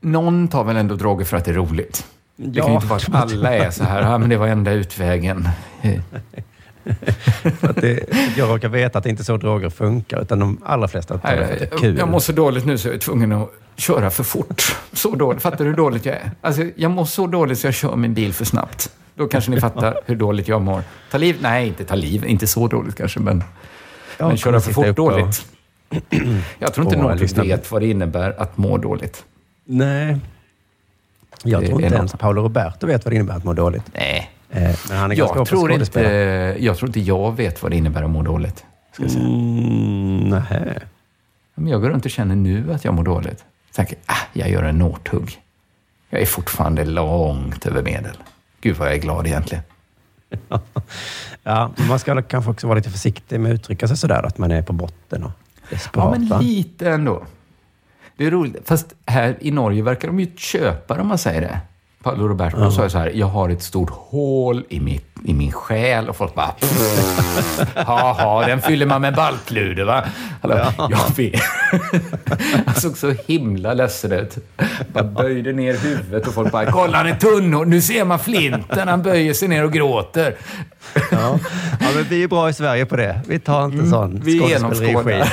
Någon 0.00 0.48
tar 0.48 0.64
väl 0.64 0.76
ändå 0.76 0.94
droger 0.94 1.24
för 1.24 1.36
att 1.36 1.44
det 1.44 1.50
är 1.50 1.54
roligt? 1.54 2.06
Det 2.36 2.60
kan 2.60 2.68
ju 2.68 2.74
inte 2.74 2.86
vara 2.86 2.96
att 2.96 3.32
alla 3.32 3.54
är 3.54 3.70
så 3.70 3.84
här, 3.84 4.02
ja, 4.02 4.18
men 4.18 4.28
det 4.28 4.36
var 4.36 4.46
enda 4.46 4.72
utvägen. 4.72 5.48
Att 7.60 7.76
det, 7.76 8.00
jag 8.36 8.48
råkar 8.50 8.68
veta 8.68 8.98
att 8.98 9.04
det 9.04 9.10
inte 9.10 9.22
är 9.22 9.24
så 9.24 9.36
droger 9.36 9.70
funkar, 9.70 10.22
utan 10.22 10.38
de 10.38 10.58
allra 10.64 10.88
flesta 10.88 11.18
tar 11.18 11.30
det 11.36 11.46
för 11.46 11.52
att 11.52 11.58
det 11.58 11.74
är 11.74 11.78
kul. 11.78 11.98
jag 11.98 12.08
mår 12.08 12.18
så 12.20 12.32
dåligt 12.32 12.64
nu 12.66 12.78
så 12.78 12.88
jag 12.88 12.94
är 12.94 12.98
tvungen 12.98 13.32
att 13.32 13.50
köra 13.76 14.10
för 14.10 14.24
fort. 14.24 14.76
Så 14.92 15.14
dåligt. 15.14 15.42
Fattar 15.42 15.58
du 15.64 15.64
hur 15.64 15.76
dåligt 15.76 16.06
jag 16.06 16.14
är? 16.16 16.30
Alltså, 16.40 16.62
jag 16.76 16.90
mår 16.90 17.04
så 17.04 17.26
dåligt 17.26 17.58
så 17.58 17.66
jag 17.66 17.74
kör 17.74 17.96
min 17.96 18.14
bil 18.14 18.32
för 18.32 18.44
snabbt. 18.44 18.90
Då 19.14 19.28
kanske 19.28 19.50
ni 19.50 19.60
fattar 19.60 20.00
hur 20.06 20.16
dåligt 20.16 20.48
jag 20.48 20.62
mår. 20.62 20.82
Ta 21.10 21.18
liv? 21.18 21.36
Nej, 21.40 21.66
inte 21.68 21.84
ta 21.84 21.94
liv. 21.94 22.24
Inte 22.26 22.46
så 22.46 22.66
dåligt 22.66 22.94
kanske, 22.96 23.20
men, 23.20 23.44
Jag 24.18 24.28
men 24.28 24.36
köra 24.36 24.60
för 24.60 24.72
fort 24.72 24.96
dåligt. 24.96 25.46
Jag 26.58 26.74
tror 26.74 26.86
inte 26.86 26.98
någon 26.98 27.16
lyssna 27.18 27.42
på- 27.42 27.48
vet 27.48 27.70
vad 27.70 27.82
det 27.82 27.86
innebär 27.86 28.34
att 28.38 28.56
må 28.58 28.76
dåligt. 28.78 29.24
Nej. 29.64 30.16
Jag 31.44 31.62
Det 31.62 31.68
tror 31.68 31.82
inte 31.82 31.94
ens 31.96 32.12
Paolo 32.12 32.42
Roberto 32.42 32.86
vet 32.86 33.04
vad 33.04 33.12
det 33.12 33.16
innebär 33.16 33.36
att 33.36 33.44
må 33.44 33.52
dåligt. 33.52 33.82
Nej. 33.94 34.30
Eh, 34.50 34.76
Men 34.88 34.98
han 34.98 35.10
är 35.10 35.14
ganska 35.14 35.36
Jag 35.36 35.36
på 35.36 35.44
tror, 35.44 35.72
inte, 35.72 36.00
jag 36.58 36.76
tror 36.76 36.88
inte 36.88 37.00
jag 37.00 37.36
vet 37.36 37.62
vad 37.62 37.72
det 37.72 37.76
innebär 37.76 38.02
att 38.02 38.10
må 38.10 38.22
dåligt. 38.22 38.64
Ska 38.92 39.02
jag, 39.02 39.12
säga. 39.12 39.24
Mm, 39.24 40.18
nej. 40.18 40.78
Men 41.54 41.68
jag 41.68 41.80
går 41.80 41.88
runt 41.90 42.04
och 42.04 42.10
känner 42.10 42.36
nu 42.36 42.72
att 42.72 42.84
jag 42.84 42.94
mår 42.94 43.04
dåligt. 43.04 43.44
Tänker, 43.74 43.98
ah, 44.06 44.14
jag 44.32 44.50
gör 44.50 44.62
en 44.62 44.78
nårthugg. 44.78 45.40
Jag 46.10 46.20
är 46.22 46.26
fortfarande 46.26 46.84
långt 46.84 47.66
över 47.66 47.82
medel. 47.82 48.16
Gud 48.60 48.76
vad 48.76 48.88
jag 48.88 48.94
är 48.94 49.00
glad 49.00 49.26
egentligen. 49.26 49.64
Ja, 51.42 51.70
man 51.88 51.98
ska 51.98 52.22
kanske 52.22 52.50
också 52.50 52.66
vara 52.66 52.76
lite 52.76 52.90
försiktig 52.90 53.40
med 53.40 53.52
att 53.52 53.54
uttrycka 53.54 53.88
sig 53.88 53.96
sådär, 53.96 54.26
att 54.26 54.38
man 54.38 54.50
är 54.50 54.62
på 54.62 54.72
botten 54.72 55.24
och 55.24 55.30
desperat. 55.70 56.18
Ja, 56.18 56.18
men 56.18 56.42
lite 56.42 56.90
ändå. 56.90 57.24
Det 58.16 58.26
är 58.26 58.30
roligt. 58.30 58.68
Fast 58.68 58.94
här 59.06 59.36
i 59.40 59.50
Norge 59.50 59.82
verkar 59.82 60.08
de 60.08 60.20
ju 60.20 60.36
köpa 60.36 60.94
det 60.94 61.00
om 61.00 61.08
man 61.08 61.18
säger 61.18 61.40
det. 61.40 61.60
Paolo 62.02 62.28
Roberto 62.28 62.70
sa 62.70 62.82
ju 62.84 62.90
så 62.90 62.98
här, 62.98 63.12
jag 63.14 63.26
har 63.26 63.48
ett 63.48 63.62
stort 63.62 63.90
hål 63.90 64.64
i, 64.68 64.80
mitt, 64.80 65.06
i 65.24 65.34
min 65.34 65.52
själ 65.52 66.08
och 66.08 66.16
folk 66.16 66.34
bara... 66.34 66.54
Haha, 67.74 68.46
den 68.46 68.60
fyller 68.60 68.86
man 68.86 69.00
med 69.00 69.14
baltluder 69.14 69.84
va? 69.84 70.04
Alla, 70.40 70.74
Jag 70.78 71.16
vet. 71.16 71.40
Han 72.66 72.74
såg 72.74 72.96
så 72.96 73.14
himla 73.26 73.74
ledsen 73.74 74.12
ut. 74.12 74.36
Bara 74.92 75.04
böjde 75.04 75.52
ner 75.52 75.74
huvudet 75.76 76.26
och 76.28 76.34
folk 76.34 76.52
bara, 76.52 76.72
kolla 76.72 76.96
han 76.96 77.06
är 77.06 77.14
tunn 77.14 77.54
och 77.54 77.68
nu 77.68 77.80
ser 77.80 78.04
man 78.04 78.18
flinten, 78.18 78.88
han 78.88 79.02
böjer 79.02 79.34
sig 79.34 79.48
ner 79.48 79.64
och 79.64 79.72
gråter. 79.72 80.36
Ja. 80.94 81.38
ja, 81.80 81.86
men 81.94 82.04
vi 82.10 82.22
är 82.22 82.28
bra 82.28 82.48
i 82.48 82.52
Sverige 82.52 82.86
på 82.86 82.96
det. 82.96 83.20
Vi 83.26 83.38
tar 83.38 83.64
inte 83.64 83.86
sån 83.86 84.10
Mm, 84.10 84.22
vi 84.22 84.40
skådespeleri-skit. 84.40 85.32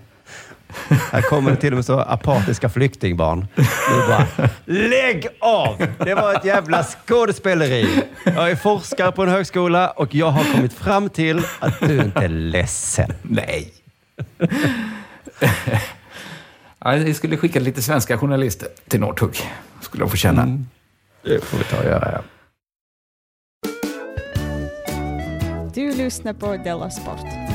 Här 0.88 1.22
kommer 1.22 1.50
det 1.50 1.56
till 1.56 1.72
och 1.72 1.76
med 1.76 1.84
så 1.84 2.00
apatiska 2.00 2.68
flyktingbarn. 2.68 3.46
Nu 3.56 3.64
bara, 4.08 4.26
lägg 4.64 5.26
av! 5.40 5.86
Det 5.98 6.14
var 6.14 6.34
ett 6.34 6.44
jävla 6.44 6.84
skådespeleri. 6.84 8.02
Jag 8.24 8.50
är 8.50 8.56
forskare 8.56 9.12
på 9.12 9.22
en 9.22 9.28
högskola 9.28 9.90
och 9.90 10.14
jag 10.14 10.30
har 10.30 10.52
kommit 10.52 10.72
fram 10.72 11.10
till 11.10 11.42
att 11.58 11.80
du 11.80 11.98
inte 12.02 12.20
är 12.20 12.28
ledsen. 12.28 13.12
Nej. 13.22 13.72
ja, 16.78 16.90
vi 16.90 17.14
skulle 17.14 17.36
skicka 17.36 17.60
lite 17.60 17.82
svenska 17.82 18.18
journalister 18.18 18.68
till 18.88 19.00
Northug. 19.00 19.50
Skulle 19.80 20.04
de 20.04 20.10
få 20.10 20.16
känna. 20.16 20.64
Det 21.24 21.44
får 21.44 21.58
vi 21.58 21.64
ta 21.64 21.78
och 21.78 21.84
göra, 21.84 22.12
ja. 22.12 22.20
Du 25.74 25.94
lyssnar 25.94 26.32
på 26.32 26.56
Della 26.56 26.90
Sport. 26.90 27.53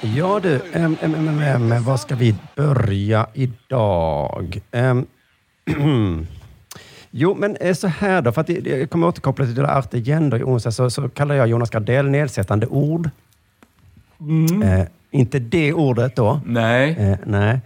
Ja 0.00 0.40
du, 0.42 0.60
äm, 0.72 0.96
äm, 1.02 1.40
äm, 1.72 1.84
var 1.84 1.96
ska 1.96 2.14
vi 2.14 2.34
börja 2.56 3.26
idag? 3.34 4.60
Jo, 7.10 7.34
men 7.38 7.56
eh, 7.56 7.74
så 7.74 7.86
här 7.88 8.22
då, 8.22 8.32
för 8.32 8.40
att 8.40 8.48
jag 8.48 8.90
kommer 8.90 9.06
återkoppla 9.06 9.44
till 9.44 9.54
där 9.54 9.64
Arte 9.64 9.98
igen 9.98 10.30
då 10.30 10.36
i 10.36 10.42
onsdag, 10.42 10.70
så, 10.72 10.90
så 10.90 11.08
kallar 11.08 11.34
jag 11.34 11.48
Jonas 11.48 11.70
Gardell 11.70 12.08
nedsättande 12.08 12.66
ord. 12.66 13.10
Eh, 14.64 14.84
inte 15.10 15.38
det 15.38 15.72
ordet 15.72 16.16
då. 16.16 16.40
Nej, 16.46 16.96
Eh, 16.98 17.16
nej. 17.24 17.60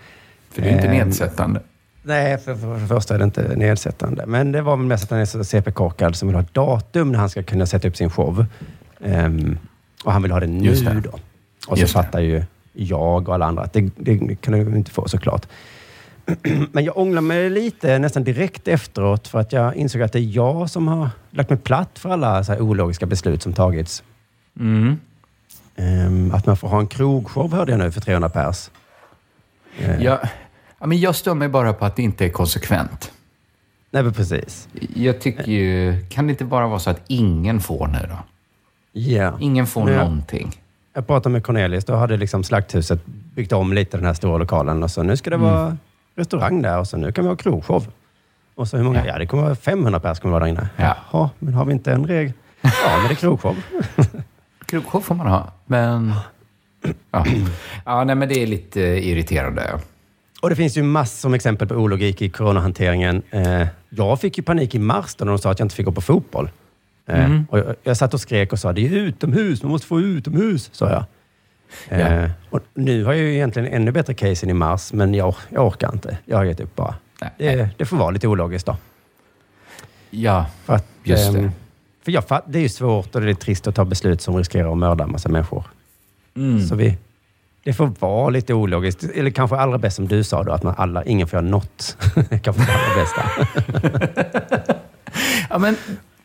för 0.51 0.63
det 0.63 0.69
är 0.69 0.73
inte 0.73 0.87
Ehm, 0.89 1.07
nedsättande. 1.07 1.61
Nej, 2.03 2.39
för, 2.39 2.55
för, 2.55 2.79
det 2.81 2.87
första 2.87 3.15
är 3.15 3.19
det 3.19 3.25
inte 3.25 3.57
nedsättande. 3.57 4.27
Men 4.27 4.53
det 4.53 4.63
var 4.63 4.77
väl 4.77 4.87
mest 4.87 5.05
att 5.05 5.11
han 5.11 5.21
är 5.21 5.25
så 5.25 5.45
CP-korkad 5.45 6.17
som 6.17 6.29
vill 6.29 6.35
ha 6.35 6.43
ett 6.43 6.55
datum 6.55 7.13
när 7.13 7.19
han 7.19 7.31
ska 7.31 7.43
kunna 7.43 7.67
sätta 7.67 7.89
upp 7.89 7.97
sin 7.97 8.11
show. 8.11 8.47
Ehm, 9.05 9.59
och 10.05 10.13
han 10.13 10.23
vill 10.23 10.31
ha 10.31 10.41
det 10.41 10.47
nu 10.47 10.75
det. 10.75 11.01
då. 11.05 11.19
Och 11.67 11.79
så 11.79 11.87
fattar 11.87 12.21
ju 12.21 12.43
jag 12.73 13.29
och 13.29 13.35
alla 13.35 13.47
andra 13.47 13.63
att 13.63 13.73
det, 13.73 13.91
det 13.97 14.37
kan 14.41 14.53
du 14.55 14.77
inte 14.77 14.91
få 14.91 15.09
såklart. 15.09 15.47
Men 16.73 16.85
jag 16.85 16.97
ångrar 16.99 17.21
mig 17.21 17.51
lite 17.51 17.99
nästan 17.99 18.25
direkt 18.25 18.69
efteråt 18.69 19.29
för 19.29 19.39
att 19.39 19.53
jag 19.53 19.77
insåg 19.77 20.03
att 20.03 20.13
det 20.13 20.19
är 20.19 20.37
jag 20.37 20.71
som 20.71 20.89
har 20.89 21.11
lagt 21.31 21.51
mig 21.51 21.59
platt 21.59 21.99
för 21.99 22.11
alla 22.11 22.45
så 22.45 22.53
här 22.53 22.61
ologiska 22.61 23.07
beslut 23.07 23.43
som 23.43 23.53
tagits. 23.53 24.03
Mm. 24.61 24.99
Ehm, 25.77 26.33
att 26.35 26.47
man 26.47 26.57
får 26.57 26.69
ha 26.69 26.81
en 26.81 26.87
krogshow 26.87 27.53
hörde 27.55 27.73
jag 27.73 27.79
nu 27.79 27.93
för 27.93 28.01
300 28.01 28.29
pers. 28.29 28.71
Jag, 30.01 30.19
ja, 30.81 30.87
men 30.87 31.01
jag 31.01 31.15
stör 31.15 31.35
mig 31.35 31.49
bara 31.49 31.73
på 31.73 31.85
att 31.85 31.97
det 31.97 32.03
inte 32.03 32.25
är 32.25 32.29
konsekvent. 32.29 33.13
Nej, 33.91 34.03
men 34.03 34.13
precis. 34.13 34.69
Jag 34.95 35.21
tycker 35.21 35.47
ju... 35.53 36.01
Kan 36.11 36.27
det 36.27 36.31
inte 36.31 36.45
bara 36.45 36.67
vara 36.69 36.79
så 36.79 36.91
att 36.91 37.01
ingen 37.07 37.61
får 37.61 37.87
nu 37.87 37.99
då? 38.09 38.17
Ja. 38.93 39.39
Ingen 39.41 39.67
får 39.67 39.91
jag- 39.91 39.99
någonting. 39.99 40.62
Jag 40.95 41.07
pratade 41.07 41.33
med 41.33 41.45
Cornelis. 41.45 41.85
Då 41.85 41.95
hade 41.95 42.17
liksom 42.17 42.45
Slakthuset 42.45 43.07
byggt 43.07 43.53
om 43.53 43.73
lite 43.73 43.97
den 43.97 44.07
här 44.07 44.15
stora 44.15 44.37
lokalen. 44.39 44.83
Och 44.83 44.91
så 44.91 45.03
nu 45.03 45.17
ska 45.17 45.31
det 45.31 45.37
Mm. 45.37 45.49
vara 45.51 45.77
restaurang 46.17 46.63
där 46.63 46.79
och 46.79 46.87
så 46.87 46.97
nu 46.97 47.13
kan 47.13 47.25
vi 47.25 47.29
ha 47.29 47.37
krogshow. 47.37 47.87
Och 48.55 48.69
så 48.69 48.77
hur 48.77 48.85
många? 48.85 49.07
Ja, 49.07 49.19
det 49.19 49.27
kommer 49.27 49.43
vara 49.43 49.55
500 49.55 50.01
pers 50.01 50.21
kommer 50.21 50.33
vara 50.33 50.45
där 50.45 50.51
inne. 50.51 50.69
Ja. 50.77 50.97
Jaha, 51.13 51.31
men 51.39 51.55
har 51.55 51.65
vi 51.65 51.73
inte 51.73 51.93
en 51.93 52.07
regel? 52.07 52.33
Ja, 52.61 52.71
men 52.99 53.09
det 53.09 53.13
är 53.13 53.17
krogshow. 53.17 53.57
Krogshow 54.67 55.01
får 55.01 55.15
man 55.15 55.27
ha, 55.27 55.53
men... 55.67 56.13
Ja, 57.11 57.25
ja 57.85 58.05
nej, 58.05 58.17
men 58.17 58.29
det 58.29 58.43
är 58.43 58.47
lite 58.47 58.81
irriterande. 58.81 59.67
ja. 59.73 59.81
Och 60.43 60.51
det 60.51 60.57
finns 60.57 60.77
ju 60.77 60.83
massor 60.83 61.29
med 61.29 61.37
exempel 61.37 61.69
på 61.69 61.75
ologik 61.75 62.23
i 62.23 62.29
coronahanteringen. 62.31 63.23
Eh, 63.31 63.67
jag 63.91 64.21
fick 64.21 64.39
ju 64.39 64.45
panik 64.45 64.75
i 64.75 64.79
mars 64.79 65.15
då 65.15 65.25
när 65.25 65.33
de 65.33 65.39
sa 65.39 65.51
att 65.51 65.59
jag 65.59 65.65
inte 65.67 65.75
fick 65.75 65.87
gå 65.87 65.93
på 65.93 66.01
fotboll. 66.01 66.51
Eh, 67.07 67.25
Mm. 67.25 67.47
och 67.51 67.59
jag, 67.59 67.75
jag 67.83 67.97
satt 67.97 68.15
och 68.15 68.21
skrek 68.21 68.53
och 68.53 68.59
sa, 68.59 68.73
det 68.73 68.87
är 68.87 68.91
utomhus, 68.93 69.63
man 69.63 69.73
måste 69.73 69.87
få 69.87 70.01
utomhus, 70.01 70.71
sa 70.73 70.91
jag. 70.91 71.05
Eh, 72.01 72.31
och 72.51 72.61
nu 72.75 73.05
har 73.05 73.13
jag 73.13 73.23
ju 73.23 73.35
egentligen 73.35 73.69
ännu 73.73 73.93
bättre 73.93 74.15
case 74.15 74.47
än 74.47 74.51
i 74.51 74.53
mars, 74.55 74.93
men 74.93 75.15
jag, 75.15 75.35
jag 75.49 75.67
orkar 75.67 75.93
inte. 75.93 76.19
Jag 76.25 76.37
har 76.37 76.45
gett 76.45 76.61
upp 76.61 76.77
bara. 76.77 76.95
Det, 77.39 77.69
det 77.79 77.85
får 77.85 77.97
vara 77.97 78.11
lite 78.11 78.29
ologiskt 78.29 78.67
då. 78.67 78.77
Ja, 80.11 80.47
För, 80.65 80.75
att, 80.75 80.87
Just 81.05 81.33
det. 81.33 81.39
ehm, 81.39 81.51
för 82.05 82.13
jag, 82.13 82.25
det 82.47 82.59
är 82.59 82.63
ju 82.63 82.69
svårt 82.69 83.15
och 83.15 83.21
det 83.21 83.31
är 83.31 83.35
trist 83.35 83.67
att 83.67 83.75
ta 83.75 83.85
beslut 83.85 84.21
som 84.23 84.37
riskerar 84.37 84.73
att 84.73 84.79
mörda 84.79 85.05
en 85.05 85.13
massa 85.13 85.29
människor. 85.29 85.65
Mm. 86.37 86.61
Så 86.67 86.75
vi, 86.75 86.99
det 87.65 87.73
får 87.73 87.93
vara 87.99 88.31
lite 88.31 88.55
ologiskt. 88.55 89.05
Eller 89.15 89.31
kanske 89.31 89.57
allra 89.57 89.79
bäst 89.79 89.97
som 89.97 90.09
du 90.09 90.25
sa 90.25 90.43
då, 90.43 90.53
att 90.53 90.63
man 90.63 90.75
alla, 90.79 91.05
ingen 91.05 91.27
får 91.29 91.37
göra 91.37 91.49
något. 91.51 91.97
kanske 92.43 92.63
det 92.63 92.73
allra 92.73 92.95
bästa. 93.03 93.23
Ja, 95.51 95.59
men 95.59 95.77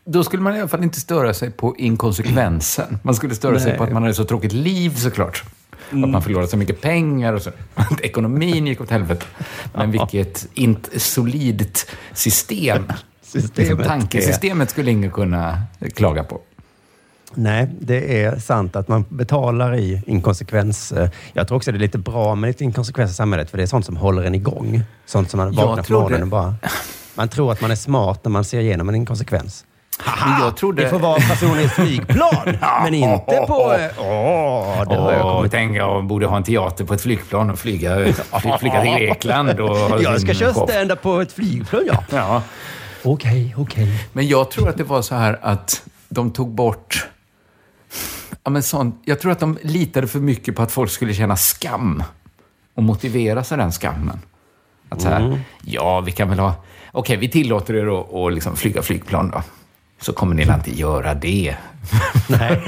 då 0.08 0.24
skulle 0.24 0.44
man 0.44 0.56
i 0.56 0.60
alla 0.60 0.68
fall 0.68 0.84
inte 0.84 1.00
störa 1.00 1.34
sig 1.34 1.52
på 1.52 1.76
inkonsekvensen. 1.78 3.00
Man 3.04 3.16
skulle 3.16 3.36
störa 3.36 3.60
sig 3.60 3.70
Nej. 3.70 3.78
på 3.78 3.84
att 3.84 3.92
man 3.92 4.04
hade 4.04 4.16
så 4.16 4.26
tråkigt 4.26 4.54
liv 4.54 4.96
såklart. 4.96 5.44
Att 5.90 6.10
man 6.10 6.22
förlorade 6.22 6.48
så 6.48 6.58
mycket 6.58 6.82
pengar 6.82 7.34
och 7.34 7.42
så. 7.42 7.52
Att 7.76 8.02
ekonomin 8.04 8.68
gick 8.68 8.82
åt 8.82 8.90
helvete. 8.90 9.26
Men 9.74 9.92
vilket 9.92 10.48
inte 10.54 11.00
solidt 11.00 11.92
system. 12.14 12.84
Systemet 13.22 13.58
Liksom, 13.58 13.84
tankesystemet 13.84 14.70
skulle 14.70 14.92
ingen 14.92 15.12
kunna 15.12 15.62
klaga 15.96 16.24
på. 16.24 16.42
Nej, 17.34 17.70
det 17.80 18.24
är 18.24 18.40
sant 18.40 18.76
att 18.76 18.88
man 18.88 19.06
betalar 19.10 19.76
i 19.76 20.02
inkonsekvens. 20.06 20.94
Jag 21.34 21.48
tror 21.48 21.56
också 21.58 21.72
det 21.72 21.78
är 21.78 21.80
lite 21.80 21.98
bra 21.98 22.36
med 22.36 22.48
lite 22.48 22.64
inkonsekvens 22.64 23.12
i 23.12 23.14
samhället, 23.14 23.50
för 23.50 23.58
det 23.58 23.64
är 23.64 23.68
sånt 23.68 23.86
som 23.86 23.98
håller 23.98 24.24
en 24.24 24.36
igång. 24.36 24.84
Sånt 25.06 25.30
som 25.30 25.38
man 25.38 25.56
vaknar 25.56 25.84
på 25.84 25.94
morgonen 25.94 26.22
och 26.22 26.28
bara... 26.28 26.56
Man 27.16 27.30
tror 27.30 27.52
att 27.52 27.62
man 27.62 27.72
är 27.72 27.76
smart 27.76 28.20
när 28.24 28.30
man 28.30 28.44
ser 28.44 28.60
igenom 28.60 28.90
en 28.90 28.96
inkonsekvens. 28.96 29.66
Men 30.06 30.42
jag 30.42 30.58
trodde... 30.58 30.84
Det 30.84 30.90
får 30.90 31.00
vara 31.00 31.16
personer 31.20 31.62
i 31.62 31.64
ett 31.64 31.72
flygplan, 31.72 32.58
men 32.84 32.94
inte 32.94 33.44
på... 33.48 33.76
Åh, 33.98 34.84
det 34.90 34.96
har 34.96 35.12
jag 35.14 35.22
kommit... 35.22 35.52
tänk 35.52 35.78
jag 35.78 36.04
borde 36.06 36.26
ha 36.26 36.38
en 36.38 36.44
teater 36.44 36.86
på 36.86 36.94
ett 36.94 37.02
flygplan 37.02 37.50
och 37.50 37.60
flyga, 37.60 37.96
fly, 38.42 38.52
flyga 38.60 38.82
till 38.82 38.92
Grekland. 38.92 39.60
Och 39.60 40.02
Jag 40.04 40.22
ska 40.22 40.34
köra 40.34 40.54
stand-up 40.54 41.02
på 41.02 41.22
ett 41.22 41.32
flygplan, 41.34 41.84
ja. 41.88 42.04
Ja. 42.12 42.42
Okej, 43.04 43.56
okej. 43.58 44.08
Men 44.14 44.28
jag 44.28 44.52
tror 44.52 44.70
att 44.70 44.78
det 44.78 44.84
var 44.84 45.02
så 45.02 45.16
här 45.16 45.40
att 45.42 45.84
de 46.10 46.32
tog 46.32 46.50
bort... 46.52 47.08
Ja, 48.44 48.50
men 48.50 48.64
sånt, 48.64 49.02
jag 49.06 49.20
tror 49.20 49.32
att 49.32 49.40
de 49.40 49.58
litade 49.62 50.08
för 50.08 50.20
mycket 50.20 50.56
på 50.56 50.62
att 50.62 50.72
folk 50.72 50.92
skulle 50.92 51.14
känna 51.14 51.36
skam 51.38 52.04
och 52.76 52.84
motivera 52.84 53.44
sig 53.44 53.58
den 53.58 53.72
skammen. 53.72 54.20
Att 54.90 55.02
så 55.02 55.10
här, 55.10 55.20
Mm. 55.22 55.40
ja, 55.62 56.02
vi 56.02 56.12
kan 56.12 56.30
väl 56.30 56.40
ha... 56.40 56.54
Okej, 56.92 57.18
vi 57.18 57.30
tillåter 57.30 57.74
er 57.74 58.00
att, 58.00 58.14
att 58.14 58.34
liksom 58.34 58.56
flyga 58.56 58.82
flygplan 58.82 59.30
då. 59.32 59.42
Så 60.02 60.14
kommer 60.14 60.36
ni 60.36 60.42
inte 60.44 60.80
göra 60.80 61.14
det? 61.14 61.56
Nej. 62.30 62.62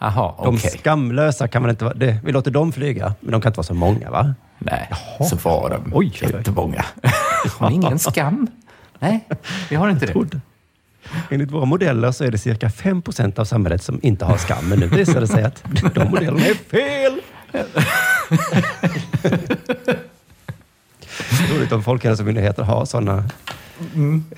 Jaha, 0.00 0.34
De 0.44 0.58
skamlösa 0.58 1.48
kan 1.48 1.62
man 1.62 1.70
inte 1.70 1.84
vara... 1.84 1.94
Det, 1.94 2.18
vi 2.24 2.32
låter 2.32 2.50
dem 2.50 2.72
flyga, 2.72 3.14
men 3.20 3.32
de 3.32 3.40
kan 3.40 3.50
inte 3.50 3.58
vara 3.58 3.66
så 3.66 3.74
många, 3.74 4.10
va? 4.10 4.34
Nej, 4.58 4.90
så 5.30 5.36
var 5.36 5.70
de 5.70 5.90
Oj, 5.94 6.12
jättemånga. 6.20 6.84
Har 7.58 7.68
ni 7.70 7.74
ingen 7.74 7.98
skam? 7.98 8.46
Nej, 8.98 9.28
vi 9.70 9.76
har 9.76 9.90
inte 9.90 10.06
det. 10.06 10.40
Enligt 11.30 11.50
våra 11.50 11.64
modeller 11.64 12.12
så 12.12 12.24
är 12.24 12.30
det 12.30 12.38
cirka 12.38 12.70
5 12.70 13.02
procent 13.02 13.38
av 13.38 13.44
samhället 13.44 13.82
som 13.82 14.00
inte 14.02 14.24
har 14.24 14.36
skam. 14.36 14.68
Men 14.68 14.78
nu 14.78 14.86
visar 14.86 15.20
det 15.20 15.26
sig 15.26 15.44
att 15.44 15.64
de 15.94 16.10
modellerna 16.10 16.46
är 16.46 16.54
fel. 16.54 17.20
Roligt 21.52 21.72
om 21.72 21.82
Folkhälsomyndigheten 21.82 22.64
har 22.64 22.84
sådana. 22.84 23.24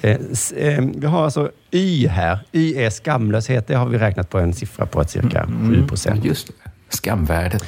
Eh, 0.00 0.10
eh, 0.56 0.84
vi 0.94 1.06
har 1.06 1.24
alltså 1.24 1.50
Y 1.70 2.06
här. 2.06 2.38
Y 2.52 2.76
är 2.76 2.90
skamlöshet. 2.90 3.66
Det 3.66 3.74
har 3.74 3.86
vi 3.86 3.98
räknat 3.98 4.30
på 4.30 4.38
en 4.38 4.54
siffra 4.54 4.86
på 4.86 5.04
cirka 5.04 5.46
7 5.46 5.86
procent. 5.86 6.24
Just 6.24 6.46
det. 6.46 6.70
Skamvärdet 6.88 7.64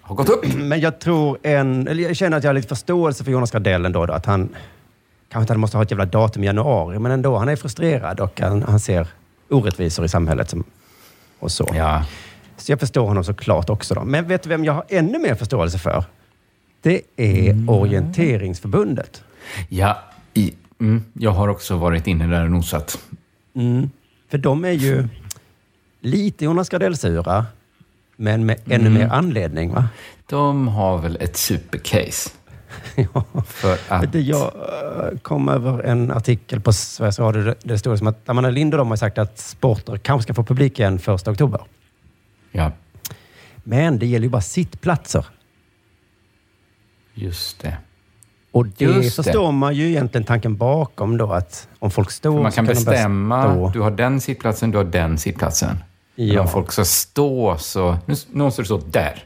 har 0.00 0.16
gått 0.16 0.28
upp. 0.28 0.54
Men 0.54 0.80
jag 0.80 0.98
tror 0.98 1.38
en... 1.42 1.88
Eller 1.88 2.02
jag 2.02 2.16
känner 2.16 2.36
att 2.36 2.44
jag 2.44 2.48
har 2.48 2.54
lite 2.54 2.68
förståelse 2.68 3.24
för 3.24 3.32
Jonas 3.32 3.50
Gardell 3.50 3.84
ändå. 3.84 4.06
Då, 4.06 4.12
att 4.12 4.26
han 4.26 4.48
kanske 5.28 5.52
inte 5.52 5.58
måste 5.58 5.76
ha 5.76 5.82
ett 5.82 5.90
jävla 5.90 6.04
datum 6.04 6.42
i 6.42 6.46
januari, 6.46 6.98
men 6.98 7.12
ändå. 7.12 7.36
Han 7.36 7.48
är 7.48 7.56
frustrerad 7.56 8.20
och 8.20 8.40
han, 8.40 8.62
han 8.62 8.80
ser 8.80 9.08
orättvisor 9.50 10.04
i 10.04 10.08
samhället. 10.08 10.50
Som, 10.50 10.64
och 11.38 11.52
så. 11.52 11.70
Ja. 11.74 12.04
Så 12.56 12.72
jag 12.72 12.80
förstår 12.80 13.06
honom 13.06 13.24
såklart 13.24 13.70
också. 13.70 13.94
Då. 13.94 14.04
Men 14.04 14.28
vet 14.28 14.42
du 14.42 14.48
vem 14.48 14.64
jag 14.64 14.72
har 14.72 14.84
ännu 14.88 15.18
mer 15.18 15.34
förståelse 15.34 15.78
för? 15.78 16.04
Det 16.82 17.00
är 17.16 17.70
Orienteringsförbundet. 17.70 19.22
Ja, 19.68 19.98
i, 20.34 20.54
mm, 20.80 21.04
jag 21.12 21.30
har 21.30 21.48
också 21.48 21.76
varit 21.76 22.06
inne 22.06 22.26
där 22.26 22.44
och 22.44 22.50
nosat. 22.50 22.98
Mm. 23.54 23.90
För 24.28 24.38
de 24.38 24.64
är 24.64 24.70
ju 24.72 25.08
lite 26.00 26.44
Jonas 26.44 26.68
Gardell-sura, 26.68 27.46
men 28.16 28.46
med 28.46 28.60
ännu 28.64 28.86
Mm. 28.86 28.92
mer 28.94 29.08
anledning. 29.08 29.72
Va? 29.74 29.88
De 30.26 30.68
har 30.68 30.98
väl 30.98 31.16
ett 31.20 31.36
supercase. 31.36 32.30
För 33.46 33.78
att... 33.88 34.14
Jag 34.14 34.52
eh, 34.54 35.18
kom 35.18 35.48
över 35.48 35.82
en 35.82 36.10
artikel 36.10 36.60
på 36.60 36.72
Sveriges 36.72 37.18
Radio. 37.18 37.42
där 37.42 37.56
Det 37.62 37.78
stod 37.78 37.98
som 37.98 38.06
att 38.06 38.28
Amanda 38.28 38.50
Lind 38.50 38.74
och 38.74 38.78
de 38.78 38.88
har 38.88 38.96
sagt 38.96 39.18
att 39.18 39.38
sporter 39.38 39.96
kanske 39.98 40.22
ska 40.22 40.34
få 40.34 40.44
publik 40.44 40.78
igen 40.78 40.96
1 41.06 41.28
oktober. 41.28 41.60
Ja, 42.52 42.72
Men 43.56 43.98
det 43.98 44.06
gäller 44.06 44.24
ju 44.24 44.30
bara 44.30 44.42
sittplatser. 44.42 45.26
just 47.14 47.60
det. 47.60 47.76
Och 48.56 48.66
det 48.66 49.14
förstår 49.14 49.52
man 49.52 49.74
ju 49.74 49.88
egentligen 49.88 50.24
tanken 50.24 50.56
bakom 50.56 51.16
då 51.16 51.32
att 51.32 51.68
om 51.78 51.90
folk 51.90 52.10
står 52.10 52.32
För 52.32 52.42
man 52.42 52.52
kan 52.52 52.64
börja 52.66 52.74
bestämma, 52.74 53.70
du 53.72 53.80
har 53.80 53.90
den 53.90 54.20
sittplatsen, 54.20 54.70
du 54.70 54.76
har 54.78 54.84
den 54.84 55.18
sittplatsen. 55.18 55.78
Men 56.16 56.26
Ja. 56.26 56.40
om 56.40 56.48
folk 56.48 56.72
ska 56.72 56.84
stå 56.84 57.56
så... 57.58 57.98
Nu, 58.06 58.14
måste 58.32 58.62
det 58.62 58.66
stå 58.66 58.78
där. 58.78 59.24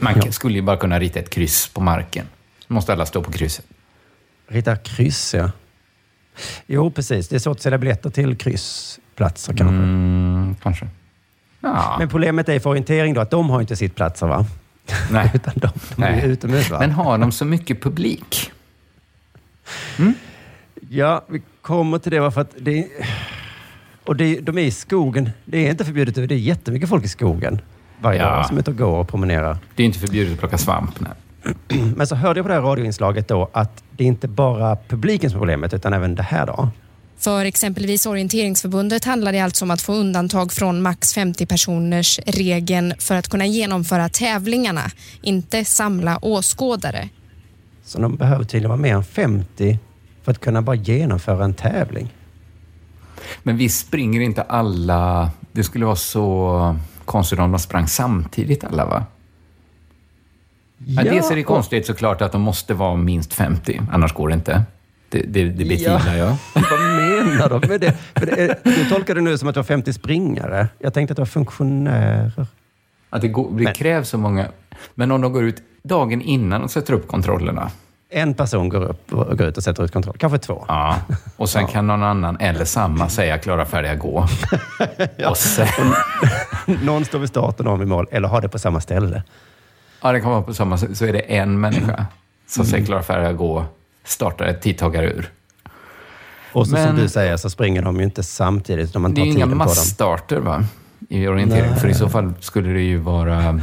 Man 0.00 0.14
Ja. 0.24 0.32
skulle 0.32 0.54
ju 0.54 0.62
bara 0.62 0.76
kunna 0.76 0.98
rita 0.98 1.18
ett 1.20 1.30
kryss 1.30 1.68
på 1.68 1.80
marken. 1.80 2.26
Nu 2.68 2.74
måste 2.74 2.92
alla 2.92 3.06
stå 3.06 3.22
på 3.22 3.32
krysset. 3.32 3.64
Rita 4.48 4.76
kryss, 4.76 5.34
ja. 5.34 5.50
Jo, 6.66 6.90
precis. 6.90 7.28
Det 7.28 7.36
är 7.36 7.40
svårt 7.40 7.56
att 7.56 7.62
sälja 7.62 7.78
biljetter 7.78 8.10
till 8.10 8.36
kryssplatser 8.36 9.52
kanske. 9.56 9.74
Mm, 9.76 10.56
kanske. 10.62 10.88
Ja. 11.60 11.96
Men 11.98 12.08
problemet 12.08 12.48
är 12.48 12.60
för 12.60 12.70
orientering 12.70 13.14
då 13.14 13.20
att 13.20 13.30
de 13.30 13.50
har 13.50 13.60
inte 13.60 13.76
sittplatser, 13.76 14.26
va? 14.26 14.46
Nej. 15.10 15.30
Utan 15.34 15.54
de, 15.56 15.68
de 15.96 16.02
är 16.02 16.10
Nej. 16.10 16.26
ju 16.26 16.32
utomhus, 16.32 16.70
va? 16.70 16.78
Men 16.80 16.90
har 16.90 17.18
de 17.18 17.32
så 17.32 17.44
mycket 17.44 17.82
publik? 17.82 18.52
Ja, 20.88 21.24
vi 21.28 21.42
kommer 21.62 21.98
till 21.98 22.12
det 22.12 22.30
för 22.30 22.40
att 22.40 22.54
det 22.58 22.88
Och 24.04 24.16
det, 24.16 24.40
de 24.40 24.58
är 24.58 24.62
i 24.62 24.70
skogen. 24.70 25.30
Det 25.44 25.66
är 25.66 25.70
inte 25.70 25.84
förbjudet. 25.84 26.14
Det 26.14 26.34
är 26.34 26.38
jättemycket 26.38 26.88
folk 26.88 27.04
i 27.04 27.08
skogen 27.08 27.60
varje 28.00 28.18
Ja. 28.22 28.28
dag 28.36 28.46
som 28.46 28.56
är 28.56 28.60
ute 28.60 28.70
och 28.70 28.76
går 28.76 28.98
och 28.98 29.08
promenerar. 29.08 29.58
Det 29.74 29.82
är 29.82 29.86
inte 29.86 29.98
förbjudet 29.98 30.32
att 30.32 30.38
plocka 30.38 30.58
svamp. 30.58 31.00
Nej. 31.00 31.12
Men 31.96 32.06
så 32.06 32.14
hörde 32.14 32.38
jag 32.38 32.44
på 32.44 32.48
det 32.48 32.54
här 32.54 32.60
radioinslaget 32.62 33.28
då 33.28 33.50
att 33.52 33.82
det 33.90 34.04
är 34.04 34.08
inte 34.08 34.28
bara 34.28 34.76
publiken 34.88 35.30
som 35.30 35.36
är 35.36 35.40
problemet, 35.40 35.74
utan 35.74 35.92
även 35.92 36.14
det 36.14 36.22
här 36.22 36.46
då. 36.46 36.70
För 37.20 37.44
exempelvis 37.44 38.06
Orienteringsförbundet 38.06 39.04
handlar 39.04 39.32
det 39.32 39.40
alltså 39.40 39.64
om 39.64 39.70
att 39.70 39.82
få 39.82 39.92
undantag 39.92 40.52
från 40.52 40.82
max 40.82 41.14
50 41.14 41.46
personers 41.46 42.20
regeln 42.26 42.94
för 42.98 43.14
att 43.14 43.28
kunna 43.28 43.46
genomföra 43.46 44.08
tävlingarna, 44.08 44.90
inte 45.22 45.64
samla 45.64 46.18
åskådare. 46.22 47.08
Så 47.84 48.00
de 48.00 48.16
behöver 48.16 48.44
tydligen 48.44 48.68
vara 48.68 48.80
mer 48.80 48.94
än 48.94 49.04
50 49.04 49.78
för 50.22 50.32
att 50.32 50.40
kunna 50.40 50.62
bara 50.62 50.76
genomföra 50.76 51.44
en 51.44 51.54
tävling. 51.54 52.14
Men 53.42 53.56
vi 53.56 53.68
springer 53.68 54.20
inte 54.20 54.42
alla... 54.42 55.30
Det 55.52 55.64
skulle 55.64 55.84
vara 55.84 55.96
så 55.96 56.76
konstigt 57.04 57.38
om 57.38 57.50
de 57.50 57.58
sprang 57.60 57.88
samtidigt 57.88 58.64
alla, 58.64 58.86
va? 58.86 59.04
Ja, 60.86 61.02
dels 61.02 61.30
är 61.30 61.36
det 61.36 61.42
konstigt 61.42 61.86
såklart 61.86 62.22
att 62.22 62.32
de 62.32 62.40
måste 62.40 62.74
vara 62.74 62.96
minst 62.96 63.34
50, 63.34 63.80
annars 63.92 64.14
går 64.14 64.28
det 64.28 64.34
inte. 64.34 64.64
Det, 65.10 65.22
det, 65.28 65.44
det 65.44 65.64
betvivlar 65.64 66.16
jag. 66.16 66.36
Vad 66.54 66.80
menar 66.80 67.48
de 67.48 67.68
med 67.68 67.80
det? 67.80 67.92
För 68.14 68.26
det 68.26 68.32
är, 68.32 68.58
du 68.64 68.88
tolkar 68.88 69.14
det 69.14 69.20
nu 69.20 69.38
som 69.38 69.48
att 69.48 69.54
det 69.54 69.58
var 69.58 69.64
50 69.64 69.92
springare. 69.92 70.68
Jag 70.78 70.94
tänkte 70.94 71.12
att 71.12 71.16
det 71.16 71.20
var 71.20 71.26
funktionärer. 71.26 72.46
Att 73.10 73.20
det, 73.20 73.28
går, 73.28 73.58
det 73.58 73.72
krävs 73.72 74.08
så 74.08 74.18
många... 74.18 74.46
Men 74.94 75.10
om 75.10 75.20
de 75.20 75.32
går 75.32 75.44
ut 75.44 75.62
dagen 75.82 76.22
innan 76.22 76.62
och 76.62 76.70
sätter 76.70 76.92
upp 76.92 77.08
kontrollerna. 77.08 77.70
En 78.10 78.34
person 78.34 78.68
går 78.68 78.82
upp 78.82 79.12
och 79.12 79.38
går 79.38 79.46
ut 79.46 79.56
och 79.56 79.62
sätter 79.62 79.84
ut 79.84 79.92
kontroll. 79.92 80.16
Kanske 80.18 80.38
två. 80.38 80.64
Ja, 80.68 80.96
och 81.36 81.48
sen 81.48 81.66
kan 81.72 81.86
någon 81.86 82.02
annan 82.02 82.36
eller 82.40 82.64
samma 82.64 83.08
säga 83.08 83.38
klara, 83.38 83.64
färdiga, 83.64 83.94
gå. 83.94 84.26
Och 85.28 85.36
sen, 85.36 85.66
Någon 86.82 87.04
står 87.04 87.18
vid 87.18 87.28
start 87.28 87.58
och 87.58 87.64
någon 87.64 87.78
vid 87.78 87.88
mål. 87.88 88.06
Eller 88.10 88.28
har 88.28 88.40
det 88.40 88.48
på 88.48 88.58
samma 88.58 88.80
ställe. 88.80 89.22
ja, 90.02 90.12
det 90.12 90.20
kan 90.20 90.30
vara 90.30 90.42
på 90.42 90.54
samma. 90.54 90.78
Så 90.78 91.04
är 91.04 91.12
det 91.12 91.20
en 91.20 91.60
människa 91.60 92.06
som 92.46 92.64
säger 92.64 92.84
klara, 92.86 93.02
färdiga, 93.02 93.32
gå, 93.32 93.64
startar 94.04 94.44
ett 94.46 94.62
tidtagarur. 94.62 95.30
Och 96.52 96.66
så 96.66 96.76
som 96.76 96.84
Men- 96.84 96.96
du 96.96 97.08
säger 97.08 97.36
så 97.36 97.50
springer 97.50 97.82
de 97.82 97.96
ju 97.96 98.02
inte 98.04 98.22
samtidigt. 98.22 98.90
Utan 98.90 99.02
man 99.02 99.14
Det 99.14 99.20
är 99.20 99.24
ju 99.24 99.30
inga 99.32 99.46
massstarter 99.46 100.36
va? 100.36 100.64
i 101.08 101.26
orientering. 101.28 101.70
Nej. 101.70 101.80
För 101.80 101.88
i 101.88 101.94
så 101.94 102.08
fall 102.08 102.32
skulle 102.40 102.72
det 102.72 102.80
ju 102.80 102.96
vara... 102.96 103.60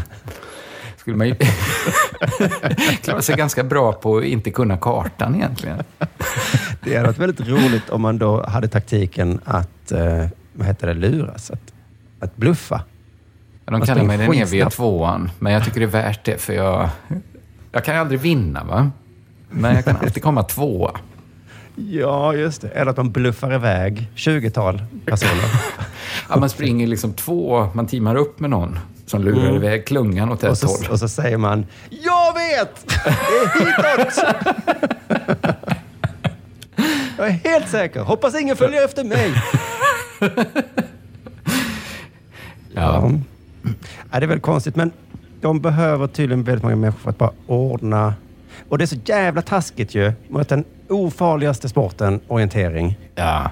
Skulle 0.97 1.17
man 1.17 1.27
ju 1.27 1.35
klara 3.03 3.21
sig 3.21 3.35
ganska 3.35 3.63
bra 3.63 3.93
på 3.93 4.17
att 4.17 4.23
inte 4.23 4.51
kunna 4.51 4.77
kartan 4.77 5.35
egentligen. 5.35 5.83
Det 6.83 6.95
hade 6.95 7.07
varit 7.07 7.17
väldigt 7.19 7.47
roligt 7.47 7.89
om 7.89 8.01
man 8.01 8.17
då 8.17 8.45
hade 8.47 8.67
taktiken 8.67 9.39
att, 9.45 9.91
eh, 9.91 10.25
vad 10.53 10.67
heter 10.67 10.87
det, 10.87 10.93
luras. 10.93 11.51
Att, 11.51 11.73
att 12.19 12.35
bluffa. 12.35 12.81
Ja, 13.65 13.71
De 13.71 13.71
Man 13.71 13.81
kallar 13.87 14.03
mig 14.03 14.17
den 14.17 14.33
eviga 14.33 14.69
tvåan, 14.69 15.31
men 15.39 15.53
jag 15.53 15.65
tycker 15.65 15.79
det 15.79 15.85
är 15.85 16.03
värt 16.03 16.23
det 16.25 16.41
för 16.41 16.53
jag... 16.53 16.89
Jag 17.71 17.85
kan 17.85 17.95
ju 17.95 18.01
aldrig 18.01 18.19
vinna 18.19 18.63
va? 18.63 18.91
Men 19.49 19.75
jag 19.75 19.85
kan 19.85 19.97
alltid 19.97 20.23
komma 20.23 20.43
tvåa. 20.43 20.91
Ja, 21.75 22.33
just 22.33 22.61
det. 22.61 22.69
Eller 22.69 22.91
att 22.91 22.97
man 22.97 23.11
bluffar 23.11 23.53
iväg 23.53 24.07
20-tal 24.15 24.81
personer. 25.05 25.61
Ja, 26.29 26.37
man 26.39 26.49
springer 26.49 26.87
liksom 26.87 27.13
två, 27.13 27.69
man 27.73 27.87
teamar 27.87 28.15
upp 28.15 28.39
med 28.39 28.49
någon 28.49 28.79
som 29.05 29.23
lurar 29.23 29.41
Mm. 29.43 29.55
iväg 29.55 29.87
klungan 29.87 30.31
åt 30.31 30.43
ett 30.43 30.49
och, 30.51 30.57
så, 30.57 30.67
håll. 30.67 30.87
och 30.91 30.99
så 30.99 31.07
säger 31.09 31.37
man 31.37 31.65
Jag 31.89 32.33
vet! 32.33 32.87
Det 33.03 33.09
är 33.09 33.97
hitåt! 33.97 34.23
Jag 37.17 37.27
är 37.27 37.31
helt 37.31 37.69
säker. 37.69 37.99
Hoppas 38.01 38.41
ingen 38.41 38.55
följer 38.55 38.85
efter 38.85 39.03
mig. 39.03 39.33
Ja. 40.19 40.27
ja. 44.11 44.19
Det 44.19 44.25
är 44.25 44.27
väl 44.27 44.39
konstigt, 44.39 44.75
men 44.75 44.91
de 45.41 45.61
behöver 45.61 46.07
tydligen 46.07 46.43
väldigt 46.43 46.63
många 46.63 46.75
människor 46.75 46.99
för 46.99 47.09
att 47.09 47.17
bara 47.17 47.31
ordna. 47.47 48.13
Och 48.69 48.77
det 48.77 48.83
är 48.83 48.85
så 48.85 48.95
jävla 49.05 49.41
taskigt 49.41 49.95
ju 49.95 50.13
mot 50.29 50.49
den 50.49 50.63
ofarligaste 50.89 51.69
sporten, 51.69 52.19
orientering. 52.27 52.97
Ja. 53.15 53.51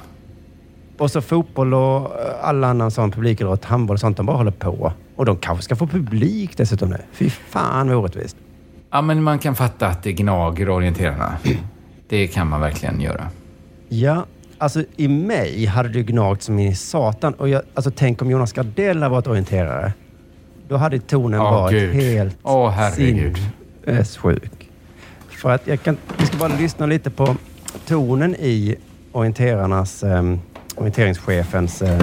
Och 0.97 1.11
så 1.11 1.21
fotboll 1.21 1.73
och 1.73 1.97
eh, 2.19 2.35
all 2.41 2.63
annan 2.63 2.91
sån 2.91 3.11
publikidrott, 3.11 3.65
handboll 3.65 3.93
och 3.95 3.99
sånt, 3.99 4.17
de 4.17 4.25
bara 4.25 4.37
håller 4.37 4.51
på. 4.51 4.93
Och 5.15 5.25
de 5.25 5.37
kanske 5.37 5.63
ska 5.63 5.75
få 5.75 5.87
publik 5.87 6.57
dessutom 6.57 6.89
nu. 6.89 6.97
Fy 7.11 7.29
fan 7.29 7.87
vad 7.87 7.97
orättvist. 7.97 8.37
Ja, 8.91 9.01
men 9.01 9.23
man 9.23 9.39
kan 9.39 9.55
fatta 9.55 9.87
att 9.87 10.03
det 10.03 10.13
gnager 10.13 10.69
orienterarna. 10.69 11.37
Det 12.07 12.27
kan 12.27 12.47
man 12.47 12.61
verkligen 12.61 13.01
göra. 13.01 13.29
Ja, 13.89 14.25
alltså 14.57 14.83
i 14.95 15.07
mig 15.07 15.65
hade 15.65 15.89
det 15.89 16.03
gnagt 16.03 16.41
som 16.41 16.59
i 16.59 16.75
satan. 16.75 17.33
Och 17.33 17.49
jag, 17.49 17.61
alltså 17.73 17.91
tänk 17.95 18.21
om 18.21 18.31
Jonas 18.31 18.53
Gardell 18.53 19.01
hade 19.01 19.11
varit 19.11 19.27
orienterare. 19.27 19.93
Då 20.67 20.77
hade 20.77 20.99
tonen 20.99 21.41
Åh, 21.41 21.51
varit 21.51 21.73
Gud. 21.73 21.93
helt 21.93 22.37
herregud. 22.73 23.37
sinnessjuk. 23.85 24.64
För 25.45 25.51
att 25.51 25.67
jag 25.67 25.81
kan, 25.83 25.97
vi 26.17 26.25
ska 26.25 26.37
bara 26.37 26.55
lyssna 26.57 26.85
lite 26.85 27.09
på 27.09 27.35
tonen 27.87 28.35
i 28.35 28.75
orienterarnas, 29.11 30.03
um, 30.03 30.39
orienteringschefens, 30.75 31.81
eh, 31.81 32.01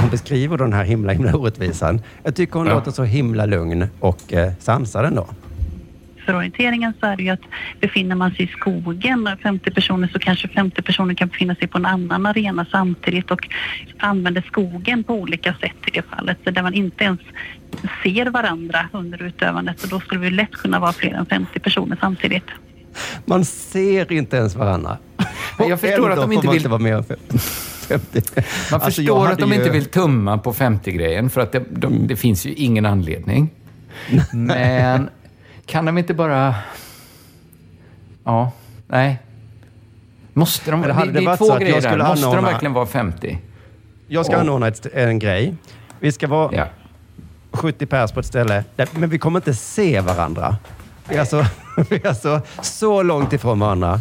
hon 0.00 0.10
beskriver 0.10 0.56
den 0.58 0.72
här 0.72 0.84
himla, 0.84 1.12
himla 1.12 1.36
orättvisan. 1.36 2.00
Jag 2.22 2.34
tycker 2.36 2.58
hon 2.58 2.66
Ja. 2.66 2.74
låter 2.74 2.90
så 2.90 3.02
himla 3.04 3.46
lugn 3.46 3.86
och 4.00 4.32
eh, 4.32 4.52
sansad 4.60 5.04
ändå. 5.04 5.26
För 6.26 6.34
orienteringen 6.36 6.92
så 7.00 7.06
är 7.06 7.16
det 7.16 7.22
ju 7.22 7.30
att 7.30 7.40
befinner 7.80 8.16
man 8.16 8.30
sig 8.30 8.44
i 8.44 8.48
skogen, 8.48 9.28
50 9.42 9.70
personer, 9.70 10.08
så 10.12 10.18
kanske 10.18 10.48
50 10.48 10.82
personer 10.82 11.14
kan 11.14 11.28
befinna 11.28 11.54
sig 11.54 11.68
på 11.68 11.78
en 11.78 11.86
annan 11.86 12.26
arena 12.26 12.66
samtidigt 12.70 13.30
och 13.30 13.48
använder 13.98 14.42
skogen 14.42 15.04
på 15.04 15.14
olika 15.14 15.54
sätt 15.54 15.76
i 15.86 15.90
det 15.90 16.02
fallet. 16.16 16.38
Så 16.44 16.50
där 16.50 16.62
man 16.62 16.74
inte 16.74 17.04
ens 17.04 17.20
ser 18.02 18.26
varandra 18.26 18.88
under 18.92 19.22
utövandet 19.22 19.82
och 19.82 19.88
då 19.88 20.00
skulle 20.00 20.20
vi 20.20 20.30
lätt 20.30 20.52
kunna 20.52 20.80
vara 20.80 20.92
fler 20.92 21.14
än 21.14 21.26
50 21.26 21.60
personer 21.60 21.96
samtidigt. 22.00 22.44
Man 23.24 23.44
ser 23.44 24.12
inte 24.12 24.36
ens 24.36 24.54
varandra. 24.56 24.98
Men 25.58 25.68
jag 25.68 25.80
förstår 25.80 26.10
att 26.10 26.16
de 26.16 26.32
inte 26.32 26.42
får 26.42 26.46
man 26.46 26.52
vill- 26.52 26.60
inte 26.60 26.68
vara 26.68 26.80
med 26.82 26.96
om 26.96 27.04
50. 27.04 28.20
Man 28.70 28.80
Alltså, 28.80 28.80
förstår 29.02 29.26
att 29.28 29.38
de 29.38 29.48
ju- 29.50 29.54
inte 29.56 29.70
vill 29.70 29.84
tumma 29.84 30.38
på 30.38 30.52
50-grejen 30.52 31.30
för 31.30 31.40
att 31.40 31.52
det, 31.52 31.64
de, 31.70 32.06
det 32.06 32.16
finns 32.16 32.46
ju 32.46 32.52
ingen 32.52 32.86
anledning. 32.86 33.50
Men 34.32 35.08
kan 35.66 35.84
de 35.84 35.98
inte 35.98 36.14
bara... 36.14 36.54
Ja, 38.24 38.52
nej. 38.86 39.18
Måste 40.32 40.70
de... 40.70 40.82
Det, 40.82 40.88
det, 40.88 41.10
det 41.20 41.30
är 41.30 41.36
två 41.36 41.56
grejer 41.58 41.80
där. 41.80 41.96
Måste 41.98 42.26
de 42.26 42.28
anordna- 42.30 42.50
verkligen 42.50 42.72
vara 42.72 42.86
50? 42.86 43.38
Jag 44.08 44.26
ska 44.26 44.34
Och- 44.34 44.40
anordna 44.40 44.68
ett, 44.68 44.86
en 44.94 45.18
grej. 45.18 45.54
Vi 46.00 46.12
ska 46.12 46.26
vara 46.28 46.68
70 47.52 47.86
pers 47.86 48.12
på 48.12 48.20
ett 48.20 48.26
ställe, 48.26 48.64
men 48.92 49.08
vi 49.08 49.18
kommer 49.18 49.38
inte 49.38 49.54
se 49.54 50.00
varandra. 50.00 50.56
Vi 51.08 51.14
är, 51.16 51.20
alltså, 51.20 51.44
vi 51.90 51.96
är 51.96 52.06
alltså 52.06 52.40
så 52.62 53.02
långt 53.02 53.32
ifrån 53.32 53.58
varandra. 53.58 54.00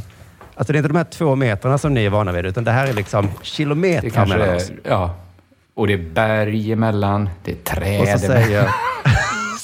Alltså 0.55 0.73
det 0.73 0.77
är 0.77 0.79
inte 0.79 0.89
de 0.89 0.97
här 0.97 1.03
två 1.03 1.35
metrarna 1.35 1.77
som 1.77 1.93
ni 1.93 2.05
är 2.05 2.09
vana 2.09 2.31
vid, 2.31 2.45
utan 2.45 2.63
det 2.63 2.71
här 2.71 2.87
är 2.87 2.93
liksom 2.93 3.29
kilometrar 3.41 4.25
mellan 4.25 4.55
oss. 4.55 4.71
ja. 4.83 5.15
Och 5.73 5.87
det 5.87 5.93
är 5.93 5.97
berg 6.13 6.71
emellan, 6.71 7.29
det 7.43 7.51
är 7.51 7.55
träd 7.55 8.01
Och 8.01 8.07
så 8.07 8.17
säger, 8.27 8.63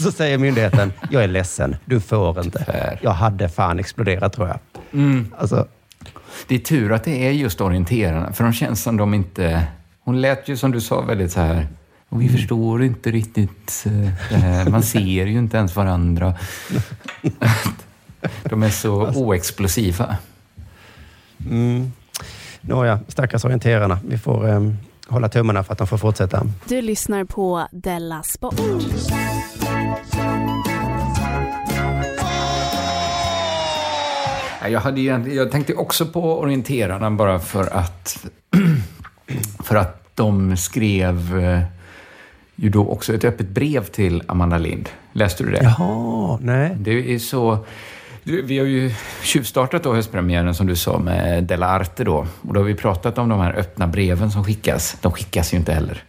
så 0.01 0.11
säger 0.11 0.37
myndigheten, 0.37 0.93
jag 1.09 1.23
är 1.23 1.27
ledsen, 1.27 1.75
du 1.85 1.99
får 1.99 2.43
inte. 2.45 2.97
Jag 3.01 3.11
hade 3.11 3.49
fan 3.49 3.79
exploderat 3.79 4.33
tror 4.33 4.47
jag. 4.47 4.59
Mm. 4.93 5.33
Alltså, 5.37 5.67
Det 6.47 6.55
är 6.55 6.59
tur 6.59 6.91
att 6.91 7.03
det 7.03 7.27
är 7.27 7.31
just 7.31 7.61
orienterarna, 7.61 8.33
för 8.33 8.43
de 8.43 8.53
känns 8.53 8.83
som 8.83 8.97
de 8.97 9.13
inte... 9.13 9.63
Hon 10.03 10.21
lät 10.21 10.47
ju 10.47 10.57
som 10.57 10.71
du 10.71 10.81
sa 10.81 11.01
väldigt 11.01 11.31
så 11.31 11.39
här... 11.39 11.67
Och 12.09 12.21
vi 12.21 12.29
förstår 12.29 12.83
inte 12.83 13.11
riktigt 13.11 13.83
eh, 13.85 14.09
det 14.29 14.35
här. 14.35 14.69
Man 14.69 14.83
ser 14.93 15.25
ju 15.25 15.37
inte 15.37 15.57
ens 15.57 15.75
varandra. 15.75 16.33
De 18.43 18.63
är 18.63 18.69
så 18.69 19.07
oexplosiva. 19.15 20.17
mm. 21.49 21.91
Nåja, 22.61 22.99
stackars 23.07 23.45
orienterarna. 23.45 23.99
Vi 24.07 24.17
får 24.17 24.49
em, 24.49 24.77
hålla 25.07 25.29
tummarna 25.29 25.63
för 25.63 25.71
att 25.71 25.77
de 25.77 25.87
får 25.87 25.97
fortsätta. 25.97 26.43
Du 26.65 26.81
lyssnar 26.81 27.23
på 27.23 27.67
Della 27.71 28.23
Sport. 28.23 28.55
Jag, 34.69 34.79
hade 34.79 35.01
jag 35.01 35.51
tänkte 35.51 35.73
också 35.73 36.05
på 36.05 36.39
orienterarna 36.39 37.11
bara 37.11 37.39
för 37.39 37.77
att, 37.77 38.25
för 39.63 39.75
att 39.75 40.15
de 40.15 40.57
skrev 40.57 41.39
eh, 41.39 41.61
ju 42.55 42.69
då 42.69 42.87
också 42.87 43.13
ett 43.13 43.23
öppet 43.23 43.49
brev 43.49 43.85
till 43.85 44.23
Amanda 44.27 44.57
Lind. 44.57 44.89
Läste 45.13 45.43
du 45.43 45.51
det? 45.51 45.63
Jaha, 45.63 46.39
nej. 46.41 46.75
Det 46.79 47.13
är 47.13 47.19
så... 47.19 47.65
Vi 48.23 48.59
har 48.59 48.65
ju 48.65 48.91
tjuvstartat 49.23 49.83
då 49.83 49.93
höstpremiären 49.93 50.55
som 50.55 50.67
du 50.67 50.75
sa 50.75 50.99
med 50.99 51.43
Della 51.43 51.67
Arte 51.67 52.03
då. 52.03 52.27
Och 52.41 52.53
då 52.53 52.59
har 52.59 52.65
vi 52.65 52.75
pratat 52.75 53.17
om 53.17 53.29
de 53.29 53.39
här 53.39 53.53
öppna 53.53 53.87
breven 53.87 54.31
som 54.31 54.43
skickas. 54.43 54.97
De 55.01 55.11
skickas 55.11 55.53
ju 55.53 55.57
inte 55.57 55.73
heller. 55.73 56.03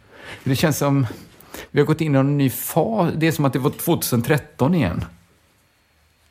Det 0.44 0.56
känns 0.56 0.78
som... 0.78 1.06
Vi 1.70 1.80
har 1.80 1.86
gått 1.86 2.00
in 2.00 2.14
i 2.14 2.18
en 2.18 2.38
ny 2.38 2.50
fas. 2.50 3.12
Det 3.16 3.26
är 3.26 3.32
som 3.32 3.44
att 3.44 3.52
det 3.52 3.58
var 3.58 3.70
2013 3.70 4.74
igen. 4.74 5.04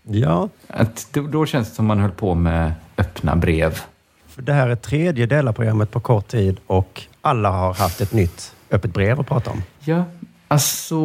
Ja. 0.04 0.49
Att 0.68 1.08
då, 1.12 1.22
då 1.22 1.45
känns 1.45 1.70
det 1.70 1.76
som 1.76 1.86
man 1.86 1.99
höll 1.99 2.12
på 2.12 2.36
med 2.36 2.74
öppna 2.97 3.36
brev. 3.36 3.80
För 4.28 4.41
det 4.41 4.54
här 4.54 4.70
är 4.70 4.76
tredje 4.76 5.26
delarprogrammet 5.26 5.91
på 5.91 5.99
kort 5.99 6.28
tid 6.28 6.60
och 6.68 7.02
alla 7.22 7.49
har 7.49 7.74
haft 7.74 8.02
ett 8.02 8.14
nytt 8.14 8.56
öppet 8.72 8.93
brev 8.93 9.20
att 9.20 9.28
prata 9.28 9.52
om. 9.52 9.64
Ja, 9.80 10.04
alltså... 10.47 10.97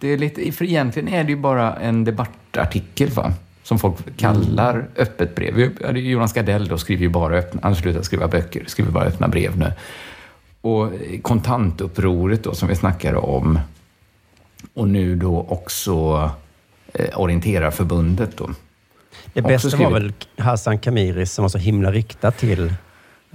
Det 0.00 0.08
är 0.08 0.18
lite, 0.18 0.52
för 0.52 0.64
egentligen 0.64 1.08
är 1.08 1.24
det 1.24 1.30
ju 1.30 1.36
bara 1.36 1.74
en 1.74 2.04
debattartikel 2.04 3.08
va? 3.08 3.32
som 3.66 3.78
folk 3.78 4.16
kallar 4.16 4.88
öppet 4.96 5.34
brev. 5.34 5.58
Jonas 5.96 6.32
Gardell 6.32 6.68
då 6.68 6.78
skriver 6.78 7.02
ju 7.02 7.08
bara 7.08 7.36
öppna, 7.36 7.60
han 7.62 7.72
har 7.72 7.80
slutat 7.80 8.04
skriva 8.04 8.28
böcker, 8.28 8.64
skriver 8.66 8.90
bara 8.90 9.04
öppna 9.04 9.28
brev 9.28 9.58
nu. 9.58 9.72
Och 10.60 10.92
kontantupproret 11.22 12.44
då 12.44 12.54
som 12.54 12.68
vi 12.68 12.76
snackade 12.76 13.18
om 13.18 13.58
och 14.74 14.88
nu 14.88 15.16
då 15.16 15.46
också 15.48 16.30
Orienterarförbundet 17.14 18.36
då. 18.36 18.50
Det 19.32 19.42
bästa 19.42 19.76
var 19.76 19.90
väl 19.90 20.12
Hassan 20.38 20.78
Kamiris 20.78 21.32
som 21.32 21.42
var 21.42 21.48
så 21.48 21.58
himla 21.58 21.90
riktat 21.92 22.38
till... 22.38 22.72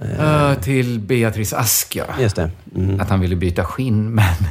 eh, 0.02 0.50
Eh, 0.50 0.54
till 0.58 1.00
Beatrice 1.00 1.52
Ask, 1.52 1.96
ja. 1.96 2.04
Just 2.20 2.36
det. 2.36 2.50
Mm. 2.76 3.00
Att 3.00 3.10
han 3.10 3.20
ville 3.20 3.36
byta 3.36 3.64
skinn, 3.64 4.14
men... 4.14 4.34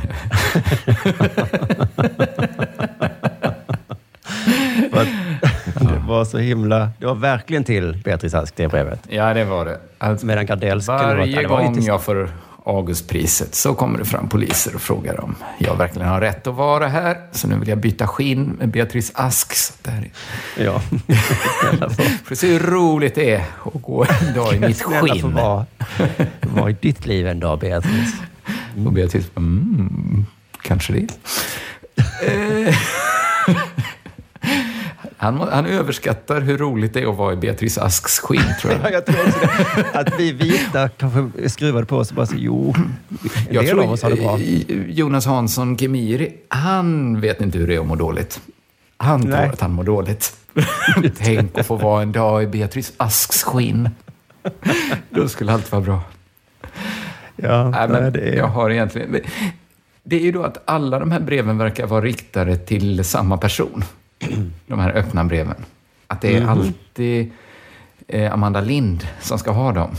Det 5.76 5.99
var 6.07 6.26
så 6.26 6.38
himla... 6.38 6.89
Det 6.99 7.05
var 7.05 7.16
verkligen 7.16 7.64
till 7.64 8.01
Beatrice 8.03 8.34
Ask, 8.34 8.55
det 8.55 8.68
brevet. 8.68 8.99
Ja, 9.09 9.34
det 9.34 9.43
var 9.45 9.66
det. 9.66 9.80
Alltså, 9.97 10.26
Medan 10.26 10.45
Gardell 10.45 10.82
skulle. 10.82 10.97
Varje 10.97 11.43
gång 11.43 11.82
jag 11.84 12.01
får 12.01 12.30
Augustpriset 12.66 13.55
så 13.55 13.74
kommer 13.74 13.99
det 13.99 14.05
fram 14.05 14.30
poliser 14.30 14.76
och 14.76 14.82
frågar 14.82 15.24
om 15.24 15.36
jag 15.57 15.76
verkligen 15.76 16.07
har 16.07 16.22
rätt 16.22 16.47
att 16.47 16.55
vara 16.55 16.88
här. 16.88 17.18
Så 17.32 17.47
nu 17.47 17.59
vill 17.59 17.68
jag 17.68 17.78
byta 17.78 18.07
skinn 18.07 18.45
med 18.45 18.70
Beatrice 18.70 19.12
Ask. 19.16 19.53
Så 19.53 19.74
där. 19.82 20.12
Ja. 20.57 20.80
För 22.26 22.36
se 22.36 22.47
hur 22.47 22.59
roligt 22.59 23.16
det 23.16 23.32
är 23.32 23.43
att 23.76 23.82
gå 23.82 24.05
en 24.09 24.34
dag 24.36 24.55
i 24.55 24.59
mitt 24.59 24.82
skinn. 24.82 25.34
vara, 25.34 25.66
vara 26.41 26.70
i 26.70 26.76
ditt 26.82 27.05
liv 27.05 27.28
en 27.28 27.39
dag, 27.39 27.59
Beatrice. 27.59 28.14
Och 28.86 28.91
Beatrice 28.91 29.30
mm, 29.36 30.26
kanske 30.62 30.93
det. 30.93 31.07
Han, 35.22 35.39
han 35.39 35.65
överskattar 35.65 36.41
hur 36.41 36.57
roligt 36.57 36.93
det 36.93 37.01
är 37.01 37.07
att 37.11 37.17
vara 37.17 37.34
i 37.34 37.36
Beatrice 37.36 37.78
Asks 37.78 38.19
skinn, 38.19 38.41
tror 38.61 38.74
Ja, 38.84 38.89
jag. 38.89 38.93
jag 38.93 39.05
tror 39.05 39.19
också 39.28 39.39
det. 39.93 39.99
Att 39.99 40.19
vi 40.19 40.32
vita 40.32 40.89
kanske 40.89 41.49
skruvade 41.49 41.86
på 41.86 41.97
oss 41.97 42.09
och 42.09 42.15
bara 42.15 42.26
så, 42.26 42.36
jo, 42.38 42.74
en 42.78 42.93
Jag 43.49 43.63
del 43.63 43.69
tror 43.72 43.84
av 43.84 43.91
oss 43.91 44.03
har 44.03 44.09
det 44.09 44.15
bra. 44.15 44.38
eh, 44.39 44.89
Jonas 44.89 45.26
Hansson 45.26 45.78
Kemiri, 45.78 46.34
han 46.47 47.22
vet 47.22 47.41
inte 47.41 47.57
hur 47.57 47.67
det 47.67 47.76
är 47.76 47.80
att 47.80 47.86
må 47.88 47.95
dåligt. 47.95 48.41
Han 48.97 49.22
tror 49.22 49.36
att 49.36 49.61
han 49.61 49.72
mår 49.72 49.84
dåligt. 49.84 50.36
Tänk 51.17 51.57
att 51.57 51.65
få 51.67 51.76
vara 51.76 52.01
en 52.01 52.11
dag 52.11 52.43
i 52.43 52.47
Beatrice 52.47 52.93
Asks 52.97 53.43
skinn. 53.43 53.89
Då 55.09 55.28
skulle 55.28 55.53
allt 55.53 55.72
vara 55.72 55.82
bra. 55.82 56.01
Ja, 57.36 57.69
Nej, 57.69 57.88
men 57.89 58.13
det 58.13 58.19
är... 58.19 58.36
Jag 58.38 58.47
har 58.47 58.69
egentligen... 58.69 59.19
Det 60.03 60.15
är 60.15 60.19
ju 60.24 60.32
då 60.32 60.43
att 60.43 60.61
alla 60.65 60.99
de 60.99 61.11
här 61.11 61.19
breven 61.19 61.57
verkar 61.57 61.88
vara 61.88 62.01
riktade 62.01 62.57
till 62.57 63.03
samma 63.03 63.38
person. 63.38 63.84
De 64.67 64.80
här 64.80 64.91
öppna 64.91 65.24
breven. 65.24 65.65
Att 66.07 66.22
det 66.22 66.36
är 66.38 66.41
Mhm. 66.41 66.49
alltid 66.49 67.32
eh, 68.07 68.34
Amanda 68.34 68.61
Lind 68.61 69.07
som 69.22 69.39
ska 69.39 69.51
ha 69.51 69.72
dem. 69.72 69.97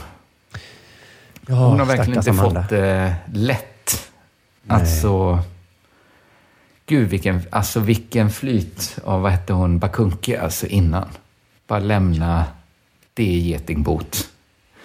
Ja, 1.46 1.54
Hon 1.54 1.78
har 1.78 1.86
verkligen 1.86 2.18
inte 2.18 2.30
Amanda. 2.30 2.60
fått 2.62 2.70
det 2.70 3.14
lätt. 3.34 4.10
Alltså... 4.66 5.38
Gud, 6.86 7.08
vilken, 7.08 7.40
alltså 7.50 7.80
vilken 7.80 8.30
flyt 8.30 8.98
av, 9.04 9.22
vad 9.22 9.32
hette 9.32 9.52
hon, 9.52 9.78
Bakunke, 9.78 10.40
alltså 10.40 10.66
innan. 10.66 11.08
Bara 11.66 11.78
lämna 11.78 12.44
det 13.14 13.22
i 13.24 13.38
getingbot. 13.48 14.28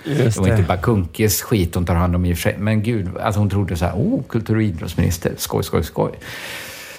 Just 0.03 0.37
det 0.37 0.41
var 0.41 0.47
inte. 0.49 0.63
Bakunkes 0.63 1.41
skit 1.41 1.75
hon 1.75 1.85
tar 1.85 1.95
hand 1.95 2.15
om 2.15 2.25
i 2.25 2.33
och 2.33 2.37
för 2.37 2.41
sig. 2.41 2.55
Men 2.57 2.83
gud, 2.83 3.17
alltså 3.17 3.39
hon 3.39 3.49
trodde 3.49 3.75
så 3.77 3.85
här, 3.85 3.93
oh, 3.93 4.23
kultur 4.23 4.55
och 4.55 4.61
idrottsminister, 4.63 5.33
skoj, 5.37 5.63
skoj, 5.63 5.83
skoj. 5.83 6.11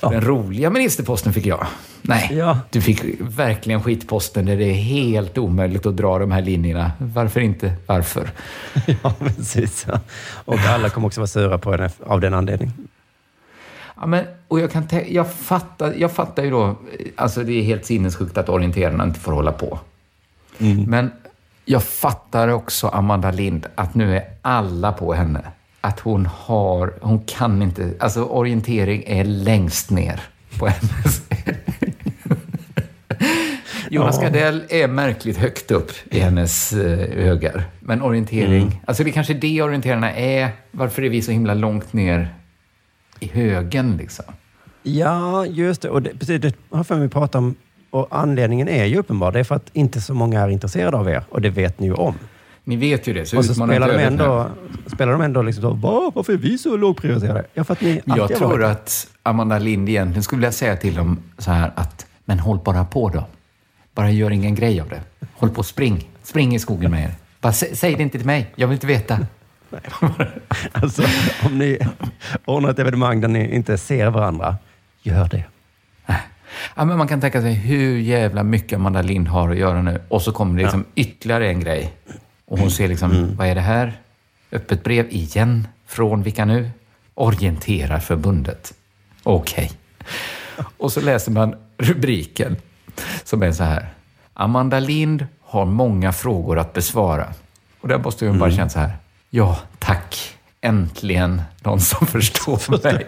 Den 0.01 0.21
roliga 0.21 0.71
ministerposten 0.71 1.33
fick 1.33 1.47
jag. 1.47 1.67
Nej, 2.03 2.29
Ja. 2.33 2.59
du 2.71 2.81
fick 2.83 3.05
verkligen 3.21 3.83
skitposten 3.83 4.47
där 4.47 4.57
det 4.57 4.65
är 4.65 4.75
helt 4.75 5.39
omöjligt 5.39 5.87
att 5.87 5.97
dra 5.97 6.19
de 6.19 6.31
här 6.33 6.43
linjerna. 6.43 6.93
Varför 6.99 7.41
inte? 7.41 7.73
Varför? 7.87 8.31
Ja, 9.03 9.15
precis. 9.19 9.87
Ja. 9.89 10.01
Och 10.45 10.59
alla 10.59 10.89
kommer 10.89 11.07
också 11.07 11.21
vara 11.21 11.27
sura 11.29 11.59
på 11.59 11.71
henne 11.73 11.91
av 12.07 12.21
den 12.21 12.35
anledningen. 12.35 12.75
Ja, 14.01 14.07
men, 14.07 14.25
och 14.49 14.61
jag, 14.61 14.73
kan 14.73 14.87
jag, 15.09 15.33
fattar, 15.33 15.95
jag 15.99 16.13
fattar 16.13 16.45
ju 16.45 16.51
då, 16.51 16.77
alltså 17.17 17.43
det 17.45 17.53
är 17.53 17.63
helt 17.63 17.85
sinnessjukt 17.87 18.39
att 18.39 18.49
orienterarna 18.49 19.05
inte 19.05 19.21
får 19.21 19.33
hålla 19.33 19.53
på. 19.53 19.79
Men 20.87 21.11
jag 21.65 21.83
fattar 21.85 22.49
också 22.49 22.89
Amanda 22.89 23.31
Lind, 23.31 23.67
att 23.75 23.95
nu 23.95 24.17
är 24.17 24.25
alla 24.43 24.93
på 24.93 25.13
henne. 25.15 25.41
Att 25.81 26.01
hon 26.01 26.27
har, 26.27 26.93
hon 27.01 27.21
kan 27.27 27.63
inte, 27.63 27.93
alltså 28.01 28.25
orientering 28.25 29.03
är 29.07 29.25
längst 29.25 29.91
ner 29.91 30.21
på 30.59 30.67
hennes... 30.67 31.23
Jonas 33.91 34.17
Ja. 34.17 34.23
Gardell 34.23 34.63
är 34.69 34.89
märkligt 34.89 35.37
högt 35.37 35.71
upp 35.71 35.93
i 36.11 36.19
hennes 36.21 36.73
eh, 36.73 37.29
ögar. 37.29 37.65
Men 37.81 38.03
orientering, 38.03 38.63
Mm. 38.63 38.75
alltså 38.85 39.05
det 39.05 39.11
är 39.11 39.13
kanske 39.13 39.35
det 39.35 39.63
orienterarna 39.63 40.13
är. 40.13 40.49
Varför 40.71 41.03
är 41.03 41.09
vi 41.11 41.23
så 41.23 41.31
himla 41.33 41.55
långt 41.55 41.93
ner 41.93 42.29
i 43.21 43.29
högen 43.29 43.97
liksom? 43.97 44.25
Ja, 44.83 45.47
just 45.47 45.83
det. 45.83 45.89
Och 45.91 46.03
det, 46.03 46.11
precis, 46.19 46.41
det 46.41 46.55
har 46.71 46.85
för 46.85 46.97
mig 46.97 47.09
pratat 47.09 47.35
om. 47.35 47.55
Och 47.91 48.07
anledningen 48.11 48.69
är 48.69 48.85
ju 48.85 48.97
uppenbar. 48.99 49.33
Det 49.33 49.41
är 49.41 49.45
för 49.45 49.55
att 49.55 49.71
inte 49.73 50.01
så 50.01 50.15
många 50.15 50.41
är 50.41 50.49
intresserade 50.49 50.97
av 50.97 51.09
er. 51.09 51.23
Och 51.29 51.41
det 51.41 51.51
vet 51.51 51.81
ni 51.81 51.87
ju 51.87 51.95
om. 51.95 52.15
Ni 52.69 52.77
vet 52.77 53.07
ju 53.07 53.13
det, 53.13 53.27
så 53.27 53.37
och 53.39 53.45
så 53.45 53.55
spelar 53.55 53.89
de 53.89 53.99
ändå, 54.05 54.51
spelar 54.87 55.13
de 55.13 55.21
ändå 55.21 55.43
liksom 55.43 55.63
så, 55.63 55.71
"Va, 55.71 56.13
varför 56.15 56.33
är 56.33 56.37
vi 56.37 56.59
så 56.59 56.77
lågprioriterade? 56.77 57.45
Ja, 57.55 57.65
för 57.65 57.73
att 57.73 57.81
ni 57.81 58.03
Jag 58.05 58.29
tror 58.35 58.65
att 58.65 59.07
Amanda 59.23 59.59
Lind 59.59 59.89
egentligen 59.89 60.23
skulle 60.23 60.39
vilja 60.39 60.53
säga 60.53 60.77
till 60.77 60.95
dem 60.95 61.19
så 61.39 61.51
här 61.51 61.73
att, 61.77 62.07
men 62.25 62.39
håll 62.39 62.59
bara 62.65 62.85
på 62.85 63.09
då. 63.09 63.25
Bara 63.95 64.11
gör 64.11 64.31
ingen 64.31 64.55
grej 64.55 64.81
av 64.81 64.89
det. 64.89 65.01
Håll 65.35 65.51
på 65.51 65.59
och 65.59 65.67
spring. 65.67 66.09
Spring 66.23 66.55
i 66.55 66.59
skogen 66.59 66.91
med 66.91 67.05
er. 67.05 67.11
Bara 67.41 67.53
sä, 67.53 67.67
säg 67.77 67.95
det 67.95 68.03
inte 68.03 68.19
till 68.19 68.27
mig. 68.27 68.53
Jag 68.57 68.67
vill 68.69 68.75
inte 68.75 68.87
veta. 68.87 69.19
Alltså, 70.73 71.03
om 71.47 71.59
ni 71.59 71.79
ordnar 72.45 72.71
ett 72.71 72.79
evenemang 72.79 73.21
där 73.21 73.29
ni 73.29 73.55
inte 73.55 73.79
ser 73.79 74.11
varandra, 74.11 74.57
gör 75.03 75.29
det. 75.29 75.45
Ja, 76.77 76.85
men 76.85 76.99
man 76.99 77.09
kan 77.09 77.21
tänka 77.21 77.41
sig 77.43 77.53
hur 77.55 77.99
jävla 77.99 78.43
mycket 78.43 78.77
Amanda 78.77 79.03
Lind 79.03 79.29
har 79.29 79.51
att 79.51 79.59
göra 79.59 79.83
nu. 79.83 80.01
Och 80.09 80.23
så 80.23 80.33
kommer 80.33 80.57
det 80.57 80.63
liksom 80.63 80.85
ytterligare 80.95 81.49
en 81.49 81.61
grej. 81.61 81.93
Och 82.49 82.59
hon 82.59 82.71
ser 82.71 82.89
liksom, 82.89 83.37
vad 83.37 83.49
är 83.49 83.55
det 83.55 83.61
här? 83.61 84.01
Öppet 84.53 84.85
brev 84.85 85.07
igen. 85.11 85.69
Från 85.87 86.23
vilka 86.23 86.45
nu? 86.45 86.71
Orienterarförbundet. 87.15 88.75
Okej. 89.23 89.73
Och 90.79 90.93
så 90.93 91.01
läser 91.01 91.33
man 91.33 91.55
rubriken 91.79 92.57
som 93.25 93.43
är 93.43 93.53
så 93.53 93.65
här. 93.65 93.89
Amanda 94.35 94.81
Lind 94.81 95.27
har 95.41 95.65
många 95.65 96.13
frågor 96.13 96.59
att 96.59 96.73
besvara. 96.73 97.33
Och 97.81 97.89
där 97.89 97.99
måste 97.99 98.27
hon 98.27 98.39
bara 98.39 98.51
känna 98.51 98.69
så 98.69 98.79
här. 98.79 98.97
Ja, 99.31 99.59
tack. 99.79 100.38
Äntligen 100.61 101.43
någon 101.61 101.81
som 101.81 102.07
förstår 102.07 102.83
mig. 102.93 103.07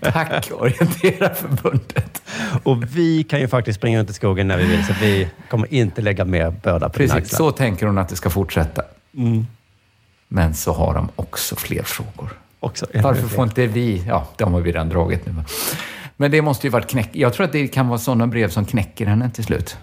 Tack 0.00 0.50
Orienterarförbundet. 0.52 2.22
Och 2.62 2.96
vi 2.96 3.24
kan 3.24 3.40
ju 3.40 3.48
faktiskt 3.48 3.78
springa 3.78 3.98
runt 3.98 4.10
i 4.10 4.12
skogen 4.12 4.48
när 4.48 4.56
vi 4.56 4.64
vill, 4.64 4.84
så 4.86 4.92
vi 5.00 5.28
kommer 5.50 5.74
inte 5.74 6.02
lägga 6.02 6.24
mer 6.24 6.50
börda 6.50 6.88
på 6.88 6.92
Precis, 6.98 7.16
axlar. 7.16 7.36
så 7.36 7.52
tänker 7.52 7.86
hon 7.86 7.98
att 7.98 8.08
det 8.08 8.16
ska 8.16 8.30
fortsätta. 8.30 8.82
Mm. 9.16 9.46
Men 10.28 10.54
så 10.54 10.72
har 10.72 10.94
de 10.94 11.08
också 11.16 11.56
fler 11.56 11.82
frågor. 11.82 12.30
Också, 12.60 12.86
Varför 12.94 13.28
får 13.28 13.44
inte 13.44 13.66
vi... 13.66 14.04
Ja, 14.08 14.28
de 14.36 14.52
har 14.52 14.60
vi 14.60 14.72
redan 14.72 14.88
dragit 14.88 15.26
nu. 15.26 15.34
Men 16.16 16.30
det 16.30 16.42
måste 16.42 16.66
ju 16.66 16.70
varit 16.70 16.90
knäck... 16.90 17.08
Jag 17.12 17.32
tror 17.34 17.46
att 17.46 17.52
det 17.52 17.68
kan 17.68 17.88
vara 17.88 17.98
sådana 17.98 18.26
brev 18.26 18.48
som 18.48 18.64
knäcker 18.64 19.06
henne 19.06 19.30
till 19.30 19.44
slut. 19.44 19.76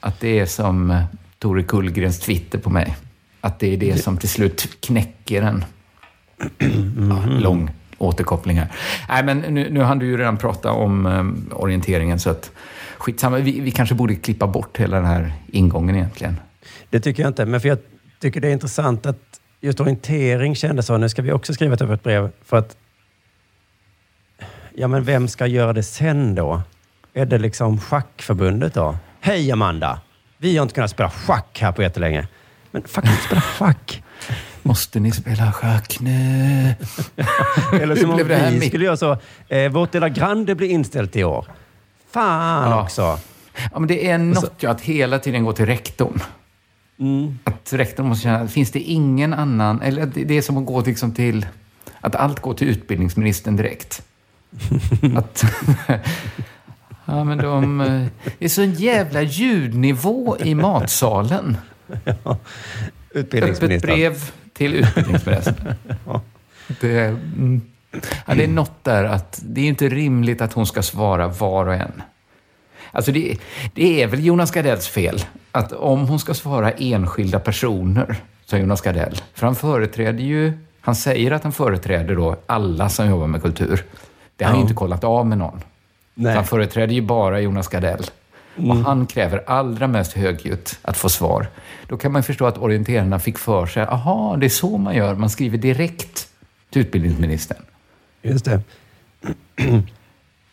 Att 0.00 0.20
det 0.20 0.38
är 0.38 0.46
som 0.46 0.90
eh, 0.90 1.02
Tore 1.38 1.62
Kullgrens 1.62 2.18
Twitter 2.20 2.58
på 2.58 2.70
mig. 2.70 2.96
Att 3.40 3.58
det 3.58 3.72
är 3.72 3.76
det 3.76 3.98
som 4.02 4.16
till 4.16 4.28
slut 4.28 4.80
knäcker 4.80 5.42
en. 5.42 5.64
Ja, 7.10 7.22
lång 7.26 7.70
återkoppling 7.98 8.58
här. 8.58 8.68
Nej, 9.08 9.24
men 9.24 9.38
nu, 9.38 9.70
nu 9.70 9.80
hann 9.80 9.98
du 9.98 10.06
ju 10.06 10.16
redan 10.16 10.36
prata 10.36 10.70
om 10.70 11.06
um, 11.06 11.50
orienteringen, 11.52 12.20
så 12.20 12.30
att 12.30 12.50
skitsamma. 12.98 13.38
Vi, 13.38 13.60
vi 13.60 13.70
kanske 13.70 13.94
borde 13.94 14.14
klippa 14.14 14.46
bort 14.46 14.78
hela 14.78 14.96
den 14.96 15.06
här 15.06 15.32
ingången 15.52 15.96
egentligen. 15.96 16.36
Det 16.90 17.00
tycker 17.00 17.22
jag 17.22 17.30
inte, 17.30 17.46
men 17.46 17.60
för 17.60 17.68
jag 17.68 17.78
tycker 18.20 18.40
det 18.40 18.48
är 18.48 18.52
intressant 18.52 19.06
att 19.06 19.40
just 19.60 19.80
orientering 19.80 20.56
kändes 20.56 20.86
så. 20.86 20.96
Nu 20.96 21.08
ska 21.08 21.22
vi 21.22 21.32
också 21.32 21.54
skriva 21.54 21.74
ett 21.74 21.82
öppet 21.82 22.02
brev 22.02 22.30
för 22.44 22.56
att... 22.56 22.76
Ja, 24.74 24.88
men 24.88 25.04
vem 25.04 25.28
ska 25.28 25.46
göra 25.46 25.72
det 25.72 25.82
sen 25.82 26.34
då? 26.34 26.62
Är 27.14 27.26
det 27.26 27.38
liksom 27.38 27.80
schackförbundet 27.80 28.74
då? 28.74 28.96
Hej 29.20 29.52
Amanda! 29.52 30.00
Vi 30.38 30.56
har 30.56 30.62
inte 30.62 30.74
kunnat 30.74 30.90
spela 30.90 31.10
schack 31.10 31.58
här 31.60 31.72
på 31.72 31.82
jättelänge. 31.82 32.28
Men 32.70 32.82
faktiskt 32.82 33.22
spela 33.22 33.40
schack. 33.40 34.02
Måste 34.62 35.00
ni 35.00 35.10
spela 35.12 35.52
schack 35.52 36.00
nu? 36.00 36.74
Eller 37.72 37.96
som 37.96 38.10
om 38.10 38.16
det 38.28 38.34
här 38.36 38.50
vi 38.50 38.58
mitt- 38.58 38.68
skulle 38.68 38.84
göra 38.84 38.96
så. 38.96 39.16
Eh, 39.48 39.72
vårt 39.72 39.94
lilla 39.94 40.08
Grande 40.08 40.54
blir 40.54 40.68
inställt 40.68 41.16
i 41.16 41.24
år. 41.24 41.46
Fan 42.10 42.70
Ja. 42.70 42.82
också. 42.82 43.18
Ja, 43.72 43.78
men 43.78 43.86
det 43.88 44.10
är 44.10 44.18
något 44.18 44.54
ju 44.58 44.70
att 44.70 44.80
hela 44.80 45.18
tiden 45.18 45.44
gå 45.44 45.52
till 45.52 45.66
rektorn. 45.66 46.20
Mm. 47.00 47.38
Att 47.44 47.72
rektorn 47.72 48.06
måste 48.06 48.22
känna, 48.22 48.48
finns 48.48 48.70
det 48.70 48.80
ingen 48.80 49.34
annan, 49.34 49.82
eller 49.82 50.06
det 50.06 50.24
det 50.24 50.34
är 50.38 50.42
som 50.42 50.56
att 50.56 50.66
gå 50.66 50.80
liksom 50.80 51.12
till, 51.14 51.46
att 52.00 52.14
allt 52.16 52.40
går 52.40 52.54
till 52.54 52.68
utbildningsministern 52.68 53.56
direkt. 53.56 54.02
att, 55.16 55.44
ja 57.04 57.24
men 57.24 57.38
de, 57.38 57.80
eh, 57.80 58.04
det 58.38 58.44
är 58.44 58.48
så 58.48 58.62
en 58.62 58.74
jävla 58.74 59.22
ljudnivå 59.22 60.36
i 60.40 60.54
matsalen. 60.54 61.56
Öppet 62.04 62.38
Utbildningsministern. 63.10 63.90
brev 63.94 64.30
till 64.62 64.74
utbildningsministern. 64.74 65.74
det, 66.80 67.00
mm, 67.00 67.62
ja, 68.26 68.34
det 68.34 68.44
är 68.44 68.48
något 68.48 68.84
där 68.84 69.04
att 69.04 69.40
det 69.44 69.60
är 69.60 69.68
inte 69.68 69.88
rimligt 69.88 70.40
att 70.40 70.52
hon 70.52 70.66
ska 70.66 70.82
svara 70.82 71.28
var 71.28 71.66
och 71.66 71.74
en. 71.74 72.02
Alltså 72.92 73.12
det, 73.12 73.38
det 73.74 74.02
är 74.02 74.06
väl 74.06 74.24
Jonas 74.24 74.50
Gardells 74.50 74.88
fel 74.88 75.24
att 75.52 75.72
om 75.72 76.08
hon 76.08 76.18
ska 76.18 76.34
svara 76.34 76.70
enskilda 76.70 77.38
personer, 77.38 78.16
sa 78.44 78.56
Jonas 78.56 78.80
Gardell, 78.80 79.16
för 79.34 79.46
han 79.46 79.54
företräder 79.54 80.24
ju, 80.24 80.52
han 80.80 80.94
säger 80.94 81.30
att 81.30 81.42
han 81.42 81.52
företräder 81.52 82.16
då 82.16 82.36
alla 82.46 82.88
som 82.88 83.10
jobbar 83.10 83.26
med 83.26 83.42
kultur. 83.42 83.84
Det 84.36 84.44
har 84.44 84.50
han 84.50 84.58
ju 84.58 84.62
inte 84.62 84.74
kollat 84.74 85.04
av 85.04 85.26
med 85.26 85.38
någon. 85.38 85.60
Nej. 86.14 86.34
Han 86.34 86.44
företräder 86.44 86.94
ju 86.94 87.02
bara 87.02 87.40
Jonas 87.40 87.68
Gardell. 87.68 88.04
Och 88.56 88.62
Mm. 88.62 88.84
han 88.84 89.06
kräver 89.06 89.42
allra 89.46 89.86
mest 89.86 90.12
högljutt 90.12 90.78
att 90.82 90.96
få 90.96 91.08
svar. 91.08 91.46
Då 91.86 91.96
kan 91.96 92.12
man 92.12 92.22
förstå 92.22 92.46
att 92.46 92.58
orienterarna 92.58 93.18
fick 93.18 93.38
för 93.38 93.66
sig, 93.66 93.82
aha, 93.82 94.36
det 94.36 94.46
är 94.46 94.50
så 94.50 94.78
man 94.78 94.94
gör, 94.94 95.14
man 95.14 95.30
skriver 95.30 95.58
direkt 95.58 96.28
till 96.70 96.82
utbildningsministern. 96.82 97.62
Just 98.22 98.44
det. 98.44 98.60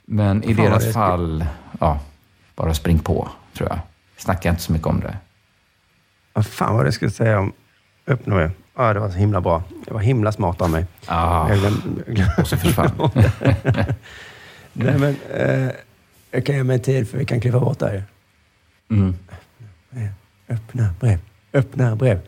Men 0.05 0.43
i 0.43 0.55
Fan, 0.55 0.65
deras 0.65 0.93
fall, 0.93 1.45
ja, 1.79 1.99
bara 2.55 2.73
spring 2.73 2.99
på, 2.99 3.29
tror 3.53 3.69
jag. 3.69 3.79
Snacka 4.17 4.49
inte 4.49 4.61
så 4.61 4.71
mycket 4.71 4.87
om 4.87 4.99
det. 4.99 5.17
Vad 6.33 6.45
fan 6.45 6.75
var 6.75 6.83
det 6.83 6.87
jag 6.87 6.93
skulle 6.93 7.11
säga 7.11 7.39
om 7.39 7.53
öppna 8.07 8.35
brev? 8.35 8.51
Ja, 8.75 8.93
det 8.93 8.99
var 8.99 9.09
så 9.09 9.17
himla 9.17 9.41
bra. 9.41 9.63
Det 9.85 9.93
var 9.93 9.99
himla 10.01 10.31
smart 10.31 10.61
av 10.61 10.69
mig. 10.69 10.85
Ah, 11.05 11.49
Jag 11.49 11.57
glöm- 12.07 12.29
och 12.37 12.47
så 12.47 12.57
försvann. 12.57 12.91
Nej, 14.73 14.97
men 14.99 15.15
eh, 15.33 15.71
jag 16.32 16.45
kan 16.45 16.55
ge 16.55 16.63
mig 16.63 16.73
en 16.75 16.82
tid 16.82 17.09
för 17.09 17.17
vi 17.17 17.25
kan 17.25 17.41
kliva 17.41 17.59
bort 17.59 17.80
där 17.80 17.93
ju. 17.93 18.01
Mm. 18.97 19.15
Öppna 20.49 20.89
brev. 20.99 21.19
Öppna 21.53 21.95
brev. 21.95 22.19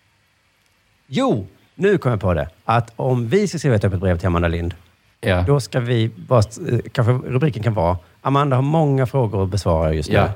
jo, 1.06 1.46
nu 1.74 1.98
kom 1.98 2.10
jag 2.10 2.20
på 2.20 2.34
det. 2.34 2.48
Att 2.64 2.92
om 2.96 3.28
vi 3.28 3.48
ska 3.48 3.58
skriva 3.58 3.74
ett 3.76 3.84
öppet 3.84 4.00
brev 4.00 4.18
till 4.18 4.26
Amanda 4.26 4.48
Lind, 4.48 4.74
Ja. 5.20 5.42
då 5.46 5.60
ska 5.60 5.80
vi 5.80 6.08
bara, 6.28 6.38
eh, 6.72 6.78
kanske 6.92 7.12
rubriken 7.12 7.62
kan 7.62 7.74
vara 7.74 7.98
Amanda 8.22 8.56
har 8.56 8.62
många 8.62 9.06
frågor 9.06 9.44
att 9.44 9.50
besvara 9.50 9.92
just 9.94 10.08
nu. 10.08 10.14
Ja. 10.14 10.30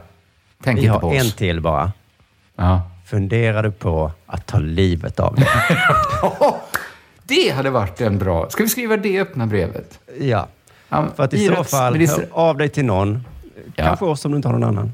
Tänk 0.63 0.79
vi 0.79 0.83
inte 0.83 0.93
har 0.93 1.01
på 1.01 1.11
en 1.13 1.21
oss. 1.27 1.35
till 1.35 1.61
bara. 1.61 1.93
Ja. 2.57 2.91
Funderar 3.07 3.63
du 3.63 3.71
på 3.73 4.13
att 4.27 4.47
ta 4.47 4.59
livet 4.59 5.21
av 5.21 5.35
dig? 5.35 5.47
Det 7.27 7.51
hade 7.51 7.71
varit 7.71 8.01
en 8.01 8.19
bra... 8.19 8.51
Ska 8.51 8.63
vi 8.63 8.69
skriva 8.69 8.97
det 8.97 9.21
öppna 9.21 9.47
brevet? 9.47 10.01
ja. 10.21 10.49
Ja, 10.89 11.09
För 11.17 11.23
att 11.25 11.35
i 11.35 11.47
så 11.49 11.65
fall, 11.65 11.97
hör 12.07 12.29
av 12.33 12.57
dig 12.59 12.69
till 12.69 12.85
någon. 12.85 13.25
Ja. 13.77 13.85
Kanske 13.85 14.05
oss 14.05 14.25
om 14.25 14.31
du 14.31 14.37
inte 14.37 14.49
har 14.49 14.53
någon 14.59 14.69
annan. 14.69 14.93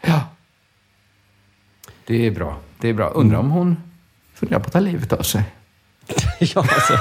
Ja. 0.00 0.20
Det 2.06 2.26
är 2.26 2.30
bra. 2.30 2.56
Det 2.80 2.88
är 2.88 2.92
bra. 2.94 3.08
Undrar 3.08 3.38
om 3.38 3.50
hon 3.50 3.76
funderar 4.34 4.60
på 4.60 4.66
att 4.66 4.72
ta 4.72 4.80
livet 4.80 5.12
av 5.12 5.22
sig. 5.22 5.42
ja, 6.38 6.60
alltså. 6.60 6.98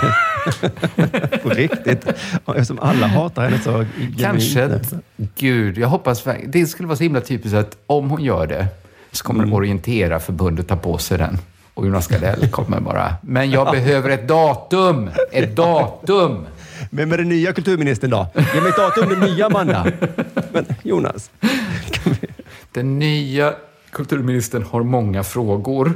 på 1.44 1.50
riktigt. 1.50 2.08
Eftersom 2.48 2.80
alla 2.80 3.08
hatar 3.08 3.44
henne 3.44 3.60
så 3.60 3.86
Kanske. 4.20 4.50
genuint. 4.50 4.94
Gud, 5.36 5.78
jag 5.78 5.88
hoppas 5.88 6.24
Det 6.48 6.66
skulle 6.66 6.88
vara 6.88 6.98
så 6.98 7.04
himla 7.04 7.22
typiskt 7.22 7.58
att 7.58 7.78
om 7.86 8.10
hon 8.10 8.24
gör 8.24 8.48
det 8.48 8.68
så 9.12 9.24
kommer 9.24 9.44
Mm. 9.44 9.54
Orientera 9.54 10.20
förbundet 10.20 10.68
ta 10.68 10.76
på 10.76 10.98
sig 10.98 11.18
den. 11.18 11.38
Och 11.74 11.86
Jonas 11.88 12.08
Gardell 12.08 12.50
kommer 12.50 12.80
bara, 12.80 13.16
men 13.22 13.52
jag 13.52 13.72
behöver 13.72 14.10
ett 14.10 14.28
datum! 14.28 15.10
Ett 15.32 15.56
datum! 15.56 16.46
Men 16.90 17.10
med 17.10 17.20
den 17.20 17.30
nya 17.30 17.54
kulturministern 17.54 18.10
då? 18.10 18.28
Ge 18.54 18.62
mig 18.62 18.70
ett 18.70 18.76
datum, 18.78 19.10
den 19.10 19.20
nya 19.20 19.46
Amanda. 19.46 19.86
Men 20.52 20.66
Jonas. 20.84 21.32
Den 22.72 23.00
nya 23.00 23.54
kulturministern 23.92 24.64
har 24.64 24.84
många 24.84 25.24
frågor, 25.24 25.94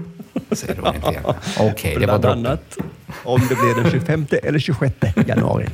säger 0.52 0.80
Orientera. 0.88 1.36
Okej, 1.60 1.96
det 2.00 2.06
var 2.06 2.20
droppen. 2.20 2.46
annat 2.46 2.78
om 3.24 3.42
det 3.50 3.56
blir 3.56 3.82
den 3.84 3.92
25 3.92 4.26
eller 4.44 4.60
26 4.60 4.94
januari. 5.28 5.70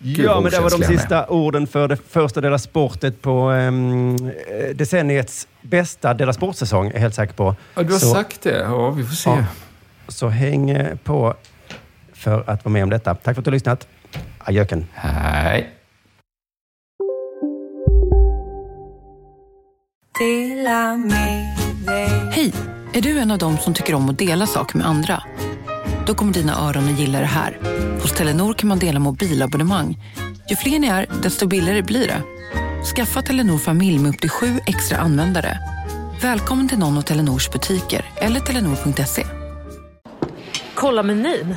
Gud, 0.00 0.24
ja, 0.26 0.40
men 0.40 0.50
det 0.50 0.60
var 0.60 0.70
de 0.70 0.82
sista 0.86 1.26
orden 1.26 1.66
för 1.66 1.88
det 1.88 1.96
första 2.08 2.40
Dela 2.40 2.58
Sportet 2.58 3.22
på 3.22 3.50
um, 3.50 4.16
decenniets 4.74 5.48
bästa 5.62 6.14
Dela 6.14 6.32
Sport-säsong, 6.32 6.88
är 6.88 6.92
jag 6.92 7.00
helt 7.00 7.14
säker 7.14 7.34
på. 7.34 7.56
Ja, 7.74 7.82
du 7.82 7.92
har 7.92 8.00
Så- 8.00 8.14
sagt 8.14 8.42
det. 8.42 8.58
Ja, 8.58 8.90
vi 8.90 9.04
får 9.04 9.14
se. 9.14 9.30
Ja. 9.30 9.44
Så 10.08 10.28
häng 10.28 10.78
på 11.04 11.34
för 12.18 12.50
att 12.50 12.64
vara 12.64 12.72
med 12.72 12.82
om 12.82 12.90
detta. 12.90 13.14
Tack 13.14 13.34
för 13.34 13.40
att 13.40 13.44
du 13.44 13.50
har 13.50 13.54
lyssnat. 13.54 13.88
Adjöken. 14.38 14.86
Hej. 14.94 15.74
Hej! 22.32 22.52
Är 22.92 23.02
du 23.02 23.18
en 23.18 23.30
av 23.30 23.38
dem 23.38 23.58
som 23.58 23.74
tycker 23.74 23.94
om 23.94 24.10
att 24.10 24.18
dela 24.18 24.46
saker 24.46 24.78
med 24.78 24.86
andra? 24.86 25.22
Då 26.06 26.14
kommer 26.14 26.32
dina 26.32 26.68
öron 26.68 26.84
att 26.84 27.00
gilla 27.00 27.20
det 27.20 27.26
här. 27.26 27.58
Hos 28.02 28.12
Telenor 28.12 28.54
kan 28.54 28.68
man 28.68 28.78
dela 28.78 28.98
mobilabonnemang. 28.98 29.98
Ju 30.50 30.56
fler 30.56 30.78
ni 30.78 30.86
är, 30.86 31.06
desto 31.22 31.46
billigare 31.46 31.82
blir 31.82 32.06
det. 32.06 32.22
Skaffa 32.96 33.22
Telenor 33.22 33.58
familj 33.58 33.98
med 33.98 34.08
upp 34.08 34.20
till 34.20 34.30
sju 34.30 34.60
extra 34.66 34.98
användare. 34.98 35.58
Välkommen 36.22 36.68
till 36.68 36.78
någon 36.78 36.98
av 36.98 37.02
Telenors 37.02 37.50
butiker 37.50 38.04
eller 38.16 38.40
telenor.se. 38.40 39.24
Kolla 40.74 41.02
menyn. 41.02 41.56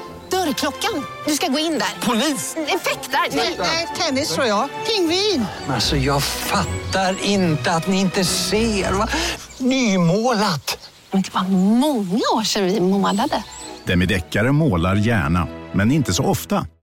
Dörrklockan. 0.51 1.05
Du 1.25 1.33
ska 1.35 1.47
gå 1.47 1.59
in 1.59 1.71
där. 1.79 2.07
Polis? 2.07 2.55
Effektar? 2.67 3.19
Nej, 3.57 3.87
tennis 3.97 4.29
tror 4.35 4.45
jag. 4.47 4.69
Pingvin. 4.87 5.45
Alltså 5.69 5.95
jag 5.97 6.23
fattar 6.23 7.25
inte 7.25 7.71
att 7.71 7.87
ni 7.87 7.99
inte 7.99 8.25
ser. 8.25 8.91
Va? 8.91 9.07
Nymålat! 9.57 10.89
Men 11.11 11.21
det 11.21 11.33
var 11.33 11.43
många 11.43 12.21
år 12.35 12.43
sedan 12.43 12.65
vi 12.65 12.79
målade. 12.79 13.43
Demideckare 13.85 14.51
målar 14.51 14.95
gärna, 14.95 15.47
men 15.73 15.91
inte 15.91 16.13
så 16.13 16.23
ofta. 16.25 16.65